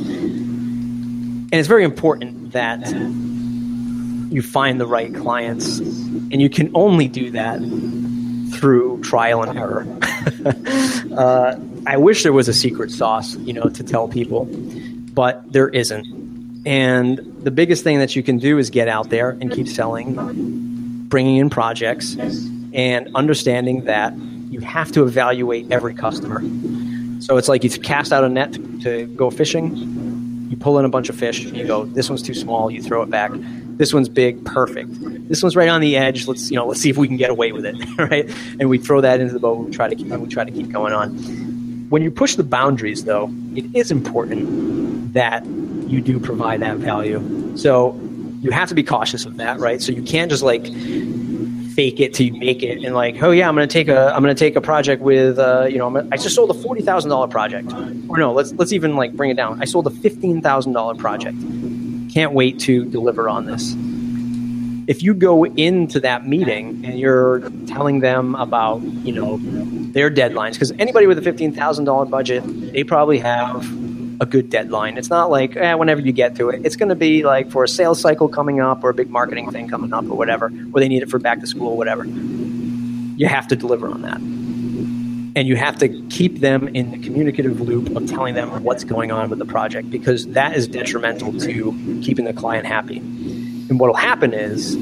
and 1.52 1.54
it's 1.54 1.67
very 1.67 1.84
important 1.84 2.54
that 2.54 2.80
you 4.32 4.41
find 4.41 4.80
the 4.80 4.88
right 4.88 5.13
clients, 5.13 5.80
and 5.80 6.41
you 6.41 6.50
can 6.50 6.72
only 6.74 7.08
do 7.08 7.32
that 7.32 7.60
through 8.54 9.02
trial 9.04 9.44
and 9.44 9.60
error. 9.60 9.86
uh, 11.17 11.56
I 11.86 11.98
wish 11.98 12.24
there 12.24 12.34
was 12.34 12.48
a 12.48 12.54
secret 12.54 12.91
sauce, 12.91 13.36
you 13.38 13.54
know, 13.54 13.65
to 13.65 13.84
tell 13.84 14.08
people, 14.08 14.46
but 15.13 15.52
there 15.52 15.70
isn't. 15.70 16.06
And 16.65 17.17
the 17.41 17.52
biggest 17.52 17.84
thing 17.84 18.00
that 18.00 18.15
you 18.15 18.24
can 18.24 18.38
do 18.38 18.58
is 18.58 18.70
get 18.70 18.88
out 18.88 19.10
there 19.10 19.32
and 19.41 19.52
keep 19.52 19.67
selling, 19.67 21.08
bringing 21.08 21.38
in 21.38 21.50
projects, 21.50 22.15
and 22.74 23.10
understanding 23.15 23.86
that 23.86 24.15
you 24.50 24.60
have 24.60 24.91
to 24.94 25.04
evaluate 25.04 25.72
every 25.72 25.94
customer. 25.94 26.41
So 27.22 27.38
it's 27.38 27.48
like 27.48 27.63
you 27.63 27.70
cast 27.70 28.13
out 28.13 28.24
a 28.24 28.30
net 28.30 28.54
to 28.82 29.08
go 29.08 29.30
fishing, 29.30 29.76
you 30.50 30.58
pull 30.58 30.78
in 30.80 30.86
a 30.86 30.89
bunch 30.89 31.10
of 31.10 31.15
fish, 31.15 31.39
you 31.41 31.65
go, 31.65 31.86
this 31.86 32.10
one's 32.10 32.22
too 32.22 32.34
small, 32.34 32.70
you 32.70 32.82
throw 32.82 33.02
it 33.02 33.10
back. 33.10 33.32
This 33.82 33.94
one's 33.94 34.10
big, 34.10 34.46
perfect. 34.46 34.89
This 35.28 35.41
one's 35.41 35.56
right 35.56 35.67
on 35.67 35.82
the 35.82 35.98
edge. 35.98 36.28
Let's 36.28 36.52
you 36.52 36.56
know, 36.56 36.67
let's 36.67 36.80
see 36.80 36.91
if 36.91 36.98
we 36.98 37.08
can 37.08 37.17
get 37.17 37.32
away 37.32 37.52
with 37.52 37.65
it, 37.65 37.76
right? 37.98 38.30
And 38.60 38.70
we 38.70 38.78
throw 38.78 39.02
that 39.02 39.20
into 39.20 39.34
the 39.34 39.39
boat. 39.39 39.65
We 39.65 39.72
try 39.72 39.89
to 39.89 39.96
keep, 39.96 40.08
we 40.08 40.30
try 40.30 40.44
to 40.44 40.52
keep 40.52 40.70
going 40.70 40.94
on 40.94 41.17
when 41.91 42.02
you 42.02 42.10
push 42.10 42.36
the 42.36 42.44
boundaries, 42.44 43.04
though, 43.04 43.30
it 43.54 43.65
is 43.76 43.91
important 43.91 45.13
that 45.13 45.46
you 45.46 46.00
do 46.00 46.22
provide 46.22 46.62
that 46.62 46.78
value. 46.78 47.22
So 47.58 48.00
you 48.39 48.50
have 48.52 48.70
to 48.70 48.76
be 48.76 48.82
cautious 48.82 49.26
of 49.26 49.36
that, 49.38 49.60
right? 49.60 49.82
So 49.82 49.91
you 49.91 50.02
can't 50.02 50.32
just 50.32 50.41
like 50.41 50.63
fake 51.76 52.00
it 52.00 52.13
till 52.13 52.28
you 52.28 52.39
make 52.39 52.63
it 52.63 52.82
and 52.84 52.96
like, 52.96 53.22
oh 53.22 53.32
yeah, 53.32 53.50
I'm 53.50 53.58
to 53.58 53.67
take 53.67 53.89
a 53.89 54.13
I'm 54.15 54.24
to 54.24 54.34
take 54.34 54.56
a 54.56 54.62
project 54.62 55.02
with 55.02 55.38
uh, 55.38 55.65
you 55.70 55.80
know 55.80 55.91
gonna, 55.91 56.08
i 56.13 56.15
just 56.15 56.34
sold 56.34 56.50
a 56.50 56.54
forty 56.54 56.82
thousand 56.82 57.10
dollar 57.10 57.28
project, 57.28 57.74
or 58.08 58.17
no, 58.17 58.32
let's 58.32 58.54
let's 58.54 58.72
even 58.72 58.96
like 58.96 59.13
bring 59.13 59.30
it 59.30 59.36
down. 59.36 59.62
I 59.62 59.65
sold 59.65 59.86
a 59.86 59.91
fifteen 59.91 60.41
thousand 60.41 60.72
dollar 60.72 60.96
project. 60.96 61.38
Can't 62.13 62.34
wait 62.34 62.60
to 62.62 62.86
deliver 62.86 63.30
on 63.30 63.45
this. 63.45 63.76
If 64.88 65.02
you 65.02 65.13
go 65.13 65.45
into 65.45 66.02
that 66.02 66.28
meeting 66.28 66.84
and 66.86 67.00
you're 67.00 67.50
telling 67.67 68.02
them 68.02 68.36
about 68.36 68.82
you 68.82 69.13
know 69.13 69.38
their 69.41 70.12
deadlines 70.12 70.54
because 70.54 70.71
anybody 70.74 71.08
with 71.08 71.17
a 71.17 71.21
$15000 71.21 72.10
budget 72.10 72.43
they 72.74 72.84
probably 72.84 73.19
have 73.19 73.65
a 74.19 74.26
good 74.26 74.50
deadline. 74.50 74.97
It's 74.97 75.10
not 75.10 75.30
like 75.30 75.56
eh, 75.56 75.74
whenever 75.76 76.02
you 76.02 76.12
get 76.12 76.36
to 76.36 76.50
it 76.50 76.65
it's 76.65 76.76
going 76.76 76.89
to 76.89 76.95
be 76.95 77.24
like 77.24 77.50
for 77.50 77.63
a 77.63 77.67
sales 77.67 78.02
cycle 78.02 78.28
coming 78.28 78.60
up 78.60 78.84
or 78.84 78.89
a 78.89 78.93
big 78.93 79.10
marketing 79.10 79.50
thing 79.52 79.69
coming 79.69 79.93
up 79.93 80.04
or 80.06 80.17
whatever 80.17 80.52
or 80.74 80.80
they 80.82 80.89
need 80.89 81.04
it 81.04 81.10
for 81.10 81.19
back 81.19 81.39
to 81.39 81.47
school 81.47 81.69
or 81.69 81.78
whatever. 81.78 82.04
You 82.04 83.28
have 83.28 83.47
to 83.50 83.56
deliver 83.56 83.88
on 83.88 84.02
that 84.02 84.19
and 85.36 85.48
you 85.48 85.56
have 85.56 85.78
to 85.78 85.88
keep 86.10 86.39
them 86.39 86.67
in 86.70 86.91
the 86.91 86.98
communicative 86.98 87.62
loop 87.62 87.96
of 87.96 88.08
telling 88.10 88.36
them 88.36 88.63
what's 88.63 88.84
going 88.84 89.12
on 89.12 89.30
with 89.30 89.39
the 89.39 89.46
project 89.46 89.89
because 89.89 90.28
that 90.28 90.56
is 90.56 90.67
detrimental 90.67 91.38
to 91.39 92.02
keeping 92.04 92.26
the 92.26 92.34
client 92.34 92.65
happy 92.65 92.98
and 92.98 93.80
what'll 93.80 93.96
happen 93.96 94.34
is 94.34 94.76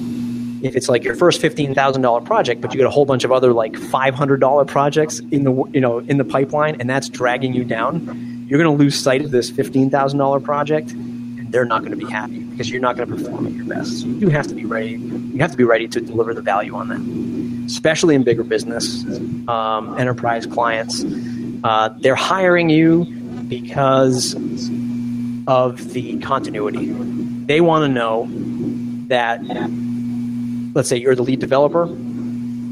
if 0.64 0.76
it's 0.76 0.90
like 0.90 1.04
your 1.04 1.16
first 1.16 1.40
fifteen 1.40 1.74
thousand 1.74 2.02
dollar 2.02 2.22
project, 2.22 2.60
but 2.60 2.74
you 2.74 2.78
get 2.78 2.88
a 2.88 2.90
whole 2.90 3.06
bunch 3.06 3.24
of 3.24 3.32
other 3.32 3.54
like 3.54 3.76
five 3.78 4.16
hundred 4.16 4.40
dollar 4.40 4.66
projects 4.66 5.20
in 5.32 5.44
the 5.44 5.54
you 5.72 5.80
know 5.80 6.00
in 6.00 6.18
the 6.18 6.26
pipeline, 6.26 6.76
and 6.82 6.90
that's 6.90 7.08
dragging 7.08 7.54
you 7.54 7.64
down, 7.64 8.46
you're 8.48 8.62
going 8.62 8.78
to 8.78 8.84
lose 8.84 9.00
sight 9.00 9.22
of 9.22 9.32
this 9.32 9.50
fifteen 9.50 9.90
thousand 9.90 10.20
dollar 10.20 10.40
project, 10.40 10.92
and 10.92 11.52
they're 11.52 11.66
not 11.66 11.82
going 11.82 11.98
to 11.98 12.06
be 12.06 12.12
happy 12.12 12.40
because 12.40 12.70
you're 12.70 12.82
not 12.82 12.98
going 12.98 13.08
to 13.08 13.16
perform 13.16 13.46
at 13.46 13.54
your 13.54 13.66
best. 13.66 14.02
So 14.02 14.08
you 14.08 14.30
have 14.30 14.48
to 14.48 14.56
be 14.56 14.66
ready. 14.66 14.94
You 14.94 15.38
have 15.40 15.52
to 15.52 15.58
be 15.58 15.64
ready 15.64 15.88
to 15.88 16.02
deliver 16.02 16.34
the 16.34 16.42
value 16.42 16.76
on 16.76 16.90
that, 16.90 17.00
especially 17.70 18.16
in 18.16 18.24
bigger 18.24 18.44
business, 18.44 19.04
um, 19.48 19.96
enterprise 20.00 20.48
clients. 20.48 21.06
Uh, 21.64 21.90
they're 22.00 22.16
hiring 22.16 22.70
you 22.70 23.06
because 23.48 24.34
of 25.48 25.94
the 25.94 26.20
continuity. 26.20 26.92
They 26.92 27.62
want 27.62 27.84
to 27.84 27.90
know 27.90 28.28
that 29.08 29.42
let's 30.74 30.90
say 30.90 30.98
you're 30.98 31.16
the 31.16 31.24
lead 31.24 31.40
developer. 31.40 31.88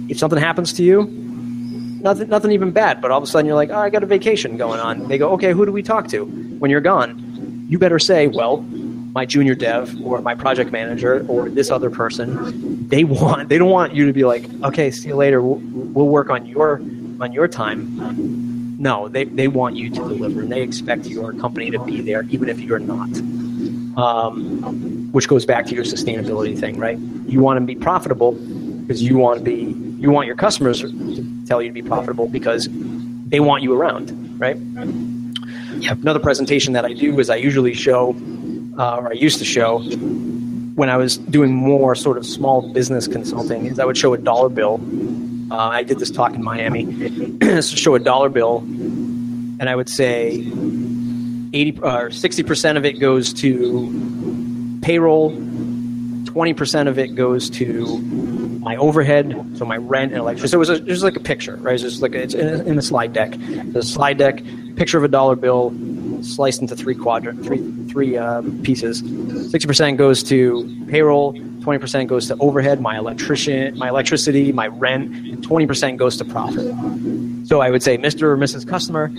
If 0.10 0.18
something 0.18 0.40
happens 0.40 0.74
to 0.74 0.84
you, 0.84 1.04
nothing 1.06 2.30
nothing 2.30 2.52
even 2.52 2.72
bad, 2.72 3.00
but 3.02 3.12
all 3.12 3.18
of 3.18 3.24
a 3.24 3.28
sudden 3.28 3.46
you're 3.46 3.56
like, 3.56 3.70
oh, 3.70 3.78
I 3.78 3.90
got 3.90 4.02
a 4.04 4.08
vacation 4.08 4.58
going 4.58 4.80
on. 4.80 5.08
They 5.08 5.18
go, 5.18 5.32
okay, 5.34 5.52
who 5.54 5.66
do 5.66 5.72
we 5.72 5.84
talk 5.84 6.08
to 6.10 6.26
when 6.26 6.72
you're 6.72 6.82
gone? 6.82 7.66
You 7.70 7.78
better 7.78 8.00
say, 8.00 8.28
well, 8.28 8.66
my 9.18 9.26
junior 9.26 9.56
dev 9.56 10.00
or 10.06 10.22
my 10.22 10.36
project 10.36 10.72
manager 10.72 11.26
or 11.28 11.50
this 11.50 11.72
other 11.72 11.90
person. 11.90 12.88
They 12.88 13.04
want 13.04 13.50
they 13.50 13.58
don't 13.58 13.72
want 13.72 13.96
you 13.96 14.06
to 14.06 14.14
be 14.14 14.24
like, 14.24 14.44
okay, 14.64 14.92
see 14.92 15.08
you 15.08 15.16
later. 15.16 15.42
We'll, 15.42 15.60
we'll 15.96 16.12
work 16.20 16.30
on 16.30 16.46
your 16.46 16.80
on 17.20 17.34
your 17.34 17.48
time. 17.48 17.82
No, 18.80 19.08
they, 19.08 19.24
they 19.24 19.48
want 19.48 19.76
you 19.76 19.90
to 19.90 19.96
deliver 19.96 20.42
and 20.42 20.52
they 20.52 20.62
expect 20.62 21.08
your 21.08 21.34
company 21.34 21.72
to 21.72 21.80
be 21.80 22.00
there 22.02 22.22
even 22.30 22.48
if 22.48 22.60
you're 22.60 22.78
not 22.78 23.10
um, 23.98 25.12
which 25.12 25.28
goes 25.28 25.48
back 25.48 25.66
to 25.66 25.74
your 25.74 25.84
sustainability 25.84 26.56
thing, 26.58 26.78
right? 26.78 27.00
You 27.26 27.40
want 27.42 27.60
to 27.60 27.66
be 27.66 27.74
profitable 27.76 28.34
because 28.34 29.02
you 29.02 29.18
want 29.18 29.40
to 29.40 29.44
be 29.44 29.76
you 30.00 30.12
want 30.12 30.28
your 30.28 30.36
customers 30.36 30.82
to 30.82 31.46
tell 31.48 31.60
you 31.60 31.70
to 31.70 31.74
be 31.74 31.82
profitable 31.82 32.28
because 32.28 32.70
they 33.34 33.40
want 33.40 33.64
you 33.64 33.74
around, 33.74 34.06
right? 34.40 34.58
Yep. 35.80 36.02
Another 36.02 36.20
presentation 36.20 36.74
that 36.74 36.86
I 36.86 36.94
do 36.94 37.20
is 37.20 37.30
I 37.30 37.36
usually 37.36 37.74
show, 37.74 38.16
uh, 38.78 38.98
or 38.98 39.10
I 39.10 39.14
used 39.14 39.40
to 39.40 39.46
show, 39.46 39.80
when 39.80 40.90
I 40.90 40.98
was 40.98 41.18
doing 41.18 41.54
more 41.54 41.96
sort 41.96 42.18
of 42.18 42.26
small 42.26 42.62
business 42.74 43.08
consulting, 43.08 43.66
is 43.66 43.80
I 43.80 43.86
would 43.86 43.98
show 43.98 44.14
a 44.14 44.18
dollar 44.18 44.50
bill. 44.50 44.80
Uh, 45.52 45.56
I 45.56 45.84
did 45.84 46.00
this 46.00 46.12
talk 46.12 46.34
in 46.34 46.44
Miami. 46.44 46.86
so 47.62 47.62
show 47.62 47.96
a 47.96 48.00
dollar 48.00 48.30
bill, 48.30 48.60
and 48.60 49.70
I 49.70 49.76
would 49.76 49.90
say 49.90 50.30
80 51.54 51.80
or 51.80 52.10
60% 52.10 52.78
of 52.78 52.86
it 52.86 53.00
goes 53.00 53.34
to 53.34 54.80
payroll, 54.84 55.32
20% 55.32 56.88
of 56.88 57.00
it 57.00 57.16
goes 57.16 57.50
to 57.50 57.98
my 58.60 58.76
overhead, 58.76 59.54
so 59.56 59.66
my 59.66 59.78
rent 59.78 60.12
and 60.12 60.20
electricity. 60.20 60.52
So 60.52 60.58
it 60.58 60.60
was, 60.60 60.70
a, 60.70 60.76
it 60.76 60.88
was 60.88 61.04
like 61.04 61.16
a 61.16 61.22
picture, 61.22 61.56
right? 61.56 61.74
It's 61.74 61.84
just 61.84 62.02
like 62.02 62.14
a, 62.14 62.22
it's 62.22 62.34
in, 62.34 62.68
in 62.68 62.76
the 62.76 62.82
slide 62.82 63.14
deck. 63.14 63.36
The 63.72 63.82
slide 63.82 64.18
deck, 64.18 64.44
picture 64.76 64.98
of 64.98 65.04
a 65.04 65.08
dollar 65.08 65.36
bill, 65.36 65.72
sliced 66.28 66.62
into 66.62 66.76
three 66.76 66.96
quadrant, 66.96 67.44
three 67.44 67.72
three 67.90 68.18
uh, 68.18 68.42
pieces. 68.64 69.00
Sixty 69.52 69.68
percent 69.68 69.98
goes 69.98 70.24
to 70.24 70.86
payroll, 70.88 71.34
twenty 71.62 71.80
percent 71.80 72.10
goes 72.10 72.28
to 72.28 72.38
overhead, 72.40 72.82
my 72.82 72.98
electrician, 72.98 73.78
my 73.78 73.90
electricity, 73.90 74.52
my 74.52 74.68
rent, 74.68 75.14
and 75.16 75.44
twenty 75.44 75.66
percent 75.66 75.98
goes 75.98 76.18
to 76.18 76.26
profit. 76.26 76.74
So 77.48 77.62
I 77.62 77.70
would 77.70 77.82
say, 77.82 77.98
Mr. 77.98 78.24
or 78.24 78.38
Mrs. 78.38 78.68
Customer, 78.68 79.12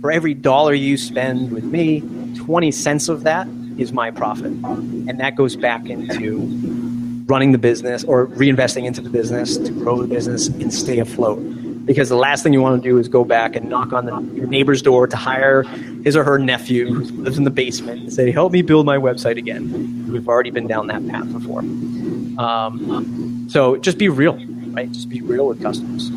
for 0.00 0.10
every 0.10 0.34
dollar 0.34 0.74
you 0.74 0.96
spend 0.96 1.52
with 1.52 1.64
me, 1.64 2.02
20 2.36 2.70
cents 2.70 3.08
of 3.08 3.22
that 3.24 3.46
is 3.78 3.92
my 3.92 4.10
profit. 4.10 4.46
And 4.46 5.20
that 5.20 5.36
goes 5.36 5.56
back 5.56 5.88
into 5.88 7.24
running 7.26 7.52
the 7.52 7.58
business 7.58 8.04
or 8.04 8.26
reinvesting 8.28 8.84
into 8.84 9.00
the 9.00 9.10
business 9.10 9.56
to 9.56 9.72
grow 9.72 10.00
the 10.00 10.08
business 10.08 10.48
and 10.48 10.72
stay 10.72 10.98
afloat. 10.98 11.38
Because 11.86 12.08
the 12.08 12.16
last 12.16 12.42
thing 12.42 12.52
you 12.52 12.60
want 12.60 12.82
to 12.82 12.88
do 12.88 12.98
is 12.98 13.08
go 13.08 13.24
back 13.24 13.56
and 13.56 13.70
knock 13.70 13.92
on 13.92 14.06
the, 14.06 14.20
your 14.34 14.48
neighbor's 14.48 14.82
door 14.82 15.06
to 15.06 15.16
hire 15.16 15.62
his 15.62 16.16
or 16.16 16.24
her 16.24 16.38
nephew 16.38 16.92
who 16.92 17.04
lives 17.22 17.38
in 17.38 17.44
the 17.44 17.50
basement 17.50 18.00
and 18.02 18.12
say, 18.12 18.30
Help 18.32 18.52
me 18.52 18.62
build 18.62 18.84
my 18.86 18.98
website 18.98 19.38
again. 19.38 20.12
We've 20.12 20.28
already 20.28 20.50
been 20.50 20.66
down 20.66 20.88
that 20.88 21.06
path 21.06 21.32
before. 21.32 21.60
Um, 21.60 23.46
so 23.48 23.76
just 23.76 23.98
be 23.98 24.08
real, 24.08 24.38
right? 24.72 24.90
Just 24.90 25.08
be 25.08 25.20
real 25.22 25.46
with 25.46 25.62
customers. 25.62 26.10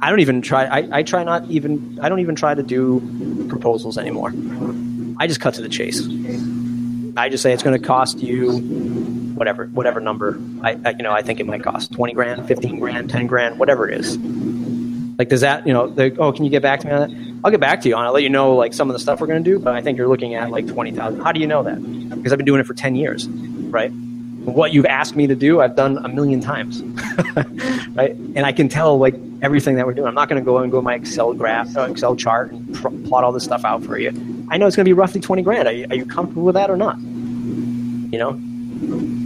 I 0.00 0.10
don't 0.10 0.20
even 0.20 0.42
try. 0.42 0.64
I, 0.64 0.98
I 0.98 1.02
try 1.02 1.24
not 1.24 1.50
even. 1.50 1.98
I 2.02 2.08
don't 2.08 2.20
even 2.20 2.36
try 2.36 2.54
to 2.54 2.62
do 2.62 3.46
proposals 3.48 3.96
anymore. 3.96 4.32
I 5.18 5.26
just 5.26 5.40
cut 5.40 5.54
to 5.54 5.62
the 5.62 5.68
chase. 5.68 6.06
I 7.16 7.30
just 7.30 7.42
say 7.42 7.52
it's 7.52 7.62
going 7.62 7.80
to 7.80 7.86
cost 7.86 8.18
you 8.18 8.52
whatever 9.36 9.66
whatever 9.66 10.00
number 10.00 10.40
I, 10.62 10.78
I, 10.84 10.90
you 10.90 11.02
know 11.02 11.12
I 11.12 11.20
think 11.22 11.40
it 11.40 11.46
might 11.46 11.62
cost 11.62 11.92
twenty 11.92 12.12
grand, 12.14 12.46
fifteen 12.46 12.78
grand, 12.78 13.10
ten 13.10 13.26
grand, 13.26 13.58
whatever 13.58 13.88
it 13.88 14.00
is. 14.00 14.16
Like 15.18 15.28
does 15.28 15.40
that 15.40 15.66
you 15.66 15.72
know? 15.72 15.94
oh, 16.18 16.32
can 16.32 16.44
you 16.44 16.50
get 16.50 16.62
back 16.62 16.80
to 16.80 16.86
me 16.86 16.92
on 16.92 17.08
that? 17.08 17.40
I'll 17.44 17.50
get 17.50 17.60
back 17.60 17.80
to 17.82 17.88
you 17.88 17.96
on. 17.96 18.04
It. 18.04 18.08
I'll 18.08 18.14
let 18.14 18.22
you 18.22 18.28
know 18.28 18.54
like 18.54 18.74
some 18.74 18.90
of 18.90 18.94
the 18.94 19.00
stuff 19.00 19.20
we're 19.20 19.26
going 19.26 19.42
to 19.42 19.50
do, 19.50 19.58
but 19.58 19.74
I 19.74 19.80
think 19.80 19.96
you're 19.96 20.08
looking 20.08 20.34
at 20.34 20.50
like 20.50 20.66
twenty 20.66 20.92
thousand. 20.92 21.20
How 21.20 21.32
do 21.32 21.40
you 21.40 21.46
know 21.46 21.62
that? 21.62 21.76
Because 22.10 22.32
I've 22.32 22.38
been 22.38 22.46
doing 22.46 22.60
it 22.60 22.66
for 22.66 22.74
ten 22.74 22.96
years, 22.96 23.28
right? 23.28 23.92
what 24.46 24.72
you've 24.72 24.86
asked 24.86 25.16
me 25.16 25.26
to 25.26 25.34
do, 25.34 25.60
I've 25.60 25.74
done 25.74 25.98
a 25.98 26.08
million 26.08 26.40
times, 26.40 26.82
right? 27.94 28.12
And 28.12 28.40
I 28.40 28.52
can 28.52 28.68
tell 28.68 28.96
like 28.96 29.14
everything 29.42 29.74
that 29.76 29.86
we're 29.86 29.94
doing. 29.94 30.06
I'm 30.06 30.14
not 30.14 30.28
going 30.28 30.40
to 30.40 30.44
go 30.44 30.58
and 30.58 30.70
go 30.70 30.80
my 30.80 30.94
Excel 30.94 31.34
graph, 31.34 31.76
uh, 31.76 31.82
Excel 31.82 32.14
chart, 32.14 32.52
and 32.52 32.74
pr- 32.74 32.88
plot 33.08 33.24
all 33.24 33.32
this 33.32 33.44
stuff 33.44 33.64
out 33.64 33.82
for 33.82 33.98
you. 33.98 34.10
I 34.48 34.56
know 34.56 34.66
it's 34.66 34.76
going 34.76 34.84
to 34.84 34.88
be 34.88 34.92
roughly 34.92 35.20
20 35.20 35.42
grand. 35.42 35.66
Are 35.66 35.72
you, 35.72 35.86
are 35.90 35.96
you 35.96 36.06
comfortable 36.06 36.44
with 36.44 36.54
that 36.54 36.70
or 36.70 36.76
not? 36.76 36.98
You 37.00 38.18
know. 38.18 39.25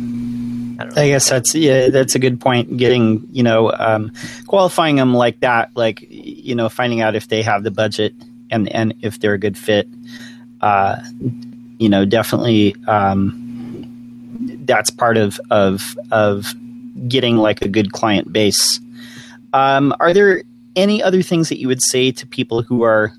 I, 0.80 1.02
I 1.02 1.08
guess 1.08 1.28
that's 1.28 1.54
yeah, 1.54 1.88
that's 1.88 2.14
a 2.14 2.18
good 2.18 2.40
point. 2.40 2.76
Getting 2.76 3.26
you 3.30 3.42
know 3.42 3.72
um, 3.72 4.12
qualifying 4.46 4.96
them 4.96 5.14
like 5.14 5.40
that, 5.40 5.70
like 5.74 6.06
you 6.08 6.54
know, 6.54 6.68
finding 6.68 7.00
out 7.00 7.14
if 7.14 7.28
they 7.28 7.42
have 7.42 7.62
the 7.62 7.70
budget 7.70 8.14
and 8.50 8.68
and 8.68 8.94
if 9.02 9.20
they're 9.20 9.34
a 9.34 9.38
good 9.38 9.58
fit. 9.58 9.88
Uh, 10.60 11.00
you 11.78 11.88
know, 11.88 12.04
definitely 12.04 12.74
um, 12.86 13.32
that's 14.64 14.90
part 14.90 15.16
of 15.16 15.40
of 15.50 15.96
of 16.10 16.54
getting 17.08 17.36
like 17.36 17.62
a 17.62 17.68
good 17.68 17.92
client 17.92 18.32
base. 18.32 18.80
Um, 19.52 19.94
are 20.00 20.12
there 20.12 20.42
any 20.76 21.02
other 21.02 21.22
things 21.22 21.48
that 21.48 21.58
you 21.58 21.68
would 21.68 21.82
say 21.82 22.12
to 22.12 22.26
people 22.26 22.62
who 22.62 22.82
are 22.82 23.12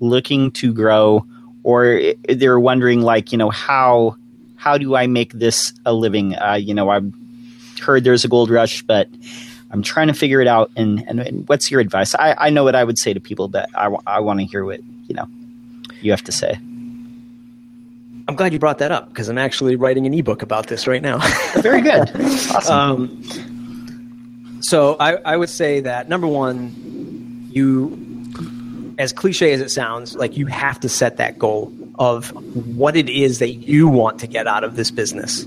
looking 0.00 0.50
to 0.52 0.72
grow, 0.72 1.24
or 1.62 2.00
they're 2.28 2.60
wondering 2.60 3.02
like 3.02 3.32
you 3.32 3.38
know 3.38 3.50
how 3.50 4.16
how 4.62 4.78
do 4.78 4.94
I 4.94 5.08
make 5.08 5.32
this 5.32 5.72
a 5.84 5.92
living? 5.92 6.36
Uh, 6.36 6.54
you 6.54 6.72
know, 6.72 6.88
I've 6.88 7.12
heard 7.80 8.04
there's 8.04 8.24
a 8.24 8.28
gold 8.28 8.48
rush, 8.48 8.82
but 8.82 9.08
I'm 9.72 9.82
trying 9.82 10.06
to 10.06 10.14
figure 10.14 10.40
it 10.40 10.46
out. 10.46 10.70
And, 10.76 11.04
and, 11.08 11.18
and 11.18 11.48
what's 11.48 11.68
your 11.68 11.80
advice? 11.80 12.14
I, 12.14 12.36
I 12.38 12.50
know 12.50 12.62
what 12.62 12.76
I 12.76 12.84
would 12.84 12.96
say 12.96 13.12
to 13.12 13.18
people, 13.18 13.48
but 13.48 13.68
I, 13.74 13.92
I 14.06 14.20
want 14.20 14.38
to 14.38 14.46
hear 14.46 14.64
what 14.64 14.78
you 15.08 15.16
know 15.16 15.26
you 16.00 16.12
have 16.12 16.22
to 16.24 16.32
say. 16.32 16.52
I'm 18.28 18.36
glad 18.36 18.52
you 18.52 18.60
brought 18.60 18.78
that 18.78 18.92
up 18.92 19.08
because 19.08 19.28
I'm 19.28 19.36
actually 19.36 19.74
writing 19.74 20.06
an 20.06 20.14
ebook 20.14 20.42
about 20.42 20.68
this 20.68 20.86
right 20.86 21.02
now. 21.02 21.18
Very 21.56 21.80
good. 21.80 22.08
awesome. 22.54 22.72
Um, 22.72 24.60
so 24.60 24.94
I, 25.00 25.16
I 25.24 25.36
would 25.36 25.50
say 25.50 25.80
that 25.80 26.08
number 26.08 26.28
one, 26.28 27.48
you, 27.50 28.94
as 28.96 29.12
cliche 29.12 29.52
as 29.52 29.60
it 29.60 29.72
sounds, 29.72 30.14
like 30.14 30.36
you 30.36 30.46
have 30.46 30.78
to 30.80 30.88
set 30.88 31.16
that 31.16 31.36
goal 31.36 31.72
of 31.98 32.30
what 32.76 32.96
it 32.96 33.08
is 33.08 33.38
that 33.38 33.50
you 33.50 33.88
want 33.88 34.18
to 34.20 34.26
get 34.26 34.46
out 34.46 34.64
of 34.64 34.76
this 34.76 34.90
business, 34.90 35.44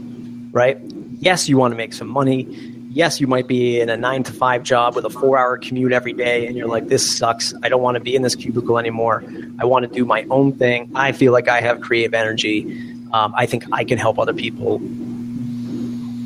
right? 0.51 0.77
Yes, 1.19 1.49
you 1.49 1.57
want 1.57 1.71
to 1.71 1.75
make 1.75 1.93
some 1.93 2.07
money. 2.07 2.43
Yes, 2.91 3.19
you 3.19 3.27
might 3.27 3.47
be 3.47 3.79
in 3.81 3.89
a 3.89 3.97
nine 3.97 4.23
to 4.23 4.31
five 4.31 4.63
job 4.63 4.95
with 4.95 5.05
a 5.05 5.09
four 5.09 5.37
hour 5.37 5.57
commute 5.57 5.91
every 5.91 6.13
day, 6.13 6.47
and 6.47 6.55
you're 6.55 6.67
like, 6.67 6.87
this 6.87 7.17
sucks. 7.17 7.53
I 7.63 7.69
don't 7.69 7.81
want 7.81 7.95
to 7.95 7.99
be 7.99 8.15
in 8.15 8.21
this 8.21 8.35
cubicle 8.35 8.77
anymore. 8.77 9.23
I 9.59 9.65
want 9.65 9.83
to 9.83 9.91
do 9.91 10.05
my 10.05 10.25
own 10.29 10.53
thing. 10.53 10.91
I 10.95 11.11
feel 11.11 11.33
like 11.33 11.47
I 11.47 11.61
have 11.61 11.81
creative 11.81 12.13
energy. 12.13 12.63
Um, 13.11 13.33
I 13.35 13.45
think 13.45 13.65
I 13.71 13.83
can 13.83 13.97
help 13.97 14.17
other 14.19 14.33
people 14.33 14.79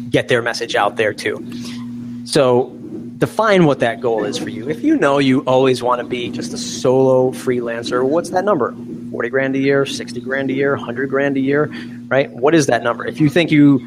get 0.10 0.28
their 0.28 0.42
message 0.42 0.76
out 0.76 0.98
there 0.98 1.14
too. 1.14 1.44
So 2.26 2.76
define 3.18 3.66
what 3.66 3.80
that 3.80 4.00
goal 4.00 4.24
is 4.24 4.38
for 4.38 4.50
you. 4.50 4.70
If 4.70 4.84
you 4.84 4.96
know 4.96 5.18
you 5.18 5.42
always 5.42 5.84
want 5.84 6.02
to 6.02 6.08
be 6.08 6.30
just 6.30 6.54
a 6.54 6.58
solo 6.58 7.32
freelancer, 7.32 8.04
what's 8.04 8.30
that 8.30 8.46
number? 8.46 8.76
40 9.12 9.30
grand 9.30 9.56
a 9.56 9.60
year, 9.60 9.86
60 9.86 10.22
grand 10.22 10.50
a 10.50 10.54
year, 10.54 10.76
100 10.76 11.10
grand 11.10 11.38
a 11.38 11.40
year, 11.40 11.66
right? 12.08 12.30
What 12.32 12.56
is 12.56 12.68
that 12.68 12.84
number? 12.84 13.06
If 13.06 13.20
you 13.20 13.30
think 13.30 13.52
you 13.52 13.80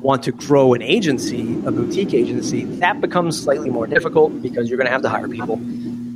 want 0.00 0.22
to 0.24 0.32
grow 0.32 0.74
an 0.74 0.82
agency, 0.82 1.58
a 1.64 1.70
boutique 1.70 2.12
agency, 2.12 2.64
that 2.64 3.00
becomes 3.00 3.40
slightly 3.40 3.70
more 3.70 3.86
difficult 3.86 4.42
because 4.42 4.68
you're 4.68 4.76
going 4.76 4.86
to 4.86 4.92
have 4.92 5.02
to 5.02 5.08
hire 5.08 5.28
people. 5.28 5.60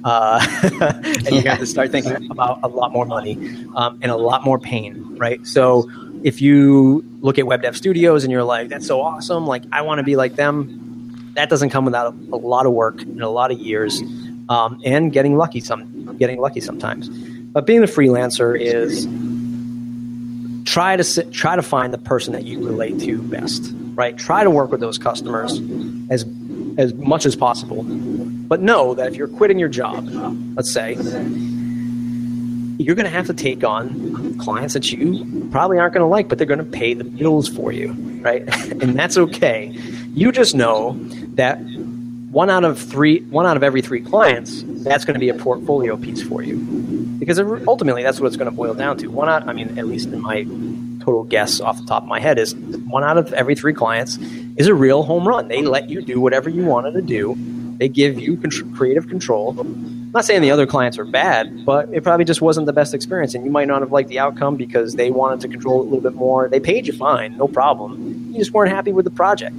Uh, 0.05 0.45
and 0.81 1.31
you 1.31 1.43
have 1.43 1.59
to 1.59 1.67
start 1.67 1.91
thinking 1.91 2.31
about 2.31 2.61
a 2.63 2.69
lot 2.69 2.93
more 2.93 3.05
money 3.07 3.35
um, 3.75 3.99
and 4.03 4.11
a 4.11 4.17
lot 4.17 4.45
more 4.45 4.59
pain, 4.59 5.17
right? 5.17 5.45
So 5.47 5.91
if 6.23 6.41
you 6.41 7.05
look 7.21 7.39
at 7.39 7.47
Web 7.47 7.63
Dev 7.63 7.77
Studios 7.77 8.25
and 8.25 8.31
you're 8.31 8.45
like, 8.45 8.69
that's 8.69 8.87
so 8.87 9.01
awesome, 9.01 9.47
like 9.47 9.65
I 9.73 9.83
want 9.83 9.99
to 9.99 10.05
be 10.05 10.17
like 10.17 10.37
them, 10.37 11.33
that 11.35 11.51
doesn't 11.51 11.71
come 11.71 11.85
without 11.85 12.13
a, 12.13 12.35
a 12.35 12.37
lot 12.37 12.67
of 12.67 12.73
work 12.73 13.03
and 13.03 13.23
a 13.23 13.29
lot 13.29 13.51
of 13.51 13.59
years 13.59 14.01
um, 14.49 14.81
and 14.85 15.13
getting 15.13 15.37
lucky 15.37 15.61
some 15.61 16.17
getting 16.17 16.41
lucky 16.41 16.61
sometimes. 16.61 17.09
But 17.57 17.65
being 17.65 17.83
a 17.83 17.87
freelancer 17.87 18.55
is 18.61 19.07
try 20.71 20.95
to 20.95 21.03
sit, 21.03 21.33
try 21.33 21.57
to 21.57 21.63
find 21.63 21.91
the 21.91 21.97
person 21.97 22.35
that 22.35 22.45
you 22.45 22.63
relate 22.63 23.01
to 23.01 23.23
best, 23.23 23.73
right? 23.95 24.15
Try 24.15 24.45
to 24.45 24.51
work 24.51 24.71
with 24.71 24.81
those 24.81 24.99
customers 24.99 25.59
as 26.11 26.27
as 26.77 26.93
much 26.93 27.25
as 27.25 27.35
possible. 27.35 27.83
But 27.83 28.61
know 28.61 28.93
that 28.93 29.09
if 29.09 29.17
you're 29.17 29.27
quitting 29.27 29.59
your 29.59 29.71
job, 29.71 30.07
let's 30.55 30.71
say, 30.71 30.97
you're 32.77 32.95
going 32.95 33.05
to 33.05 33.09
have 33.09 33.27
to 33.29 33.33
take 33.33 33.65
on 33.65 34.37
clients 34.39 34.75
that 34.75 34.93
you 34.93 35.49
probably 35.51 35.79
aren't 35.79 35.95
going 35.95 36.05
to 36.05 36.11
like, 36.11 36.29
but 36.29 36.37
they're 36.37 36.47
going 36.47 36.59
to 36.59 36.65
pay 36.65 36.93
the 36.93 37.05
bills 37.05 37.49
for 37.49 37.73
you, 37.73 37.93
right? 38.21 38.43
and 38.83 38.99
that's 38.99 39.17
okay. 39.17 39.69
You 40.13 40.31
just 40.31 40.55
know 40.55 40.93
that 41.37 41.57
one 42.37 42.51
out 42.51 42.65
of 42.65 42.79
three, 42.79 43.21
one 43.31 43.47
out 43.47 43.57
of 43.57 43.63
every 43.63 43.81
three 43.81 44.03
clients, 44.03 44.63
that's 44.67 45.07
going 45.07 45.15
to 45.15 45.21
be 45.21 45.31
a 45.31 45.35
portfolio 45.35 45.97
piece 45.97 46.23
for 46.23 46.43
you, 46.43 47.06
because 47.27 47.41
ultimately 47.67 48.05
that's 48.05 48.21
what 48.21 48.29
it's 48.29 48.37
going 48.37 48.49
to 48.49 48.57
boil 48.57 48.73
down 48.73 48.97
to. 48.99 49.09
One 49.09 49.29
out, 49.29 49.49
I 49.49 49.53
mean, 49.53 49.81
at 49.81 49.89
least 49.89 50.11
in 50.11 50.21
my 50.21 50.45
total 51.01 51.25
guess 51.25 51.61
off 51.61 51.77
the 51.77 51.85
top 51.85 52.05
of 52.05 52.09
my 52.09 52.21
head, 52.21 52.39
is 52.39 52.55
one 52.55 53.03
out 53.03 53.19
of 53.19 53.33
every 53.33 53.57
three 53.57 53.75
clients 53.75 54.17
is 54.57 54.69
a 54.69 54.75
real 54.75 55.03
home 55.03 55.27
run. 55.27 55.49
They 55.49 55.63
let 55.63 55.91
you 55.91 56.03
do 56.03 56.21
whatever 56.21 56.49
you 56.49 56.65
wanted 56.65 56.93
to 56.93 57.03
do. 57.03 57.35
They 57.79 57.89
give 57.89 58.21
you 58.21 58.41
creative 58.77 59.09
control. 59.09 59.59
I'm 59.59 60.13
not 60.13 60.25
saying 60.25 60.41
the 60.43 60.53
other 60.53 60.67
clients 60.67 60.99
are 60.99 61.05
bad, 61.05 61.65
but 61.65 61.89
it 61.93 62.05
probably 62.05 62.25
just 62.25 62.41
wasn't 62.41 62.67
the 62.67 62.73
best 62.73 62.95
experience, 62.95 63.35
and 63.35 63.45
you 63.45 63.51
might 63.51 63.67
not 63.67 63.81
have 63.81 63.91
liked 63.91 64.09
the 64.09 64.21
outcome 64.21 64.55
because 64.55 64.95
they 64.95 65.11
wanted 65.11 65.41
to 65.41 65.49
control 65.49 65.81
it 65.81 65.81
a 65.81 65.85
little 65.85 66.01
bit 66.01 66.15
more. 66.15 66.49
They 66.49 66.61
paid 66.61 66.87
you 66.87 66.93
fine, 66.93 67.37
no 67.37 67.49
problem. 67.49 68.31
You 68.31 68.39
just 68.39 68.53
weren't 68.53 68.71
happy 68.71 68.93
with 68.93 69.05
the 69.05 69.11
project. 69.11 69.57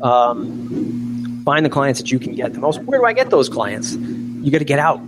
Um, 0.00 1.42
find 1.44 1.64
the 1.64 1.70
clients 1.70 2.00
that 2.00 2.10
you 2.10 2.18
can 2.18 2.34
get 2.34 2.54
the 2.54 2.60
most. 2.60 2.80
Where 2.84 2.98
do 3.00 3.04
I 3.04 3.12
get 3.12 3.28
those 3.28 3.50
clients? 3.50 3.92
You 3.92 4.50
got 4.50 4.58
to 4.58 4.64
get 4.64 4.78
out. 4.78 5.02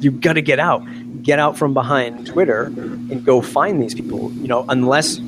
You 0.00 0.10
got 0.10 0.34
to 0.34 0.42
get 0.42 0.58
out. 0.58 0.82
Get 1.22 1.38
out 1.38 1.56
from 1.56 1.74
behind 1.74 2.26
Twitter 2.26 2.64
and 2.64 3.24
go 3.24 3.40
find 3.40 3.82
these 3.82 3.94
people. 3.94 4.30
You 4.32 4.48
know, 4.48 4.64
unless 4.68 5.18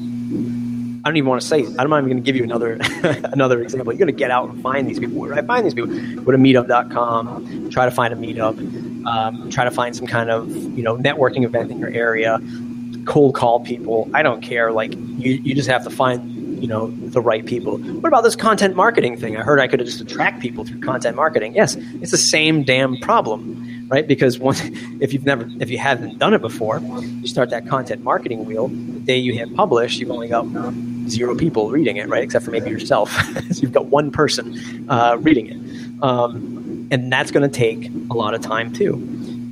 I 1.06 1.08
don't 1.08 1.18
even 1.18 1.28
want 1.28 1.40
to 1.40 1.46
say. 1.46 1.64
I'm 1.64 1.88
not 1.88 1.98
even 1.98 2.10
going 2.10 2.16
to 2.16 2.22
give 2.22 2.34
you 2.34 2.42
another 2.42 2.72
another 3.32 3.62
example. 3.62 3.92
You're 3.92 3.98
going 3.98 4.12
to 4.14 4.18
get 4.18 4.32
out 4.32 4.48
and 4.48 4.60
find 4.60 4.88
these 4.88 4.98
people. 4.98 5.18
Where 5.18 5.32
I 5.34 5.42
find 5.42 5.64
these 5.64 5.72
people? 5.72 5.94
Go 6.24 6.32
to 6.32 6.38
meetup.com. 6.38 7.70
Try 7.70 7.84
to 7.84 7.92
find 7.92 8.12
a 8.12 8.16
meetup. 8.16 9.06
Um, 9.06 9.48
try 9.48 9.62
to 9.62 9.70
find 9.70 9.94
some 9.94 10.08
kind 10.08 10.30
of 10.30 10.50
you 10.50 10.82
know 10.82 10.96
networking 10.96 11.44
event 11.44 11.70
in 11.70 11.78
your 11.78 11.90
area. 11.90 12.40
Cold 13.04 13.36
call 13.36 13.60
people. 13.60 14.10
I 14.14 14.24
don't 14.24 14.40
care. 14.40 14.72
Like 14.72 14.94
you, 14.94 15.34
you 15.34 15.54
just 15.54 15.68
have 15.68 15.84
to 15.84 15.90
find 15.90 16.60
you 16.60 16.66
know 16.66 16.88
the 16.90 17.20
right 17.20 17.46
people. 17.46 17.78
What 17.78 18.08
about 18.08 18.24
this 18.24 18.34
content 18.34 18.74
marketing 18.74 19.16
thing? 19.16 19.36
I 19.36 19.42
heard 19.42 19.60
I 19.60 19.68
could 19.68 19.78
just 19.80 20.00
attract 20.00 20.40
people 20.40 20.64
through 20.64 20.80
content 20.80 21.14
marketing. 21.14 21.54
Yes, 21.54 21.76
it's 21.76 22.10
the 22.10 22.18
same 22.18 22.64
damn 22.64 22.96
problem, 22.98 23.75
right? 23.89 24.07
Because 24.07 24.39
once 24.39 24.61
if 25.01 25.12
you've 25.12 25.24
never 25.24 25.49
if 25.61 25.70
you 25.70 25.78
haven't 25.78 26.18
done 26.18 26.34
it 26.34 26.41
before, 26.41 26.80
you 26.80 27.26
start 27.26 27.51
that 27.51 27.66
content 27.68 28.03
marketing 28.03 28.45
wheel. 28.45 28.68
The 28.68 29.01
day 29.01 29.16
you 29.18 29.32
hit 29.32 29.55
publish, 29.55 29.99
you've 29.99 30.11
only 30.11 30.28
got 30.28 30.47
zero 31.09 31.37
people 31.37 31.70
reading 31.70 31.97
it, 31.97 32.09
right? 32.09 32.22
Except 32.22 32.45
for 32.45 32.51
maybe 32.51 32.70
yourself. 32.70 33.11
so 33.51 33.62
you've 33.62 33.72
got 33.72 33.87
one 33.87 34.11
person 34.11 34.89
uh, 34.91 35.16
reading 35.20 35.47
it, 35.49 36.03
um, 36.03 36.89
and 36.91 37.12
that's 37.12 37.30
going 37.30 37.49
to 37.49 37.55
take 37.55 37.91
a 38.11 38.14
lot 38.14 38.34
of 38.34 38.41
time 38.41 38.72
too. 38.72 38.95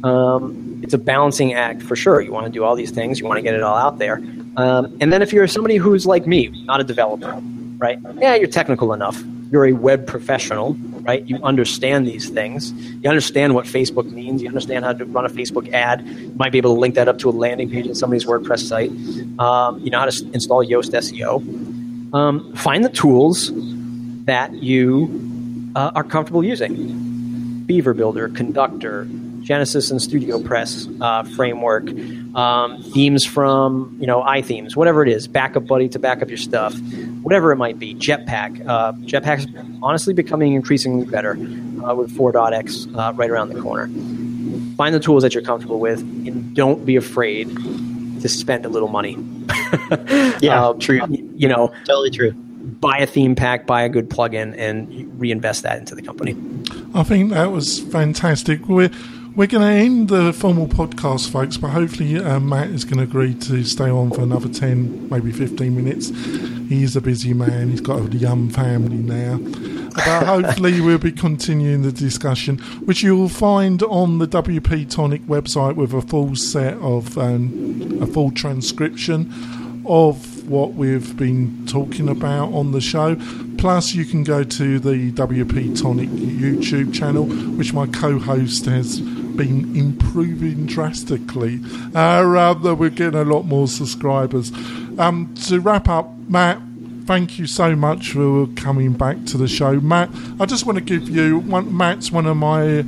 Um, 0.04 0.80
it's 0.82 0.94
a 0.94 0.98
balancing 0.98 1.54
act 1.54 1.82
for 1.82 1.96
sure. 1.96 2.20
You 2.20 2.32
want 2.32 2.46
to 2.46 2.52
do 2.52 2.62
all 2.62 2.74
these 2.74 2.90
things, 2.90 3.18
you 3.18 3.26
want 3.26 3.38
to 3.38 3.42
get 3.42 3.54
it 3.54 3.62
all 3.62 3.76
out 3.76 3.98
there, 3.98 4.16
um, 4.56 4.96
and 5.00 5.12
then 5.12 5.22
if 5.22 5.32
you're 5.32 5.46
somebody 5.48 5.76
who's 5.76 6.06
like 6.06 6.26
me, 6.26 6.48
not 6.64 6.80
a 6.80 6.84
developer, 6.84 7.40
right? 7.78 7.98
Yeah, 8.16 8.34
you're 8.34 8.48
technical 8.48 8.92
enough. 8.92 9.22
You're 9.50 9.66
a 9.66 9.72
web 9.72 10.06
professional, 10.06 10.74
right? 11.02 11.24
You 11.26 11.36
understand 11.42 12.06
these 12.06 12.28
things. 12.28 12.72
You 12.72 13.08
understand 13.08 13.54
what 13.54 13.66
Facebook 13.66 14.10
means. 14.10 14.42
You 14.42 14.48
understand 14.48 14.84
how 14.84 14.92
to 14.92 15.04
run 15.04 15.26
a 15.26 15.28
Facebook 15.28 15.72
ad. 15.72 16.06
You 16.06 16.32
might 16.36 16.52
be 16.52 16.58
able 16.58 16.74
to 16.74 16.80
link 16.80 16.94
that 16.96 17.08
up 17.08 17.18
to 17.18 17.30
a 17.30 17.32
landing 17.32 17.70
page 17.70 17.86
in 17.86 17.94
somebody's 17.94 18.24
WordPress 18.24 18.60
site. 18.60 18.90
Um, 19.38 19.78
you 19.80 19.90
know 19.90 20.00
how 20.00 20.06
to 20.06 20.30
install 20.32 20.64
Yoast 20.64 20.92
SEO. 20.92 22.14
Um, 22.14 22.54
find 22.54 22.84
the 22.84 22.88
tools 22.90 23.50
that 24.24 24.54
you 24.54 25.70
uh, 25.76 25.92
are 25.94 26.04
comfortable 26.04 26.44
using. 26.44 27.64
Beaver 27.66 27.94
Builder, 27.94 28.28
Conductor, 28.28 29.08
Genesis 29.44 29.90
and 29.90 30.00
Studio 30.00 30.42
Press 30.42 30.88
uh, 31.02 31.22
framework, 31.22 31.88
um, 32.34 32.82
themes 32.82 33.24
from 33.24 33.96
you 34.00 34.06
know 34.06 34.22
iThemes, 34.22 34.74
whatever 34.74 35.02
it 35.02 35.08
is, 35.08 35.28
Backup 35.28 35.66
Buddy 35.66 35.88
to 35.90 35.98
back 35.98 36.22
up 36.22 36.28
your 36.28 36.38
stuff, 36.38 36.74
whatever 37.22 37.52
it 37.52 37.56
might 37.56 37.78
be. 37.78 37.94
Jetpack, 37.94 38.66
uh, 38.66 38.92
Jetpack's 39.02 39.46
honestly 39.82 40.14
becoming 40.14 40.54
increasingly 40.54 41.04
better 41.04 41.32
uh, 41.32 41.94
with 41.94 42.10
4.x 42.16 42.86
uh, 42.94 43.12
right 43.14 43.30
around 43.30 43.50
the 43.50 43.60
corner. 43.60 43.86
Find 44.76 44.94
the 44.94 45.00
tools 45.00 45.22
that 45.22 45.34
you're 45.34 45.44
comfortable 45.44 45.78
with, 45.78 46.00
and 46.00 46.56
don't 46.56 46.86
be 46.86 46.96
afraid 46.96 47.48
to 48.22 48.28
spend 48.28 48.64
a 48.64 48.70
little 48.70 48.88
money. 48.88 49.12
yeah, 50.40 50.68
uh, 50.68 50.72
true. 50.72 51.00
You 51.36 51.48
know, 51.48 51.70
totally 51.84 52.10
true 52.10 52.34
buy 52.64 52.98
a 52.98 53.06
theme 53.06 53.34
pack, 53.34 53.66
buy 53.66 53.82
a 53.82 53.88
good 53.88 54.10
plugin, 54.10 54.54
and 54.58 55.20
reinvest 55.20 55.62
that 55.62 55.78
into 55.78 55.94
the 55.94 56.02
company. 56.02 56.36
I 56.94 57.02
think 57.02 57.30
that 57.30 57.50
was 57.50 57.80
fantastic. 57.80 58.66
We're 58.68 58.90
we're 59.36 59.48
going 59.48 59.66
to 59.66 59.84
end 59.84 60.08
the 60.10 60.32
formal 60.32 60.68
podcast, 60.68 61.28
folks, 61.28 61.56
but 61.56 61.70
hopefully 61.70 62.18
uh, 62.18 62.38
Matt 62.38 62.68
is 62.68 62.84
going 62.84 62.98
to 62.98 63.02
agree 63.02 63.34
to 63.34 63.64
stay 63.64 63.90
on 63.90 64.10
for 64.10 64.20
another 64.20 64.48
10, 64.48 65.08
maybe 65.08 65.32
15 65.32 65.74
minutes. 65.74 66.10
He's 66.68 66.94
a 66.94 67.00
busy 67.00 67.34
man, 67.34 67.70
he's 67.70 67.80
got 67.80 68.00
a 68.00 68.16
young 68.16 68.48
family 68.48 68.96
now. 68.96 69.38
But 69.94 70.24
hopefully, 70.26 70.80
we'll 70.80 70.98
be 70.98 71.10
continuing 71.10 71.82
the 71.82 71.90
discussion, 71.90 72.58
which 72.84 73.02
you 73.02 73.16
will 73.16 73.28
find 73.28 73.82
on 73.82 74.18
the 74.18 74.28
WP 74.28 74.88
Tonic 74.88 75.22
website 75.22 75.74
with 75.74 75.92
a 75.92 76.00
full 76.00 76.36
set 76.36 76.74
of 76.78 77.18
um, 77.18 77.98
a 78.00 78.06
full 78.06 78.30
transcription 78.30 79.82
of 79.86 80.48
what 80.48 80.74
we've 80.74 81.16
been 81.16 81.66
talking 81.66 82.08
about 82.08 82.52
on 82.52 82.72
the 82.72 82.80
show. 82.80 83.16
Plus, 83.58 83.94
you 83.94 84.04
can 84.04 84.24
go 84.24 84.44
to 84.44 84.78
the 84.78 85.10
WP 85.12 85.80
Tonic 85.80 86.08
YouTube 86.08 86.94
channel, 86.94 87.24
which 87.24 87.72
my 87.72 87.86
co 87.86 88.18
host 88.18 88.66
has 88.66 89.00
been 89.36 89.76
improving 89.76 90.66
drastically. 90.66 91.60
Uh, 91.94 92.22
rather, 92.24 92.74
we're 92.74 92.90
getting 92.90 93.20
a 93.20 93.24
lot 93.24 93.42
more 93.42 93.68
subscribers. 93.68 94.52
Um, 94.98 95.34
to 95.46 95.60
wrap 95.60 95.88
up, 95.88 96.10
Matt, 96.28 96.60
thank 97.04 97.38
you 97.38 97.46
so 97.46 97.76
much 97.76 98.12
for 98.12 98.46
coming 98.56 98.92
back 98.92 99.24
to 99.26 99.36
the 99.36 99.48
show. 99.48 99.80
Matt, 99.80 100.10
I 100.40 100.46
just 100.46 100.66
want 100.66 100.78
to 100.78 100.84
give 100.84 101.08
you 101.08 101.38
one, 101.40 101.76
Matt's 101.76 102.10
one 102.10 102.26
of 102.26 102.36
my 102.36 102.84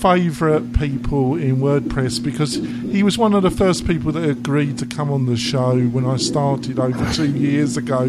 favourite 0.00 0.72
people 0.78 1.34
in 1.34 1.56
WordPress 1.56 2.22
because 2.22 2.54
he 2.54 3.02
was 3.02 3.18
one 3.18 3.34
of 3.34 3.42
the 3.42 3.50
first 3.50 3.86
people 3.86 4.12
that 4.12 4.28
agreed 4.28 4.78
to 4.78 4.86
come 4.86 5.10
on 5.10 5.26
the 5.26 5.36
show 5.36 5.78
when 5.78 6.06
I 6.06 6.16
started 6.16 6.78
over 6.78 7.12
two 7.12 7.30
years 7.32 7.76
ago. 7.76 8.02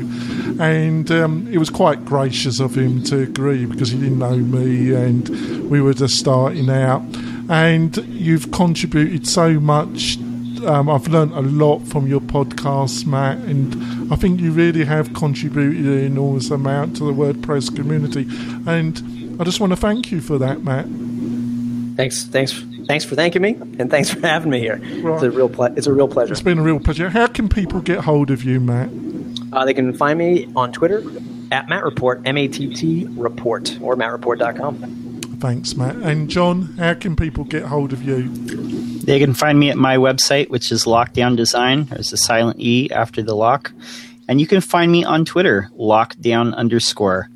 And 0.59 1.09
um, 1.11 1.47
it 1.51 1.57
was 1.57 1.69
quite 1.69 2.05
gracious 2.05 2.59
of 2.59 2.75
him 2.75 3.03
to 3.05 3.23
agree 3.23 3.65
because 3.65 3.89
he 3.89 3.99
didn't 3.99 4.19
know 4.19 4.37
me 4.37 4.93
and 4.93 5.69
we 5.69 5.81
were 5.81 5.93
just 5.93 6.19
starting 6.19 6.69
out. 6.69 7.01
And 7.49 7.97
you've 8.07 8.51
contributed 8.51 9.27
so 9.27 9.59
much 9.59 10.17
um, 10.65 10.89
I've 10.89 11.07
learned 11.07 11.31
a 11.33 11.41
lot 11.41 11.79
from 11.79 12.05
your 12.05 12.19
podcast, 12.19 13.05
Matt, 13.05 13.37
and 13.37 14.11
I 14.11 14.17
think 14.17 14.41
you 14.41 14.51
really 14.51 14.83
have 14.83 15.13
contributed 15.13 15.85
an 15.85 15.99
enormous 15.99 16.49
amount 16.51 16.97
to 16.97 17.05
the 17.05 17.13
WordPress 17.13 17.73
community. 17.73 18.27
And 18.69 19.39
I 19.39 19.45
just 19.45 19.61
want 19.61 19.71
to 19.71 19.77
thank 19.77 20.11
you 20.11 20.19
for 20.19 20.37
that, 20.37 20.61
Matt. 20.61 20.85
Thanks, 21.99 22.23
thanks, 22.23 22.53
thanks 22.87 23.03
for 23.03 23.15
thanking 23.15 23.41
me, 23.41 23.57
and 23.77 23.91
thanks 23.91 24.09
for 24.09 24.21
having 24.21 24.49
me 24.49 24.59
here. 24.59 24.77
Right. 25.01 25.15
It's 25.15 25.23
a 25.23 25.31
real, 25.31 25.49
ple- 25.49 25.77
it's 25.77 25.85
a 25.85 25.91
real 25.91 26.07
pleasure. 26.07 26.31
It's 26.31 26.41
been 26.41 26.57
a 26.59 26.61
real 26.61 26.79
pleasure. 26.79 27.09
How 27.09 27.27
can 27.27 27.49
people 27.49 27.81
get 27.81 27.99
hold 27.99 28.31
of 28.31 28.41
you, 28.41 28.61
Matt? 28.61 28.89
Uh, 29.51 29.65
they 29.65 29.73
can 29.73 29.91
find 29.91 30.17
me 30.17 30.49
on 30.55 30.71
Twitter 30.71 31.03
at 31.51 31.67
Matt 31.67 31.83
Report, 31.83 32.21
M 32.23 32.37
A 32.37 32.47
T 32.47 32.73
T 32.73 33.05
Report, 33.17 33.77
or 33.81 33.97
mattreport.com. 33.97 35.19
Thanks, 35.41 35.75
Matt. 35.75 35.97
And 35.97 36.29
John, 36.29 36.73
how 36.77 36.93
can 36.93 37.17
people 37.17 37.43
get 37.43 37.63
hold 37.63 37.91
of 37.91 38.01
you? 38.01 38.29
They 38.99 39.19
can 39.19 39.33
find 39.33 39.59
me 39.59 39.69
at 39.69 39.75
my 39.75 39.97
website, 39.97 40.49
which 40.49 40.71
is 40.71 40.85
Lockedown 40.85 41.35
Design. 41.35 41.83
There's 41.83 42.13
a 42.13 42.17
silent 42.17 42.61
E 42.61 42.89
after 42.91 43.21
the 43.21 43.35
lock. 43.35 43.73
And 44.29 44.39
you 44.39 44.47
can 44.47 44.61
find 44.61 44.89
me 44.89 45.03
on 45.03 45.25
Twitter, 45.25 45.69
lockedown 45.77 46.55
underscore. 46.55 47.27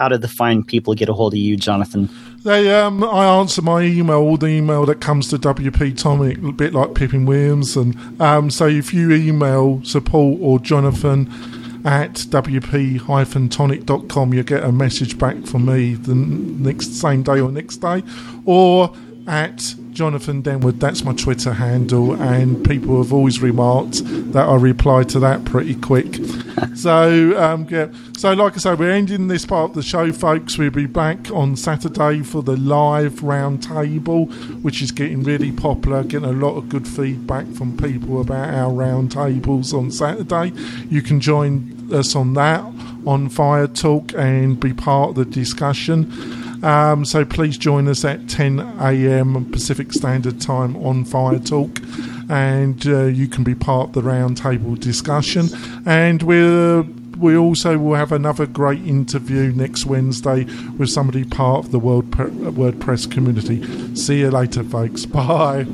How 0.00 0.08
did 0.08 0.22
the 0.22 0.28
fine 0.28 0.64
people 0.64 0.94
get 0.94 1.10
a 1.10 1.12
hold 1.12 1.34
of 1.34 1.38
you, 1.38 1.58
Jonathan? 1.58 2.08
They, 2.42 2.74
um, 2.74 3.04
I 3.04 3.26
answer 3.38 3.60
my 3.60 3.82
email, 3.82 4.16
all 4.16 4.38
the 4.38 4.46
email 4.46 4.86
that 4.86 5.02
comes 5.02 5.28
to 5.28 5.36
WP 5.36 5.98
Tonic, 5.98 6.38
a 6.38 6.52
bit 6.52 6.72
like 6.72 6.94
Pippin 6.94 7.26
Williamson. 7.26 7.94
And 8.12 8.22
um, 8.22 8.50
so 8.50 8.66
if 8.66 8.94
you 8.94 9.12
email 9.12 9.84
support 9.84 10.38
or 10.40 10.58
Jonathan 10.58 11.30
at 11.84 12.14
wp-tonic.com, 12.14 14.32
you 14.32 14.42
get 14.42 14.64
a 14.64 14.72
message 14.72 15.18
back 15.18 15.44
from 15.44 15.66
me 15.66 15.92
the 15.92 16.14
next 16.14 16.94
same 16.94 17.22
day 17.22 17.38
or 17.38 17.52
next 17.52 17.76
day. 17.76 18.02
Or 18.46 18.94
at 19.26 19.74
Jonathan 20.00 20.42
Denwood. 20.42 20.80
That's 20.80 21.04
my 21.04 21.12
Twitter 21.12 21.52
handle, 21.52 22.14
and 22.22 22.64
people 22.64 23.02
have 23.02 23.12
always 23.12 23.42
remarked 23.42 24.00
that 24.32 24.48
I 24.48 24.54
reply 24.54 25.02
to 25.02 25.20
that 25.20 25.44
pretty 25.44 25.74
quick. 25.74 26.18
so, 26.74 27.38
um, 27.38 27.66
yeah. 27.68 27.88
So, 28.16 28.32
like 28.32 28.54
I 28.54 28.56
say, 28.60 28.74
we're 28.74 28.92
ending 28.92 29.28
this 29.28 29.44
part 29.44 29.68
of 29.68 29.76
the 29.76 29.82
show, 29.82 30.10
folks. 30.10 30.56
We'll 30.56 30.70
be 30.70 30.86
back 30.86 31.30
on 31.30 31.54
Saturday 31.54 32.22
for 32.22 32.42
the 32.42 32.56
live 32.56 33.22
round 33.22 33.62
table, 33.62 34.24
which 34.62 34.80
is 34.80 34.90
getting 34.90 35.22
really 35.22 35.52
popular. 35.52 36.02
Getting 36.02 36.30
a 36.30 36.32
lot 36.32 36.56
of 36.56 36.70
good 36.70 36.88
feedback 36.88 37.46
from 37.48 37.76
people 37.76 38.22
about 38.22 38.54
our 38.54 38.72
round 38.72 39.12
tables 39.12 39.74
on 39.74 39.90
Saturday. 39.90 40.54
You 40.88 41.02
can 41.02 41.20
join 41.20 41.92
us 41.92 42.16
on 42.16 42.32
that 42.34 42.64
on 43.06 43.28
Fire 43.28 43.66
Talk 43.66 44.14
and 44.14 44.58
be 44.58 44.72
part 44.72 45.10
of 45.10 45.16
the 45.16 45.24
discussion. 45.26 46.10
Um, 46.62 47.04
so 47.04 47.24
please 47.24 47.56
join 47.56 47.88
us 47.88 48.04
at 48.04 48.28
10 48.28 48.60
a.m. 48.60 49.50
Pacific 49.50 49.92
Standard 49.92 50.40
Time 50.40 50.76
on 50.76 51.04
Fire 51.04 51.38
Talk, 51.38 51.78
and 52.28 52.86
uh, 52.86 53.04
you 53.04 53.28
can 53.28 53.44
be 53.44 53.54
part 53.54 53.88
of 53.88 53.92
the 53.94 54.02
roundtable 54.02 54.78
discussion. 54.78 55.48
And 55.86 56.22
we're 56.22 56.84
we 57.20 57.36
also 57.36 57.76
will 57.76 57.96
have 57.96 58.12
another 58.12 58.46
great 58.46 58.82
interview 58.86 59.52
next 59.52 59.84
Wednesday 59.84 60.44
with 60.78 60.88
somebody 60.88 61.24
part 61.24 61.66
of 61.66 61.70
the 61.70 61.78
World 61.78 62.10
WordPress 62.10 63.10
community. 63.10 63.94
See 63.94 64.20
you 64.20 64.30
later, 64.30 64.64
folks. 64.64 65.04
Bye. 65.06 65.66